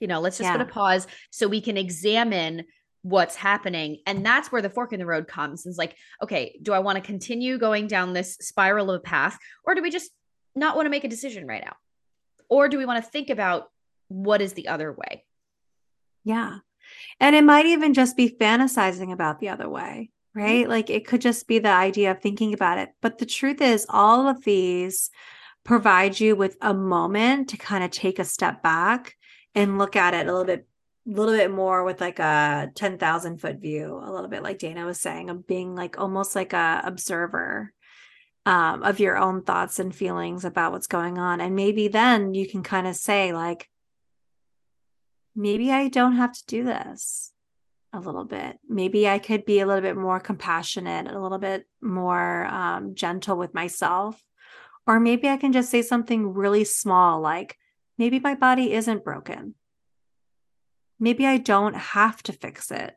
you 0.00 0.08
know 0.08 0.18
let's 0.18 0.38
just 0.38 0.48
yeah. 0.48 0.56
put 0.56 0.60
a 0.60 0.70
pause 0.70 1.06
so 1.30 1.46
we 1.46 1.60
can 1.60 1.76
examine 1.76 2.64
what's 3.04 3.36
happening 3.36 3.98
and 4.06 4.26
that's 4.26 4.50
where 4.50 4.62
the 4.62 4.70
fork 4.70 4.92
in 4.92 4.98
the 4.98 5.06
road 5.06 5.28
comes 5.28 5.66
it's 5.66 5.78
like 5.78 5.94
okay 6.22 6.58
do 6.62 6.72
i 6.72 6.78
want 6.78 6.96
to 6.96 7.02
continue 7.02 7.58
going 7.58 7.86
down 7.86 8.12
this 8.12 8.34
spiral 8.40 8.90
of 8.90 8.96
a 8.96 9.00
path 9.00 9.38
or 9.64 9.74
do 9.74 9.82
we 9.82 9.90
just 9.90 10.10
not 10.54 10.76
want 10.76 10.86
to 10.86 10.90
make 10.90 11.04
a 11.04 11.08
decision 11.08 11.46
right 11.46 11.64
now? 11.64 11.76
Or 12.48 12.68
do 12.68 12.78
we 12.78 12.86
want 12.86 13.04
to 13.04 13.10
think 13.10 13.30
about 13.30 13.70
what 14.08 14.40
is 14.40 14.52
the 14.52 14.68
other 14.68 14.92
way? 14.92 15.24
Yeah. 16.24 16.58
And 17.20 17.34
it 17.34 17.44
might 17.44 17.66
even 17.66 17.94
just 17.94 18.16
be 18.16 18.28
fantasizing 18.28 19.12
about 19.12 19.40
the 19.40 19.48
other 19.48 19.68
way 19.68 20.10
right? 20.36 20.62
Mm-hmm. 20.62 20.70
like 20.70 20.90
it 20.90 21.06
could 21.06 21.20
just 21.20 21.46
be 21.46 21.60
the 21.60 21.68
idea 21.68 22.10
of 22.10 22.20
thinking 22.20 22.52
about 22.52 22.78
it. 22.78 22.90
But 23.00 23.18
the 23.18 23.26
truth 23.26 23.60
is 23.60 23.86
all 23.88 24.26
of 24.26 24.42
these 24.44 25.10
provide 25.62 26.18
you 26.18 26.34
with 26.34 26.56
a 26.60 26.74
moment 26.74 27.50
to 27.50 27.56
kind 27.56 27.84
of 27.84 27.92
take 27.92 28.18
a 28.18 28.24
step 28.24 28.60
back 28.60 29.14
and 29.54 29.78
look 29.78 29.94
at 29.94 30.12
it 30.12 30.26
a 30.26 30.32
little 30.32 30.44
bit 30.44 30.66
little 31.06 31.34
bit 31.34 31.50
more 31.50 31.84
with 31.84 32.00
like 32.00 32.18
a 32.18 32.70
10,000 32.74 33.40
foot 33.40 33.58
view, 33.58 34.00
a 34.02 34.10
little 34.10 34.28
bit 34.28 34.42
like 34.42 34.58
Dana 34.58 34.86
was 34.86 35.00
saying, 35.00 35.30
of 35.30 35.46
being 35.46 35.74
like 35.74 35.98
almost 35.98 36.34
like 36.34 36.52
a 36.52 36.82
observer 36.84 37.72
um, 38.46 38.82
of 38.82 39.00
your 39.00 39.16
own 39.16 39.42
thoughts 39.42 39.78
and 39.78 39.94
feelings 39.94 40.44
about 40.44 40.72
what's 40.72 40.86
going 40.86 41.18
on. 41.18 41.40
And 41.40 41.56
maybe 41.56 41.88
then 41.88 42.34
you 42.34 42.48
can 42.48 42.62
kind 42.62 42.86
of 42.86 42.96
say, 42.96 43.32
like, 43.32 43.68
maybe 45.34 45.72
I 45.72 45.88
don't 45.88 46.16
have 46.16 46.32
to 46.32 46.46
do 46.46 46.64
this 46.64 47.32
a 47.92 48.00
little 48.00 48.24
bit. 48.24 48.58
Maybe 48.68 49.08
I 49.08 49.18
could 49.18 49.44
be 49.44 49.60
a 49.60 49.66
little 49.66 49.82
bit 49.82 49.96
more 49.96 50.20
compassionate, 50.20 51.10
a 51.10 51.20
little 51.20 51.38
bit 51.38 51.66
more 51.80 52.46
um, 52.46 52.94
gentle 52.94 53.36
with 53.36 53.54
myself. 53.54 54.20
Or 54.86 55.00
maybe 55.00 55.28
I 55.28 55.36
can 55.36 55.52
just 55.52 55.70
say 55.70 55.80
something 55.80 56.34
really 56.34 56.64
small 56.64 57.20
like, 57.20 57.56
maybe 57.96 58.20
my 58.20 58.34
body 58.34 58.72
isn't 58.72 59.04
broken. 59.04 59.54
Maybe 61.04 61.26
I 61.26 61.36
don't 61.36 61.76
have 61.76 62.22
to 62.24 62.32
fix 62.32 62.70
it, 62.70 62.94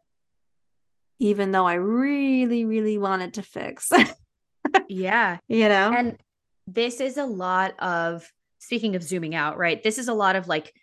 even 1.20 1.52
though 1.52 1.66
I 1.66 1.76
really, 1.76 2.66
really 2.66 2.98
wanted 2.98 3.36
to 3.36 3.44
fix. 3.44 3.92
yeah. 4.88 5.38
You 5.48 5.70
know? 5.70 5.94
And 5.96 6.18
this 6.66 7.00
is 7.00 7.18
a 7.18 7.26
lot 7.26 7.80
of, 7.80 8.28
speaking 8.60 8.96
of 8.96 9.04
zooming 9.04 9.36
out, 9.36 9.58
right? 9.58 9.84
This 9.84 9.98
is 9.98 10.08
a 10.08 10.14
lot 10.14 10.36
of 10.36 10.48
like 10.48 10.74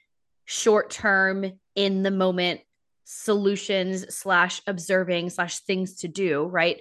short 0.44 0.90
term, 0.90 1.52
in 1.74 2.02
the 2.02 2.10
moment 2.10 2.60
solutions 3.04 4.14
slash 4.14 4.60
observing 4.66 5.30
slash 5.30 5.60
things 5.60 5.96
to 5.96 6.08
do, 6.08 6.44
right? 6.44 6.80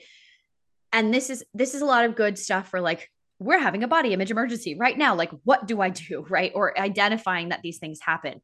And 0.92 1.14
this 1.14 1.30
is 1.30 1.44
this 1.54 1.74
is 1.74 1.82
a 1.82 1.86
lot 1.86 2.06
of 2.06 2.16
good 2.16 2.38
stuff 2.38 2.70
for 2.70 2.80
like 2.80 3.10
we're 3.40 3.60
having 3.60 3.84
a 3.84 3.88
body 3.88 4.14
image 4.14 4.32
emergency 4.32 4.78
right 4.78 4.98
now. 4.98 5.16
Like, 5.16 5.32
what 5.44 5.68
do 5.68 5.82
I 5.82 5.90
do? 5.90 6.26
Right. 6.30 6.52
Or 6.54 6.80
identifying 6.80 7.50
that 7.50 7.62
these 7.62 7.80
things 7.80 8.00
happen. 8.00 8.42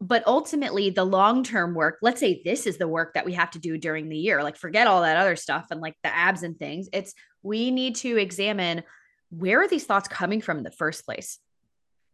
But 0.00 0.26
ultimately, 0.26 0.90
the 0.90 1.04
long 1.04 1.42
term 1.42 1.74
work, 1.74 1.98
let's 2.02 2.20
say 2.20 2.42
this 2.44 2.66
is 2.66 2.76
the 2.76 2.88
work 2.88 3.14
that 3.14 3.24
we 3.24 3.32
have 3.32 3.50
to 3.52 3.58
do 3.58 3.78
during 3.78 4.08
the 4.08 4.16
year, 4.16 4.42
like, 4.42 4.56
forget 4.56 4.86
all 4.86 5.02
that 5.02 5.16
other 5.16 5.36
stuff 5.36 5.66
and 5.70 5.80
like 5.80 5.94
the 6.02 6.14
abs 6.14 6.42
and 6.42 6.58
things. 6.58 6.88
It's 6.92 7.14
we 7.42 7.70
need 7.70 7.96
to 7.96 8.16
examine 8.18 8.82
where 9.30 9.62
are 9.62 9.68
these 9.68 9.84
thoughts 9.84 10.08
coming 10.08 10.40
from 10.40 10.58
in 10.58 10.64
the 10.64 10.70
first 10.70 11.04
place, 11.04 11.38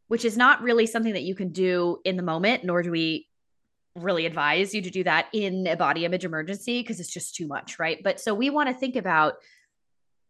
which 0.08 0.24
is 0.24 0.36
not 0.36 0.62
really 0.62 0.86
something 0.86 1.14
that 1.14 1.24
you 1.24 1.34
can 1.34 1.50
do 1.50 1.98
in 2.04 2.16
the 2.16 2.22
moment, 2.22 2.64
nor 2.64 2.82
do 2.82 2.90
we 2.90 3.26
really 3.96 4.26
advise 4.26 4.74
you 4.74 4.82
to 4.82 4.90
do 4.90 5.04
that 5.04 5.26
in 5.32 5.66
a 5.66 5.76
body 5.76 6.04
image 6.04 6.24
emergency 6.24 6.80
because 6.80 7.00
it's 7.00 7.12
just 7.12 7.34
too 7.34 7.46
much. 7.46 7.78
Right. 7.78 8.02
But 8.02 8.20
so 8.20 8.32
we 8.34 8.48
want 8.48 8.68
to 8.68 8.74
think 8.74 8.96
about 8.96 9.34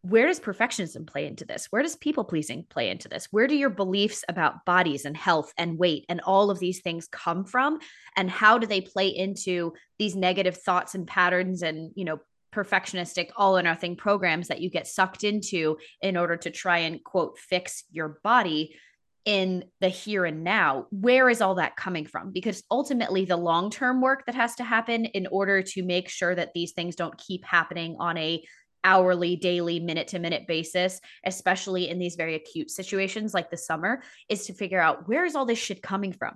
where 0.03 0.26
does 0.26 0.40
perfectionism 0.40 1.07
play 1.07 1.26
into 1.26 1.44
this? 1.44 1.66
Where 1.70 1.82
does 1.82 1.94
people 1.94 2.24
pleasing 2.24 2.66
play 2.68 2.90
into 2.90 3.09
this? 3.09 3.28
Where 3.30 3.46
do 3.46 3.55
your 3.55 3.70
beliefs 3.70 4.24
about 4.28 4.64
bodies 4.64 5.05
and 5.05 5.16
health 5.16 5.53
and 5.57 5.78
weight 5.78 6.05
and 6.09 6.20
all 6.20 6.50
of 6.50 6.59
these 6.59 6.80
things 6.80 7.07
come 7.07 7.44
from? 7.44 7.78
And 8.16 8.28
how 8.28 8.59
do 8.59 8.66
they 8.66 8.80
play 8.80 9.09
into 9.09 9.74
these 9.98 10.16
negative 10.16 10.57
thoughts 10.57 10.96
and 10.96 11.07
patterns 11.07 11.62
and, 11.62 11.92
you 11.94 12.05
know, 12.05 12.18
perfectionistic 12.53 13.30
all 13.36 13.57
or 13.57 13.62
nothing 13.62 13.96
programs 13.96 14.48
that 14.48 14.61
you 14.61 14.70
get 14.70 14.86
sucked 14.86 15.24
into 15.24 15.78
in 16.03 16.16
order 16.16 16.36
to 16.36 16.50
try 16.50 16.78
and 16.78 17.03
quote 17.03 17.38
fix 17.38 17.84
your 17.90 18.20
body 18.22 18.76
in 19.24 19.64
the 19.80 19.88
here 19.88 20.24
and 20.24 20.42
now 20.42 20.86
where 20.90 21.30
is 21.30 21.40
all 21.40 21.55
that 21.55 21.76
coming 21.76 22.05
from 22.05 22.32
because 22.32 22.64
ultimately 22.70 23.24
the 23.24 23.36
long 23.36 23.70
term 23.70 24.00
work 24.00 24.26
that 24.26 24.34
has 24.34 24.57
to 24.57 24.64
happen 24.64 25.05
in 25.05 25.26
order 25.28 25.62
to 25.62 25.82
make 25.84 26.09
sure 26.09 26.34
that 26.34 26.53
these 26.55 26.72
things 26.72 26.96
don't 26.96 27.16
keep 27.16 27.44
happening 27.44 27.96
on 28.00 28.18
a 28.18 28.42
hourly, 28.85 29.37
daily, 29.37 29.80
minute 29.80 30.09
to 30.09 30.18
minute 30.18 30.47
basis, 30.47 31.01
especially 31.24 31.89
in 31.89 31.99
these 31.99 32.16
very 32.16 32.35
acute 32.35 32.70
situations 32.70 33.35
like 33.35 33.51
the 33.51 33.57
summer, 33.57 34.03
is 34.28 34.47
to 34.47 34.55
figure 34.55 34.80
out 34.80 35.09
where 35.09 35.24
is 35.24 35.35
all 35.35 35.47
this 35.47 35.59
shit 35.59 35.83
coming 35.83 36.12
from? 36.12 36.35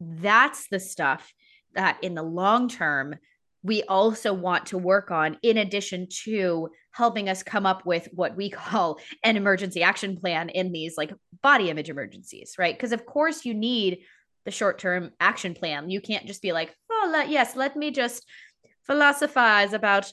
That's 0.00 0.68
the 0.68 0.80
stuff 0.80 1.32
that 1.74 1.98
in 2.02 2.14
the 2.14 2.22
long 2.22 2.68
term, 2.68 3.16
we 3.62 3.82
also 3.84 4.34
want 4.34 4.66
to 4.66 4.78
work 4.78 5.10
on, 5.10 5.38
in 5.42 5.56
addition 5.56 6.06
to 6.24 6.68
helping 6.90 7.28
us 7.28 7.42
come 7.42 7.64
up 7.64 7.86
with 7.86 8.08
what 8.12 8.36
we 8.36 8.50
call 8.50 8.98
an 9.22 9.36
emergency 9.36 9.82
action 9.82 10.16
plan 10.16 10.50
in 10.50 10.70
these 10.70 10.96
like 10.98 11.14
body 11.42 11.70
image 11.70 11.88
emergencies, 11.88 12.56
right? 12.58 12.76
Because, 12.76 12.92
of 12.92 13.06
course, 13.06 13.44
you 13.44 13.54
need 13.54 14.00
the 14.44 14.50
short 14.50 14.78
term 14.78 15.12
action 15.18 15.54
plan. 15.54 15.88
You 15.88 16.00
can't 16.00 16.26
just 16.26 16.42
be 16.42 16.52
like, 16.52 16.74
oh, 16.92 17.08
let, 17.10 17.30
yes, 17.30 17.56
let 17.56 17.74
me 17.74 17.90
just 17.90 18.26
philosophize 18.86 19.72
about 19.72 20.12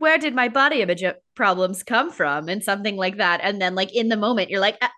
where 0.00 0.16
did 0.16 0.34
my 0.34 0.48
body 0.48 0.80
image 0.80 1.04
problems 1.36 1.82
come 1.82 2.10
from? 2.10 2.48
And 2.48 2.64
something 2.64 2.96
like 2.96 3.18
that. 3.18 3.40
And 3.42 3.60
then 3.60 3.74
like 3.74 3.94
in 3.94 4.08
the 4.08 4.16
moment 4.16 4.50
you're 4.50 4.60
like 4.60 4.78
ah, 4.82 4.90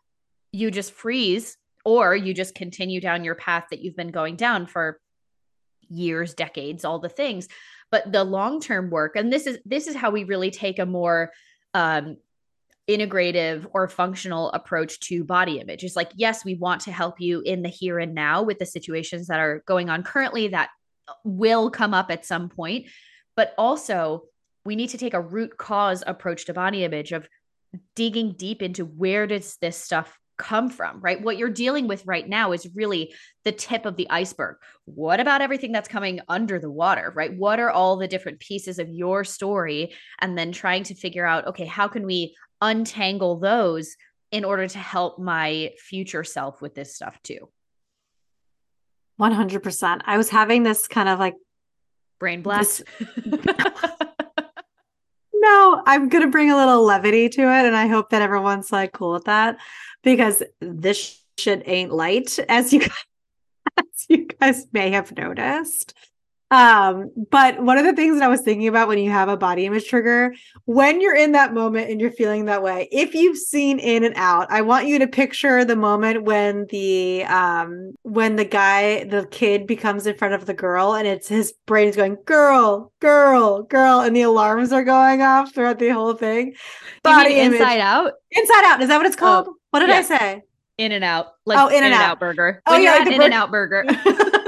you 0.52 0.70
just 0.70 0.92
freeze 0.92 1.58
or 1.84 2.14
you 2.14 2.32
just 2.32 2.54
continue 2.54 3.00
down 3.00 3.24
your 3.24 3.34
path 3.34 3.64
that 3.70 3.80
you've 3.80 3.96
been 3.96 4.12
going 4.12 4.36
down 4.36 4.66
for 4.66 5.00
years 5.88 6.34
decades 6.34 6.84
all 6.84 7.00
the 7.00 7.08
things. 7.08 7.48
But 7.90 8.12
the 8.12 8.22
long 8.22 8.60
term 8.60 8.90
work 8.90 9.16
and 9.16 9.32
this 9.32 9.46
is 9.46 9.58
this 9.64 9.88
is 9.88 9.96
how 9.96 10.10
we 10.10 10.22
really 10.24 10.52
take 10.52 10.78
a 10.78 10.86
more 10.86 11.32
um 11.74 12.16
integrative 12.88 13.66
or 13.72 13.88
functional 13.88 14.52
approach 14.52 15.00
to 15.00 15.24
body 15.24 15.58
image. 15.58 15.82
Is 15.82 15.96
like 15.96 16.12
yes 16.14 16.44
we 16.44 16.54
want 16.54 16.82
to 16.82 16.92
help 16.92 17.20
you 17.20 17.40
in 17.40 17.62
the 17.62 17.68
here 17.68 17.98
and 17.98 18.14
now 18.14 18.44
with 18.44 18.60
the 18.60 18.66
situations 18.66 19.26
that 19.26 19.40
are 19.40 19.64
going 19.66 19.90
on 19.90 20.04
currently 20.04 20.48
that 20.48 20.70
will 21.24 21.70
come 21.70 21.92
up 21.92 22.12
at 22.12 22.24
some 22.24 22.48
point 22.48 22.86
but 23.34 23.54
also 23.58 24.24
we 24.64 24.76
need 24.76 24.90
to 24.90 24.98
take 24.98 25.14
a 25.14 25.20
root 25.20 25.56
cause 25.56 26.02
approach 26.06 26.46
to 26.46 26.54
body 26.54 26.84
image 26.84 27.12
of 27.12 27.28
digging 27.94 28.32
deep 28.32 28.62
into 28.62 28.84
where 28.84 29.26
does 29.26 29.56
this 29.60 29.76
stuff 29.76 30.18
come 30.38 30.70
from, 30.70 31.00
right? 31.00 31.22
What 31.22 31.36
you're 31.36 31.50
dealing 31.50 31.86
with 31.86 32.06
right 32.06 32.28
now 32.28 32.52
is 32.52 32.74
really 32.74 33.14
the 33.44 33.52
tip 33.52 33.86
of 33.86 33.96
the 33.96 34.10
iceberg. 34.10 34.56
What 34.86 35.20
about 35.20 35.40
everything 35.40 35.72
that's 35.72 35.88
coming 35.88 36.20
under 36.28 36.58
the 36.58 36.70
water, 36.70 37.12
right? 37.14 37.32
What 37.32 37.60
are 37.60 37.70
all 37.70 37.96
the 37.96 38.08
different 38.08 38.40
pieces 38.40 38.78
of 38.78 38.88
your 38.88 39.24
story? 39.24 39.94
And 40.20 40.36
then 40.36 40.52
trying 40.52 40.84
to 40.84 40.94
figure 40.94 41.26
out, 41.26 41.46
okay, 41.48 41.66
how 41.66 41.88
can 41.88 42.06
we 42.06 42.34
untangle 42.60 43.38
those 43.38 43.96
in 44.30 44.44
order 44.44 44.66
to 44.66 44.78
help 44.78 45.18
my 45.18 45.72
future 45.78 46.24
self 46.24 46.60
with 46.60 46.74
this 46.74 46.94
stuff 46.94 47.20
too? 47.22 47.48
100%. 49.20 50.00
I 50.04 50.16
was 50.16 50.30
having 50.30 50.62
this 50.62 50.88
kind 50.88 51.08
of 51.08 51.18
like 51.18 51.34
brain 52.18 52.42
blast. 52.42 52.82
no, 55.42 55.82
I'm 55.86 56.08
going 56.08 56.24
to 56.24 56.30
bring 56.30 56.50
a 56.50 56.56
little 56.56 56.84
levity 56.84 57.28
to 57.28 57.42
it. 57.42 57.66
And 57.66 57.76
I 57.76 57.88
hope 57.88 58.10
that 58.10 58.22
everyone's 58.22 58.70
like 58.70 58.92
cool 58.92 59.12
with 59.12 59.24
that 59.24 59.58
because 60.02 60.42
this 60.60 61.20
shit 61.36 61.64
ain't 61.66 61.92
light, 61.92 62.38
as 62.48 62.72
you 62.72 62.80
guys, 62.80 63.04
as 63.78 64.06
you 64.08 64.26
guys 64.26 64.66
may 64.72 64.90
have 64.90 65.16
noticed. 65.16 65.94
Um, 66.52 67.10
but 67.30 67.62
one 67.62 67.78
of 67.78 67.86
the 67.86 67.94
things 67.94 68.18
that 68.18 68.24
I 68.26 68.28
was 68.28 68.42
thinking 68.42 68.68
about 68.68 68.86
when 68.86 68.98
you 68.98 69.10
have 69.10 69.30
a 69.30 69.38
body 69.38 69.64
image 69.64 69.88
trigger, 69.88 70.34
when 70.66 71.00
you're 71.00 71.16
in 71.16 71.32
that 71.32 71.54
moment 71.54 71.88
and 71.88 71.98
you're 71.98 72.10
feeling 72.10 72.44
that 72.44 72.62
way, 72.62 72.90
if 72.92 73.14
you've 73.14 73.38
seen 73.38 73.78
in 73.78 74.04
and 74.04 74.14
out, 74.16 74.48
I 74.50 74.60
want 74.60 74.86
you 74.86 74.98
to 74.98 75.06
picture 75.06 75.64
the 75.64 75.76
moment 75.76 76.24
when 76.24 76.66
the 76.68 77.24
um 77.24 77.94
when 78.02 78.36
the 78.36 78.44
guy, 78.44 79.04
the 79.04 79.26
kid 79.30 79.66
becomes 79.66 80.06
in 80.06 80.14
front 80.14 80.34
of 80.34 80.44
the 80.44 80.52
girl 80.52 80.92
and 80.92 81.08
it's 81.08 81.26
his 81.26 81.54
brain 81.64 81.88
is 81.88 81.96
going, 81.96 82.18
girl, 82.26 82.92
girl, 83.00 83.62
girl, 83.62 84.00
and 84.00 84.14
the 84.14 84.22
alarms 84.22 84.72
are 84.72 84.84
going 84.84 85.22
off 85.22 85.54
throughout 85.54 85.78
the 85.78 85.88
whole 85.88 86.12
thing. 86.12 86.54
Body 87.02 87.40
inside 87.40 87.80
out. 87.80 88.12
Inside 88.30 88.64
out. 88.66 88.82
Is 88.82 88.88
that 88.88 88.98
what 88.98 89.06
it's 89.06 89.16
called? 89.16 89.46
Oh, 89.48 89.56
what 89.70 89.80
did 89.80 89.88
yeah. 89.88 89.96
I 89.96 90.02
say? 90.02 90.42
In 90.76 90.92
and 90.92 91.02
out. 91.02 91.28
Like 91.46 91.58
oh, 91.58 91.74
in, 91.74 91.82
and, 91.82 91.94
out. 91.94 92.02
out 92.02 92.20
burger. 92.20 92.62
Oh, 92.66 92.72
when 92.72 92.82
oh, 92.82 92.84
yeah, 92.84 92.98
like 92.98 93.06
in 93.10 93.22
and 93.22 93.32
out 93.32 93.50
burger. 93.50 93.86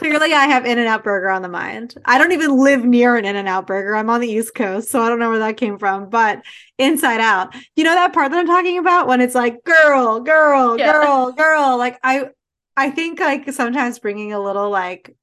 Clearly, 0.00 0.32
I 0.32 0.46
have 0.46 0.64
In 0.64 0.78
and 0.78 0.88
Out 0.88 1.04
Burger 1.04 1.28
on 1.28 1.42
the 1.42 1.48
mind. 1.50 1.94
I 2.06 2.16
don't 2.16 2.32
even 2.32 2.56
live 2.56 2.86
near 2.86 3.16
an 3.16 3.26
In 3.26 3.36
and 3.36 3.46
Out 3.46 3.66
Burger. 3.66 3.94
I'm 3.94 4.08
on 4.08 4.22
the 4.22 4.30
East 4.30 4.54
Coast, 4.54 4.88
so 4.88 5.02
I 5.02 5.10
don't 5.10 5.18
know 5.18 5.28
where 5.28 5.40
that 5.40 5.58
came 5.58 5.76
from. 5.76 6.08
But 6.08 6.40
Inside 6.78 7.20
Out, 7.20 7.54
you 7.76 7.84
know 7.84 7.94
that 7.94 8.14
part 8.14 8.30
that 8.30 8.38
I'm 8.38 8.46
talking 8.46 8.78
about 8.78 9.08
when 9.08 9.20
it's 9.20 9.34
like 9.34 9.62
girl, 9.62 10.20
girl, 10.20 10.78
yeah. 10.78 10.90
girl, 10.90 11.32
girl. 11.32 11.76
Like 11.76 11.98
I, 12.02 12.30
I 12.78 12.88
think 12.90 13.20
like 13.20 13.52
sometimes 13.52 13.98
bringing 13.98 14.32
a 14.32 14.40
little 14.40 14.70
like 14.70 15.14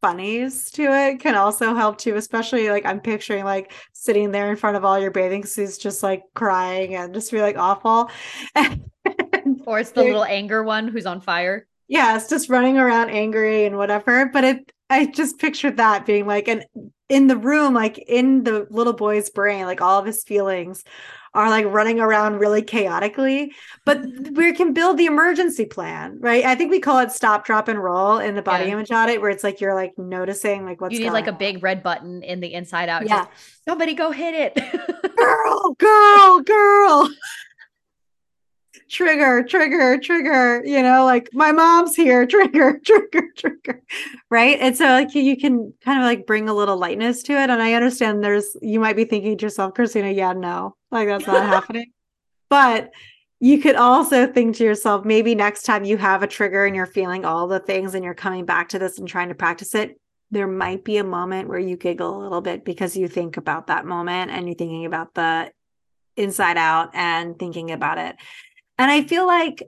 funnies 0.00 0.72
to 0.72 0.82
it 0.92 1.20
can 1.20 1.36
also 1.36 1.76
help 1.76 1.98
too. 1.98 2.16
Especially 2.16 2.68
like 2.68 2.84
I'm 2.84 2.98
picturing 2.98 3.44
like 3.44 3.72
sitting 3.92 4.32
there 4.32 4.50
in 4.50 4.56
front 4.56 4.76
of 4.76 4.84
all 4.84 4.98
your 4.98 5.12
bathing 5.12 5.44
suits, 5.44 5.78
just 5.78 6.02
like 6.02 6.24
crying 6.34 6.96
and 6.96 7.14
just 7.14 7.30
be 7.30 7.40
like 7.40 7.56
awful. 7.56 8.10
or 9.66 9.78
it's 9.78 9.92
the 9.92 10.02
little 10.02 10.24
anger 10.24 10.64
one 10.64 10.88
who's 10.88 11.06
on 11.06 11.20
fire 11.20 11.68
yeah, 11.88 12.16
it's 12.16 12.28
just 12.28 12.48
running 12.48 12.78
around 12.78 13.10
angry 13.10 13.64
and 13.64 13.76
whatever. 13.76 14.26
But 14.26 14.44
it, 14.44 14.72
I 14.90 15.06
just 15.06 15.38
pictured 15.38 15.76
that 15.76 16.06
being 16.06 16.26
like, 16.26 16.48
and 16.48 16.64
in 17.08 17.26
the 17.28 17.36
room, 17.36 17.74
like 17.74 17.98
in 17.98 18.44
the 18.44 18.66
little 18.70 18.92
boy's 18.92 19.30
brain, 19.30 19.64
like 19.66 19.80
all 19.80 19.98
of 19.98 20.06
his 20.06 20.24
feelings 20.24 20.82
are 21.34 21.50
like 21.50 21.66
running 21.66 22.00
around 22.00 22.38
really 22.38 22.62
chaotically. 22.62 23.52
But 23.84 24.02
mm-hmm. 24.02 24.34
we 24.34 24.52
can 24.54 24.72
build 24.72 24.96
the 24.96 25.06
emergency 25.06 25.66
plan, 25.66 26.18
right? 26.18 26.44
I 26.44 26.54
think 26.54 26.70
we 26.70 26.80
call 26.80 26.98
it 27.00 27.12
stop, 27.12 27.44
drop, 27.44 27.68
and 27.68 27.82
roll 27.82 28.18
in 28.18 28.34
the 28.34 28.42
body 28.42 28.66
yeah. 28.66 28.72
image 28.72 28.90
audit, 28.90 29.20
where 29.20 29.30
it's 29.30 29.44
like 29.44 29.60
you're 29.60 29.74
like 29.74 29.92
noticing 29.96 30.64
like 30.64 30.80
what's 30.80 30.94
you 30.94 31.00
need 31.00 31.10
like 31.10 31.28
a 31.28 31.32
big 31.32 31.62
red 31.62 31.82
button 31.82 32.22
in 32.22 32.40
the 32.40 32.52
inside 32.54 32.88
out. 32.88 33.06
Yeah, 33.06 33.26
Just, 33.26 33.64
somebody 33.68 33.94
go 33.94 34.10
hit 34.10 34.34
it, 34.34 35.16
girl, 35.16 35.74
girl, 35.78 36.40
girl 36.40 37.10
trigger, 38.88 39.42
trigger, 39.42 39.98
trigger, 39.98 40.62
you 40.64 40.82
know, 40.82 41.04
like 41.04 41.28
my 41.32 41.52
mom's 41.52 41.94
here, 41.94 42.26
trigger, 42.26 42.80
trigger, 42.84 43.28
trigger. 43.36 43.82
Right. 44.30 44.58
And 44.60 44.76
so 44.76 44.84
like 44.84 45.14
you 45.14 45.36
can 45.36 45.74
kind 45.84 45.98
of 45.98 46.04
like 46.04 46.26
bring 46.26 46.48
a 46.48 46.54
little 46.54 46.76
lightness 46.76 47.22
to 47.24 47.32
it. 47.32 47.50
And 47.50 47.62
I 47.62 47.74
understand 47.74 48.22
there's 48.22 48.56
you 48.62 48.80
might 48.80 48.96
be 48.96 49.04
thinking 49.04 49.36
to 49.36 49.42
yourself, 49.46 49.74
Cristina, 49.74 50.10
yeah, 50.10 50.32
no, 50.32 50.76
like 50.90 51.08
that's 51.08 51.26
not 51.26 51.46
happening. 51.46 51.92
But 52.48 52.92
you 53.38 53.60
could 53.60 53.76
also 53.76 54.26
think 54.26 54.56
to 54.56 54.64
yourself, 54.64 55.04
maybe 55.04 55.34
next 55.34 55.62
time 55.62 55.84
you 55.84 55.98
have 55.98 56.22
a 56.22 56.26
trigger 56.26 56.64
and 56.64 56.74
you're 56.74 56.86
feeling 56.86 57.24
all 57.24 57.48
the 57.48 57.60
things 57.60 57.94
and 57.94 58.04
you're 58.04 58.14
coming 58.14 58.46
back 58.46 58.70
to 58.70 58.78
this 58.78 58.98
and 58.98 59.06
trying 59.06 59.28
to 59.28 59.34
practice 59.34 59.74
it, 59.74 60.00
there 60.30 60.46
might 60.46 60.84
be 60.84 60.96
a 60.96 61.04
moment 61.04 61.48
where 61.48 61.58
you 61.58 61.76
giggle 61.76 62.16
a 62.16 62.22
little 62.22 62.40
bit 62.40 62.64
because 62.64 62.96
you 62.96 63.08
think 63.08 63.36
about 63.36 63.66
that 63.66 63.84
moment 63.84 64.30
and 64.30 64.46
you're 64.46 64.56
thinking 64.56 64.86
about 64.86 65.14
the 65.14 65.50
inside 66.16 66.56
out 66.56 66.90
and 66.94 67.38
thinking 67.38 67.70
about 67.70 67.98
it. 67.98 68.16
And 68.78 68.90
I 68.90 69.02
feel 69.02 69.26
like 69.26 69.62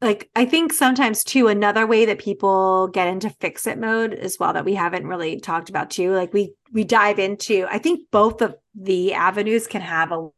like 0.00 0.30
I 0.34 0.46
think 0.46 0.72
sometimes 0.72 1.22
too 1.24 1.48
another 1.48 1.86
way 1.86 2.06
that 2.06 2.18
people 2.18 2.88
get 2.88 3.08
into 3.08 3.30
fix 3.30 3.66
it 3.66 3.78
mode 3.78 4.14
as 4.14 4.38
well 4.38 4.52
that 4.54 4.64
we 4.64 4.74
haven't 4.74 5.06
really 5.06 5.40
talked 5.40 5.68
about 5.68 5.90
too 5.90 6.12
like 6.12 6.32
we 6.32 6.54
we 6.72 6.84
dive 6.84 7.18
into 7.18 7.66
I 7.68 7.78
think 7.78 8.10
both 8.10 8.40
of 8.40 8.54
the 8.74 9.14
avenues 9.14 9.66
can 9.66 9.82
have 9.82 10.10
a 10.10 10.28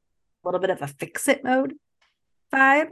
little 0.44 0.60
bit 0.60 0.70
of 0.70 0.82
a 0.82 0.88
fix 0.88 1.28
it 1.28 1.44
mode 1.44 1.74
vibe 2.52 2.88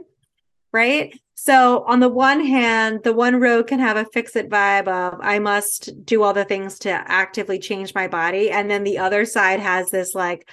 right? 0.73 1.19
So 1.35 1.83
on 1.85 1.99
the 1.99 2.07
one 2.07 2.45
hand 2.45 3.01
the 3.03 3.13
one 3.13 3.39
road 3.39 3.67
can 3.67 3.79
have 3.79 3.97
a 3.97 4.05
fix 4.05 4.37
it 4.37 4.49
vibe 4.49 4.87
of 4.87 5.19
I 5.21 5.39
must 5.39 6.05
do 6.05 6.23
all 6.23 6.33
the 6.33 6.45
things 6.45 6.79
to 6.79 6.89
actively 6.89 7.59
change 7.59 7.93
my 7.93 8.07
body. 8.07 8.49
And 8.49 8.71
then 8.71 8.85
the 8.85 8.99
other 8.99 9.25
side 9.25 9.59
has 9.59 9.91
this 9.91 10.15
like 10.15 10.49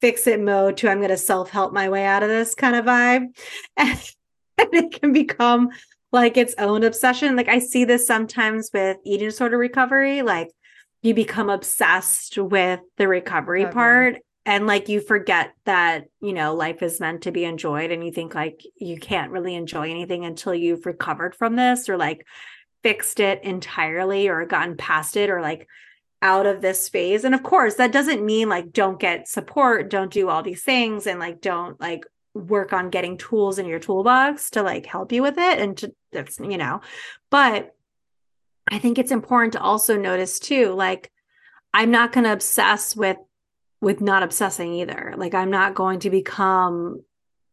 fix 0.00 0.26
it 0.26 0.40
mode 0.40 0.76
to 0.78 0.88
I'm 0.88 0.98
going 0.98 1.10
to 1.10 1.16
self 1.16 1.50
help 1.50 1.72
my 1.72 1.88
way 1.88 2.04
out 2.04 2.22
of 2.22 2.28
this 2.28 2.54
kind 2.54 2.76
of 2.76 2.84
vibe. 2.84 3.26
And, 3.76 4.00
it 4.58 4.98
can 4.98 5.12
become 5.12 5.68
like 6.12 6.38
its 6.38 6.54
own 6.56 6.82
obsession. 6.82 7.36
Like 7.36 7.48
I 7.48 7.58
see 7.58 7.84
this 7.84 8.06
sometimes 8.06 8.70
with 8.72 8.96
eating 9.04 9.28
disorder 9.28 9.58
recovery. 9.58 10.22
Like 10.22 10.50
you 11.02 11.12
become 11.12 11.50
obsessed 11.50 12.38
with 12.38 12.80
the 12.96 13.06
recovery 13.06 13.64
okay. 13.64 13.72
part 13.72 14.16
and 14.46 14.66
like 14.66 14.88
you 14.88 15.00
forget 15.00 15.52
that 15.64 16.04
you 16.20 16.32
know 16.32 16.54
life 16.54 16.82
is 16.82 17.00
meant 17.00 17.22
to 17.22 17.32
be 17.32 17.44
enjoyed 17.44 17.90
and 17.90 18.04
you 18.04 18.12
think 18.12 18.34
like 18.34 18.62
you 18.76 18.98
can't 18.98 19.32
really 19.32 19.54
enjoy 19.54 19.90
anything 19.90 20.24
until 20.24 20.54
you've 20.54 20.86
recovered 20.86 21.34
from 21.34 21.56
this 21.56 21.88
or 21.88 21.96
like 21.96 22.24
fixed 22.82 23.20
it 23.20 23.42
entirely 23.44 24.28
or 24.28 24.46
gotten 24.46 24.76
past 24.76 25.16
it 25.16 25.28
or 25.28 25.42
like 25.42 25.68
out 26.22 26.46
of 26.46 26.60
this 26.60 26.88
phase. 26.88 27.24
And 27.24 27.34
of 27.34 27.42
course, 27.42 27.74
that 27.74 27.92
doesn't 27.92 28.24
mean 28.24 28.48
like 28.48 28.72
don't 28.72 28.98
get 28.98 29.28
support, 29.28 29.90
don't 29.90 30.12
do 30.12 30.28
all 30.28 30.42
these 30.42 30.62
things, 30.62 31.06
and 31.06 31.20
like 31.20 31.40
don't 31.40 31.80
like 31.80 32.04
work 32.34 32.72
on 32.72 32.90
getting 32.90 33.16
tools 33.16 33.58
in 33.58 33.66
your 33.66 33.78
toolbox 33.78 34.50
to 34.50 34.62
like 34.62 34.86
help 34.86 35.12
you 35.12 35.22
with 35.22 35.38
it. 35.38 35.58
And 35.58 35.76
to, 35.78 35.94
that's, 36.12 36.38
you 36.38 36.58
know, 36.58 36.80
but 37.30 37.74
I 38.70 38.78
think 38.78 38.98
it's 38.98 39.12
important 39.12 39.52
to 39.52 39.60
also 39.60 39.96
notice 39.96 40.38
too, 40.38 40.72
like, 40.72 41.12
I'm 41.72 41.90
not 41.90 42.12
going 42.12 42.24
to 42.24 42.32
obsess 42.32 42.96
with 42.96 43.18
with 43.80 44.00
not 44.00 44.22
obsessing 44.22 44.72
either. 44.74 45.14
Like 45.16 45.34
I'm 45.34 45.50
not 45.50 45.74
going 45.74 46.00
to 46.00 46.10
become 46.10 47.02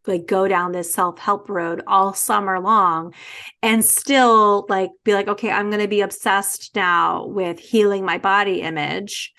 like 0.08 0.26
go 0.26 0.48
down 0.48 0.72
this 0.72 0.94
self-help 0.94 1.50
road 1.50 1.82
all 1.88 2.14
summer 2.14 2.60
long 2.60 3.14
and 3.62 3.84
still 3.86 4.66
like 4.70 4.90
be 5.04 5.14
like 5.14 5.28
okay 5.28 5.52
i'm 5.52 5.70
going 5.70 5.82
to 5.82 5.88
be 5.88 6.02
obsessed 6.02 6.76
now 6.76 7.26
with 7.28 7.60
healing 7.60 8.06
my 8.06 8.18
body 8.18 8.62
image. 8.62 9.34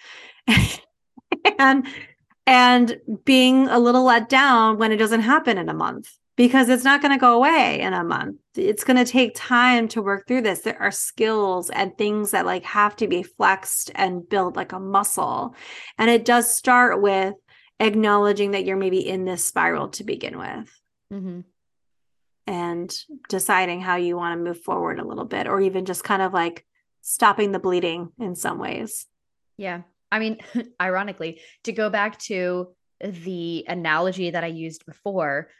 And 1.58 1.86
and 2.46 2.96
being 3.24 3.68
a 3.68 3.78
little 3.78 4.04
let 4.04 4.28
down 4.28 4.78
when 4.78 4.92
it 4.92 4.96
doesn't 4.96 5.22
happen 5.22 5.56
in 5.56 5.68
a 5.68 5.74
month 5.74 6.10
because 6.36 6.68
it's 6.68 6.84
not 6.84 7.00
going 7.00 7.12
to 7.12 7.20
go 7.20 7.34
away 7.34 7.80
in 7.80 7.94
a 7.94 8.04
month. 8.04 8.36
It's 8.54 8.84
going 8.84 9.02
to 9.02 9.10
take 9.10 9.32
time 9.34 9.88
to 9.88 10.02
work 10.02 10.26
through 10.26 10.42
this. 10.42 10.60
There 10.60 10.80
are 10.80 10.90
skills 10.90 11.70
and 11.70 11.96
things 11.96 12.32
that 12.32 12.44
like 12.44 12.64
have 12.64 12.96
to 12.96 13.08
be 13.08 13.22
flexed 13.22 13.90
and 13.94 14.28
built 14.28 14.56
like 14.56 14.72
a 14.72 14.80
muscle. 14.80 15.54
And 15.96 16.10
it 16.10 16.24
does 16.24 16.54
start 16.54 17.00
with 17.00 17.34
acknowledging 17.80 18.52
that 18.52 18.64
you're 18.64 18.76
maybe 18.76 19.06
in 19.06 19.24
this 19.24 19.44
spiral 19.44 19.88
to 19.88 20.04
begin 20.04 20.38
with 20.38 20.80
mm-hmm. 21.12 21.40
and 22.46 23.04
deciding 23.28 23.80
how 23.80 23.96
you 23.96 24.16
want 24.16 24.38
to 24.38 24.44
move 24.44 24.60
forward 24.60 25.00
a 25.00 25.06
little 25.06 25.24
bit 25.24 25.46
or 25.46 25.60
even 25.60 25.84
just 25.84 26.04
kind 26.04 26.22
of 26.22 26.32
like 26.32 26.64
stopping 27.02 27.52
the 27.52 27.58
bleeding 27.58 28.10
in 28.18 28.34
some 28.34 28.58
ways. 28.58 29.06
Yeah. 29.56 29.82
I 30.10 30.18
mean 30.18 30.38
ironically 30.80 31.40
to 31.64 31.72
go 31.72 31.90
back 31.90 32.18
to 32.20 32.68
the 33.00 33.64
analogy 33.68 34.30
that 34.30 34.44
i 34.44 34.46
used 34.46 34.86
before 34.86 35.50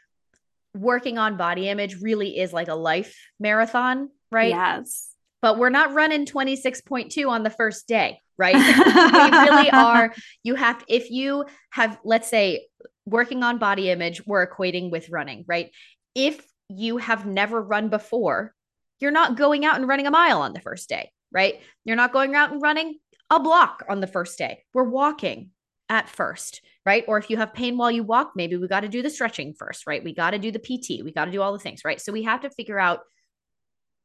working 0.73 1.17
on 1.17 1.37
body 1.37 1.69
image 1.69 2.01
really 2.01 2.39
is 2.39 2.53
like 2.53 2.69
a 2.69 2.73
life 2.73 3.15
marathon 3.39 4.09
right? 4.31 4.49
Yes 4.49 5.14
but 5.45 5.59
we're 5.59 5.69
not 5.69 5.93
running 5.93 6.25
26.2 6.25 7.29
on 7.29 7.43
the 7.43 7.51
first 7.51 7.87
day 7.87 8.19
right? 8.37 8.55
we 8.55 9.37
really 9.37 9.69
are. 9.71 10.13
You 10.43 10.55
have, 10.55 10.83
if 10.89 11.09
you 11.09 11.45
have, 11.69 11.97
let's 12.03 12.29
say, 12.29 12.67
working 13.05 13.43
on 13.43 13.59
body 13.59 13.89
image, 13.89 14.25
we're 14.25 14.45
equating 14.45 14.91
with 14.91 15.09
running, 15.09 15.45
right? 15.47 15.71
If 16.15 16.45
you 16.69 16.97
have 16.97 17.25
never 17.25 17.61
run 17.61 17.87
before, 17.89 18.53
you're 18.99 19.11
not 19.11 19.37
going 19.37 19.65
out 19.65 19.77
and 19.77 19.87
running 19.87 20.07
a 20.07 20.11
mile 20.11 20.41
on 20.41 20.53
the 20.53 20.59
first 20.59 20.89
day, 20.89 21.11
right? 21.31 21.61
You're 21.83 21.95
not 21.95 22.11
going 22.11 22.35
out 22.35 22.51
and 22.51 22.61
running 22.61 22.95
a 23.29 23.39
block 23.39 23.85
on 23.87 24.01
the 24.01 24.07
first 24.07 24.37
day. 24.37 24.63
We're 24.73 24.83
walking. 24.83 25.51
at 25.87 26.09
first, 26.09 26.61
right? 26.85 27.05
Or 27.07 27.19
if 27.19 27.29
you 27.29 27.37
have 27.37 27.53
pain 27.53 27.77
while 27.77 27.91
you 27.91 28.03
walk, 28.03 28.31
maybe 28.35 28.57
we 28.57 28.67
got 28.67 28.79
to 28.79 28.89
do 28.89 29.03
the 29.03 29.09
stretching 29.09 29.53
first, 29.53 29.85
right? 29.85 30.03
We 30.03 30.13
got 30.15 30.31
to 30.31 30.39
do 30.39 30.51
the 30.51 30.59
PT, 30.59 31.05
we 31.05 31.13
got 31.13 31.25
to 31.25 31.31
do 31.31 31.41
all 31.43 31.53
the 31.53 31.59
things, 31.59 31.81
right? 31.85 32.01
So 32.01 32.11
we 32.11 32.23
have 32.23 32.41
to 32.41 32.49
figure 32.49 32.79
out 32.79 33.01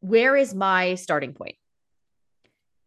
where 0.00 0.36
is 0.36 0.54
my 0.54 0.94
starting 0.94 1.32
point? 1.32 1.56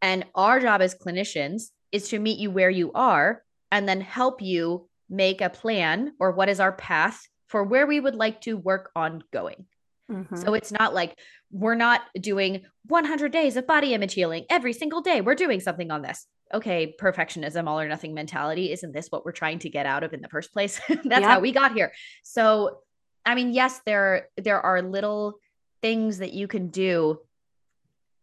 And 0.02 0.26
our 0.36 0.60
job 0.60 0.82
as 0.82 0.96
clinicians 0.96 1.70
is 1.92 2.10
to 2.10 2.20
meet 2.20 2.40
you 2.40 2.52
where 2.52 2.70
you 2.70 2.92
are 2.94 3.44
and 3.72 3.88
then 3.88 4.02
help 4.02 4.42
you 4.42 4.90
make 5.10 5.42
a 5.42 5.50
plan 5.50 6.14
or 6.20 6.32
what 6.32 6.50
is 6.50 6.60
our 6.60 6.74
path 6.74 7.28
for 7.48 7.64
where 7.64 7.88
we 7.88 8.00
would 8.00 8.16
like 8.16 8.42
to 8.42 8.58
work 8.58 8.92
on 8.96 9.24
going. 9.32 9.66
Mm-hmm. 10.12 10.36
So 10.36 10.54
it's 10.54 10.72
not 10.72 10.94
like 10.94 11.18
we're 11.52 11.76
not 11.76 12.02
doing 12.20 12.66
100 12.88 13.32
days 13.32 13.56
of 13.56 13.68
body 13.68 13.94
image 13.94 14.14
healing 14.14 14.46
every 14.50 14.74
single 14.74 15.02
day. 15.02 15.22
We're 15.22 15.36
doing 15.36 15.60
something 15.60 15.92
on 15.92 16.02
this. 16.02 16.28
Okay, 16.54 16.96
perfectionism, 17.00 17.68
all 17.68 17.80
or 17.80 17.88
nothing 17.88 18.14
mentality. 18.14 18.72
Isn't 18.72 18.92
this 18.92 19.08
what 19.10 19.26
we're 19.26 19.32
trying 19.32 19.60
to 19.60 19.70
get 19.70 19.86
out 19.86 20.04
of 20.04 20.14
in 20.14 20.22
the 20.22 20.28
first 20.28 20.52
place? 20.52 20.82
That's 21.06 21.26
how 21.26 21.40
we 21.40 21.52
got 21.52 21.74
here. 21.74 21.94
So, 22.24 22.80
I 23.26 23.36
mean, 23.36 23.54
yes, 23.54 23.82
there 23.86 24.28
there 24.38 24.62
are 24.62 24.82
little 24.82 25.40
things 25.84 26.20
that 26.20 26.34
you 26.34 26.48
can 26.48 26.70
do 26.70 27.20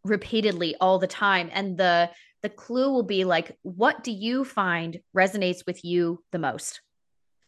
repeatedly 0.03 0.75
all 0.81 0.99
the 0.99 1.07
time. 1.07 1.51
And 1.53 1.77
the 1.77 2.11
the 2.43 2.49
clue 2.49 2.91
will 2.91 3.03
be 3.03 3.25
like 3.25 3.59
what 3.63 4.03
do 4.03 4.11
you 4.11 4.45
find 4.45 4.99
resonates 5.15 5.67
with 5.67 5.85
you 5.85 6.25
the 6.33 6.39
most? 6.39 6.81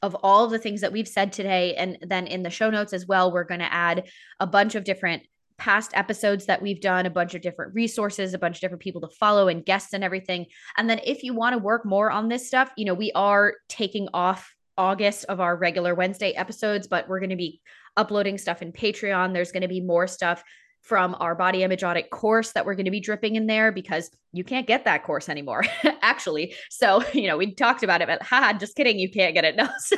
Of 0.03 0.15
all 0.23 0.49
the 0.49 0.59
things 0.59 0.83
that 0.83 0.93
we've 0.93 1.09
said 1.09 1.33
today 1.33 1.75
and 1.77 1.97
then 2.03 2.27
in 2.27 2.43
the 2.43 2.51
show 2.51 2.69
notes 2.69 2.93
as 2.93 3.07
well 3.07 3.33
we're 3.33 3.45
going 3.45 3.61
to 3.61 3.73
add 3.73 4.05
a 4.39 4.47
bunch 4.47 4.75
of 4.75 4.85
different 4.85 5.23
past 5.57 5.93
episodes 5.95 6.47
that 6.47 6.61
we've 6.61 6.81
done 6.81 7.07
a 7.07 7.11
bunch 7.11 7.35
of 7.35 7.41
different 7.41 7.73
resources 7.75 8.35
a 8.35 8.39
bunch 8.39 8.57
of 8.57 8.61
different 8.61 8.83
people 8.83 9.01
to 9.01 9.09
follow 9.09 9.49
and 9.49 9.65
guests 9.65 9.95
and 9.95 10.05
everything. 10.05 10.45
And 10.77 10.91
then 10.91 11.01
if 11.05 11.23
you 11.23 11.33
want 11.33 11.55
to 11.55 11.59
work 11.59 11.87
more 11.87 12.11
on 12.11 12.29
this 12.29 12.47
stuff 12.47 12.71
you 12.77 12.85
know 12.85 12.95
we 12.95 13.13
are 13.13 13.55
taking 13.69 14.09
off 14.13 14.55
august 14.77 15.25
of 15.27 15.39
our 15.39 15.55
regular 15.55 15.95
wednesday 15.95 16.33
episodes 16.33 16.89
but 16.89 17.07
we're 17.07 17.21
going 17.21 17.31
to 17.31 17.37
be 17.37 17.61
uploading 17.97 18.38
stuff 18.38 18.62
in 18.62 18.72
Patreon. 18.72 19.32
There's 19.32 19.53
going 19.53 19.62
to 19.62 19.68
be 19.68 19.80
more 19.80 20.07
stuff 20.07 20.43
from 20.82 21.16
our 21.20 21.34
body 21.34 21.62
image 21.62 21.84
audit 21.84 22.11
course 22.11 22.53
that 22.53 22.66
we're 22.66 22.74
going 22.74 22.86
to 22.86 22.90
be 22.90 23.01
dripping 23.01 23.36
in 23.36 23.47
there 23.47 23.70
because 23.70 24.11
you 24.32 24.43
can't 24.43 24.66
get 24.66 24.84
that 24.84 25.05
course 25.05 25.28
anymore, 25.28 25.62
actually. 26.03 26.55
So, 26.70 27.03
you 27.12 27.28
know, 27.28 27.36
we 27.36 27.55
talked 27.55 27.82
about 27.82 28.03
it, 28.03 28.09
but 28.09 28.22
haha, 28.22 28.53
just 28.59 28.76
kidding, 28.76 28.99
you 28.99 29.11
can't 29.11 29.34
get 29.34 29.45
it. 29.45 29.57
No. 29.57 29.68
So 29.78 29.97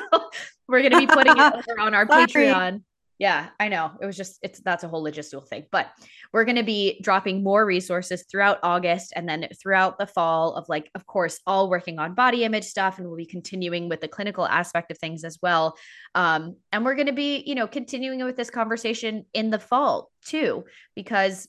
we're 0.68 0.80
going 0.80 0.92
to 0.92 0.99
be 0.99 1.07
putting 1.07 1.34
it 1.36 1.55
over 1.55 1.80
on 1.80 1.95
our 1.95 2.07
Patreon. 2.07 2.82
Yeah, 3.19 3.51
I 3.61 3.69
know. 3.69 3.93
It 4.01 4.07
was 4.07 4.17
just 4.17 4.39
it's 4.43 4.61
that's 4.61 4.83
a 4.83 4.89
whole 4.89 5.05
logistical 5.05 5.47
thing. 5.47 5.67
But 5.71 5.89
we're 6.33 6.45
going 6.45 6.57
to 6.57 6.65
be 6.65 7.01
dropping 7.01 7.45
more 7.45 7.65
resources 7.65 8.25
throughout 8.29 8.59
August 8.65 9.12
and 9.15 9.29
then 9.29 9.47
throughout 9.62 9.99
the 9.99 10.07
fall 10.07 10.55
of 10.55 10.69
like 10.69 10.91
of 10.97 11.07
course 11.07 11.39
all 11.47 11.71
working 11.71 12.01
on 12.01 12.15
body 12.15 12.43
image 12.43 12.65
stuff 12.65 12.99
and 12.99 13.07
we'll 13.07 13.17
be 13.17 13.25
continuing 13.25 13.89
with 13.89 14.01
the 14.01 14.09
clinical 14.09 14.47
aspect 14.47 14.91
of 14.91 14.99
things 14.99 15.23
as 15.23 15.39
well. 15.41 15.77
Um 16.17 16.57
and 16.73 16.85
we're 16.85 16.97
going 16.97 17.07
to 17.07 17.12
be, 17.12 17.45
you 17.47 17.55
know, 17.55 17.69
continuing 17.69 18.25
with 18.25 18.37
this 18.37 18.51
conversation 18.51 19.27
in 19.33 19.51
the 19.51 19.61
fall 19.61 20.11
too 20.25 20.65
because 20.97 21.47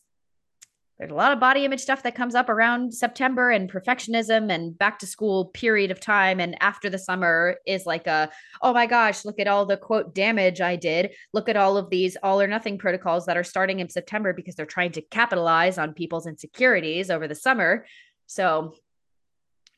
there's 0.98 1.12
a 1.12 1.16
lot 1.16 1.34
of 1.34 1.42
body 1.42 1.66
image 1.66 1.82
stuff 1.82 2.04
that 2.04 2.16
comes 2.16 2.36
up 2.36 2.48
around 2.48 2.94
September 2.94 3.52
and 3.52 3.70
perfectionism 3.70 4.50
and 4.50 4.78
back 4.78 4.98
to 5.00 5.08
school 5.08 5.46
period 5.48 5.92
of 5.92 6.00
time. 6.00 6.40
And 6.40 6.56
after 6.62 6.90
the 6.90 6.98
summer 6.98 7.58
is 7.66 7.86
like 7.86 8.08
a, 8.08 8.30
oh 8.62 8.74
my 8.74 8.86
gosh, 8.86 9.26
look 9.26 9.40
at 9.40 9.48
all 9.48 9.66
the 9.66 9.76
quote 9.76 10.16
damage 10.16 10.62
I 10.62 10.78
did. 10.78 11.12
Look 11.34 11.50
at 11.50 11.58
all 11.58 11.76
of 11.76 11.90
these 11.90 12.16
all 12.24 12.40
or 12.40 12.48
nothing 12.48 12.78
protocols 12.78 13.26
that 13.26 13.36
are 13.36 13.44
starting 13.44 13.82
in 13.82 13.90
September 13.90 14.32
because 14.32 14.56
they're 14.56 14.66
trying 14.66 14.94
to 14.94 15.02
capitalize 15.02 15.78
on 15.78 15.94
people's 15.94 16.28
insecurities 16.28 17.10
over 17.10 17.28
the 17.28 17.36
summer. 17.36 17.86
So 18.28 18.74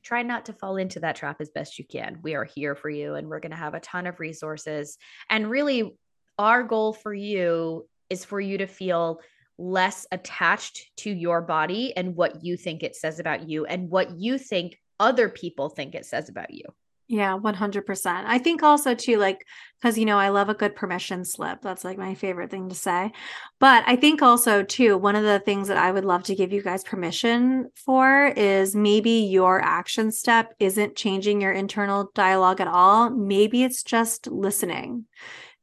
try 0.03 0.21
not 0.21 0.45
to 0.45 0.53
fall 0.53 0.77
into 0.77 0.99
that 0.99 1.15
trap 1.15 1.37
as 1.41 1.49
best 1.49 1.79
you 1.79 1.85
can. 1.85 2.19
We 2.21 2.35
are 2.35 2.45
here 2.45 2.75
for 2.75 2.91
you 2.91 3.15
and 3.15 3.27
we're 3.27 3.39
going 3.39 3.51
to 3.51 3.57
have 3.57 3.73
a 3.73 3.79
ton 3.79 4.05
of 4.05 4.19
resources. 4.19 4.97
And 5.31 5.49
really, 5.49 5.97
our 6.37 6.61
goal 6.61 6.93
for 6.93 7.13
you 7.13 7.87
is 8.11 8.23
for 8.23 8.39
you 8.39 8.59
to 8.59 8.67
feel 8.67 9.19
less 9.57 10.05
attached 10.11 10.91
to 10.97 11.09
your 11.09 11.41
body 11.41 11.95
and 11.95 12.15
what 12.15 12.43
you 12.43 12.57
think 12.57 12.83
it 12.83 12.95
says 12.95 13.19
about 13.19 13.49
you 13.49 13.65
and 13.65 13.89
what 13.89 14.11
you 14.17 14.37
think 14.37 14.77
other 14.99 15.29
people 15.29 15.69
think 15.69 15.95
it 15.95 16.05
says 16.05 16.29
about 16.29 16.53
you. 16.53 16.63
Yeah, 17.09 17.37
100%. 17.37 18.23
I 18.25 18.37
think 18.37 18.63
also 18.63 18.93
too 18.93 19.17
like 19.17 19.45
cuz 19.81 19.97
you 19.97 20.03
know, 20.05 20.17
I 20.17 20.27
love 20.27 20.49
a 20.49 20.53
good 20.53 20.75
permission 20.75 21.23
slip. 21.23 21.61
That's 21.61 21.85
like 21.85 21.97
my 21.97 22.15
favorite 22.15 22.51
thing 22.51 22.67
to 22.67 22.75
say. 22.75 23.13
But 23.59 23.85
I 23.87 23.95
think 23.95 24.21
also 24.21 24.61
too 24.61 24.97
one 24.97 25.15
of 25.15 25.23
the 25.23 25.39
things 25.39 25.69
that 25.69 25.77
I 25.77 25.89
would 25.89 26.03
love 26.03 26.23
to 26.23 26.35
give 26.35 26.51
you 26.51 26.61
guys 26.61 26.83
permission 26.83 27.69
for 27.75 28.33
is 28.35 28.75
maybe 28.75 29.11
your 29.11 29.61
action 29.61 30.11
step 30.11 30.53
isn't 30.59 30.97
changing 30.97 31.39
your 31.39 31.53
internal 31.53 32.11
dialogue 32.13 32.59
at 32.59 32.67
all. 32.67 33.09
Maybe 33.09 33.63
it's 33.63 33.83
just 33.83 34.27
listening 34.27 35.05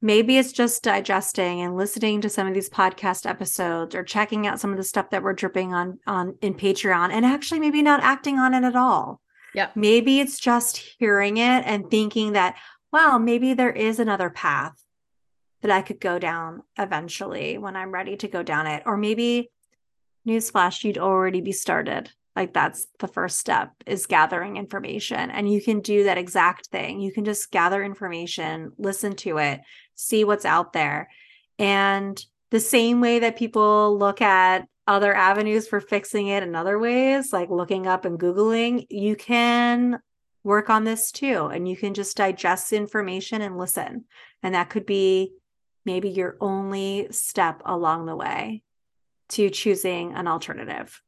maybe 0.05 0.36
it's 0.36 0.52
just 0.52 0.82
digesting 0.82 1.62
and 1.62 1.78
listening 1.78 2.20
to 2.20 2.28
some 2.28 2.46
of 2.46 2.52
these 2.52 2.68
podcast 2.68 3.24
episodes 3.24 3.94
or 3.94 4.05
checking 4.05 4.46
out 4.46 4.61
some 4.61 4.70
of 4.70 4.76
the 4.76 4.82
stuff 4.82 5.09
that 5.09 5.22
we're 5.22 5.32
dripping 5.32 5.72
on 5.72 5.98
on 6.07 6.36
in 6.42 6.52
Patreon 6.52 7.11
and 7.11 7.24
actually 7.24 7.59
maybe 7.59 7.80
not 7.80 8.02
acting 8.02 8.38
on 8.38 8.52
it 8.52 8.64
at 8.64 8.76
all. 8.76 9.22
Yeah. 9.55 9.70
Maybe 9.74 10.20
it's 10.20 10.38
just 10.38 10.76
hearing 10.76 11.38
it 11.38 11.62
and 11.64 11.90
thinking 11.90 12.34
that, 12.34 12.57
wow, 12.92 13.16
maybe 13.16 13.55
there 13.55 13.72
is 13.72 13.98
another 13.98 14.28
path 14.28 14.74
that 15.62 15.70
I 15.70 15.80
could 15.80 16.00
go 16.02 16.18
down 16.18 16.62
eventually 16.78 17.57
when 17.57 17.74
I'm 17.74 17.90
ready 17.90 18.18
to 18.18 18.28
go 18.28 18.42
down 18.42 18.66
it. 18.66 18.82
Or 18.84 18.98
maybe 18.98 19.50
newsflash, 20.28 20.84
you'd 20.84 20.98
already 20.98 21.40
be 21.40 21.52
started 21.52 22.11
like 22.36 22.52
that's 22.52 22.86
the 22.98 23.09
first 23.09 23.38
step 23.38 23.72
is 23.86 24.07
gathering 24.07 24.57
information 24.57 25.30
and 25.30 25.50
you 25.50 25.62
can 25.62 25.80
do 25.80 26.05
that 26.05 26.18
exact 26.18 26.66
thing 26.66 27.00
you 27.00 27.12
can 27.12 27.24
just 27.24 27.50
gather 27.50 27.82
information 27.82 28.72
listen 28.78 29.14
to 29.14 29.38
it 29.38 29.61
see 29.95 30.24
what's 30.24 30.45
out 30.45 30.72
there 30.72 31.09
and 31.59 32.24
the 32.51 32.61
same 32.61 33.01
way 33.01 33.18
that 33.20 33.36
people 33.36 33.97
look 33.99 34.20
at 34.20 34.66
other 34.86 35.14
avenues 35.14 35.66
for 35.66 35.80
fixing 35.80 36.28
it 36.28 36.42
in 36.42 36.55
other 36.55 36.78
ways 36.78 37.32
like 37.32 37.51
looking 37.51 37.86
up 37.86 38.05
and 38.05 38.18
googling 38.18 38.86
you 38.90 39.16
can 39.16 39.99
work 40.42 40.68
on 40.68 40.84
this 40.84 41.11
too 41.11 41.47
and 41.47 41.68
you 41.68 41.76
can 41.76 41.95
just 41.95 42.16
digest 42.16 42.72
information 42.72 43.40
and 43.40 43.57
listen 43.57 44.05
and 44.42 44.55
that 44.55 44.68
could 44.68 44.84
be 44.84 45.32
maybe 45.86 46.11
your 46.11 46.36
only 46.40 47.09
step 47.11 47.62
along 47.64 48.05
the 48.05 48.16
way 48.16 48.62
to 49.28 49.49
choosing 49.49 50.12
an 50.12 50.28
alternative 50.28 51.01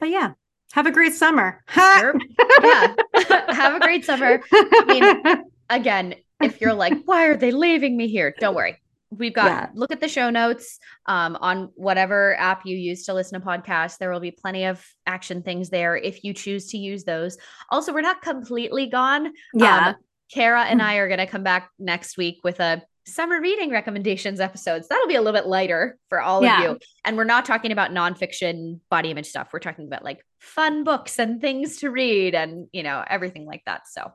but 0.00 0.10
yeah, 0.10 0.32
have 0.72 0.86
a 0.86 0.90
great 0.90 1.14
summer. 1.14 1.64
Sure. 1.72 2.14
yeah. 2.62 2.94
have 3.48 3.74
a 3.74 3.80
great 3.80 4.04
summer. 4.04 4.40
I 4.52 4.84
mean, 4.86 5.44
again, 5.70 6.14
if 6.44 6.60
you're 6.60 6.74
like, 6.74 6.94
why 7.04 7.26
are 7.26 7.36
they 7.36 7.50
leaving 7.50 7.96
me 7.96 8.08
here? 8.08 8.34
Don't 8.38 8.54
worry. 8.54 8.80
We've 9.10 9.34
got 9.34 9.46
yeah. 9.46 9.68
look 9.74 9.92
at 9.92 10.00
the 10.00 10.08
show 10.08 10.30
notes 10.30 10.78
um, 11.06 11.36
on 11.40 11.70
whatever 11.76 12.34
app 12.36 12.66
you 12.66 12.76
use 12.76 13.04
to 13.04 13.14
listen 13.14 13.40
to 13.40 13.46
podcasts. 13.46 13.98
There 13.98 14.10
will 14.10 14.20
be 14.20 14.32
plenty 14.32 14.64
of 14.64 14.84
action 15.06 15.42
things 15.42 15.70
there 15.70 15.96
if 15.96 16.24
you 16.24 16.32
choose 16.32 16.70
to 16.70 16.78
use 16.78 17.04
those. 17.04 17.38
Also, 17.70 17.92
we're 17.92 18.00
not 18.00 18.22
completely 18.22 18.86
gone. 18.86 19.32
Yeah. 19.52 19.88
Um, 19.88 19.94
Kara 20.32 20.64
and 20.64 20.82
I 20.82 20.96
are 20.96 21.06
going 21.06 21.18
to 21.18 21.26
come 21.26 21.44
back 21.44 21.70
next 21.78 22.16
week 22.16 22.40
with 22.42 22.58
a 22.58 22.82
summer 23.06 23.40
reading 23.40 23.70
recommendations 23.70 24.40
episodes. 24.40 24.88
That'll 24.88 25.06
be 25.06 25.14
a 25.14 25.20
little 25.20 25.38
bit 25.38 25.46
lighter 25.46 25.98
for 26.08 26.20
all 26.20 26.42
yeah. 26.42 26.58
of 26.58 26.64
you. 26.64 26.78
And 27.04 27.16
we're 27.16 27.24
not 27.24 27.44
talking 27.44 27.70
about 27.70 27.90
nonfiction 27.90 28.80
body 28.90 29.10
image 29.10 29.26
stuff. 29.26 29.50
We're 29.52 29.58
talking 29.58 29.86
about 29.86 30.02
like 30.02 30.24
fun 30.40 30.84
books 30.84 31.18
and 31.18 31.40
things 31.40 31.78
to 31.78 31.90
read 31.90 32.34
and, 32.34 32.68
you 32.72 32.82
know, 32.82 33.04
everything 33.06 33.46
like 33.46 33.62
that. 33.66 33.82
So 33.86 34.10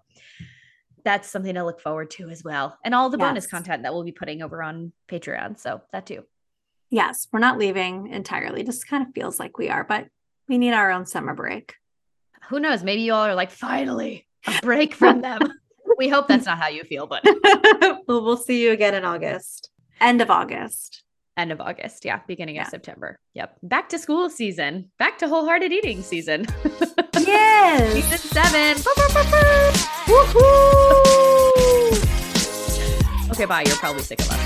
that's 1.04 1.30
something 1.30 1.56
to 1.56 1.64
look 1.64 1.82
forward 1.82 2.12
to 2.12 2.30
as 2.30 2.43
well. 2.43 2.78
And 2.84 2.95
all 2.95 3.10
the 3.10 3.18
yes. 3.18 3.28
bonus 3.28 3.47
content 3.47 3.84
that 3.84 3.93
we'll 3.93 4.04
be 4.04 4.12
putting 4.12 4.41
over 4.41 4.62
on 4.64 4.93
Patreon. 5.08 5.60
So 5.60 5.82
that 5.91 6.06
too. 6.06 6.24
Yes, 6.89 7.28
we're 7.32 7.39
not 7.39 7.58
leaving 7.58 8.08
entirely. 8.08 8.64
Just 8.64 8.88
kind 8.88 9.06
of 9.06 9.14
feels 9.14 9.39
like 9.39 9.58
we 9.58 9.70
are, 9.70 9.84
but 9.84 10.08
we 10.47 10.58
need 10.58 10.74
our 10.74 10.91
own 10.91 11.06
summer 11.06 11.34
break. 11.34 11.76
Who 12.50 12.60
knows? 12.60 12.84
Maybe 12.84 13.04
you 13.04 13.14
all 13.14 13.26
are 13.26 13.36
like, 13.36 13.52
finally, 13.52 14.26
a 14.47 14.60
break 14.62 14.95
from 14.95 15.22
them 15.22 15.39
we 16.00 16.08
hope 16.08 16.30
that's 16.30 16.45
not 16.45 16.58
how 16.58 16.70
you 16.70 16.84
feel, 16.86 17.06
but 17.06 17.24
well, 18.08 18.24
we'll 18.24 18.38
see 18.38 18.64
you 18.64 18.72
again 18.72 18.95
in 18.95 19.04
August. 19.04 19.70
End 20.00 20.22
of 20.22 20.32
August. 20.32 21.04
End 21.36 21.52
of 21.52 21.60
August. 21.60 22.06
Yeah. 22.06 22.22
Beginning 22.26 22.56
yeah. 22.56 22.64
of 22.64 22.70
September. 22.70 23.20
Yep. 23.34 23.58
Back 23.64 23.89
to 23.89 24.00
school 24.00 24.30
season. 24.30 24.91
Back 24.97 25.18
to 25.20 25.28
wholehearted 25.28 25.74
eating 25.74 26.02
season. 26.02 26.47
yes. 27.26 27.93
season 27.93 28.17
seven. 28.17 28.78
Woohoo. 30.07 30.91
okay, 33.32 33.45
bye. 33.45 33.63
You're 33.65 33.76
probably 33.78 34.03
sick 34.03 34.20
of 34.22 34.32
us. 34.32 34.39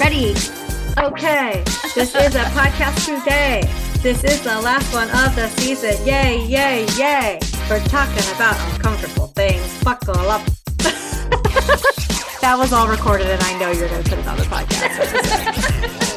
Ready. 0.00 0.34
Okay. 0.98 1.62
This 1.94 2.14
is 2.14 2.34
a 2.34 2.44
podcast 2.54 3.04
Tuesday. 3.04 3.62
This 4.02 4.22
is 4.24 4.40
the 4.42 4.60
last 4.60 4.94
one 4.94 5.10
of 5.10 5.34
the 5.34 5.48
season. 5.48 5.96
Yay, 6.06 6.44
yay, 6.46 6.86
yay. 6.96 7.40
We're 7.68 7.84
talking 7.86 8.24
about 8.36 8.56
uncomfortable 8.72 9.26
things. 9.28 9.82
Buckle 9.82 10.16
up. 10.30 10.44
that 12.40 12.54
was 12.56 12.72
all 12.72 12.88
recorded, 12.88 13.26
and 13.26 13.42
I 13.42 13.58
know 13.58 13.70
you're 13.72 13.88
going 13.88 14.02
to 14.02 14.08
put 14.08 14.18
it 14.18 14.26
on 14.26 14.38
the 14.38 14.44
podcast. 14.44 16.04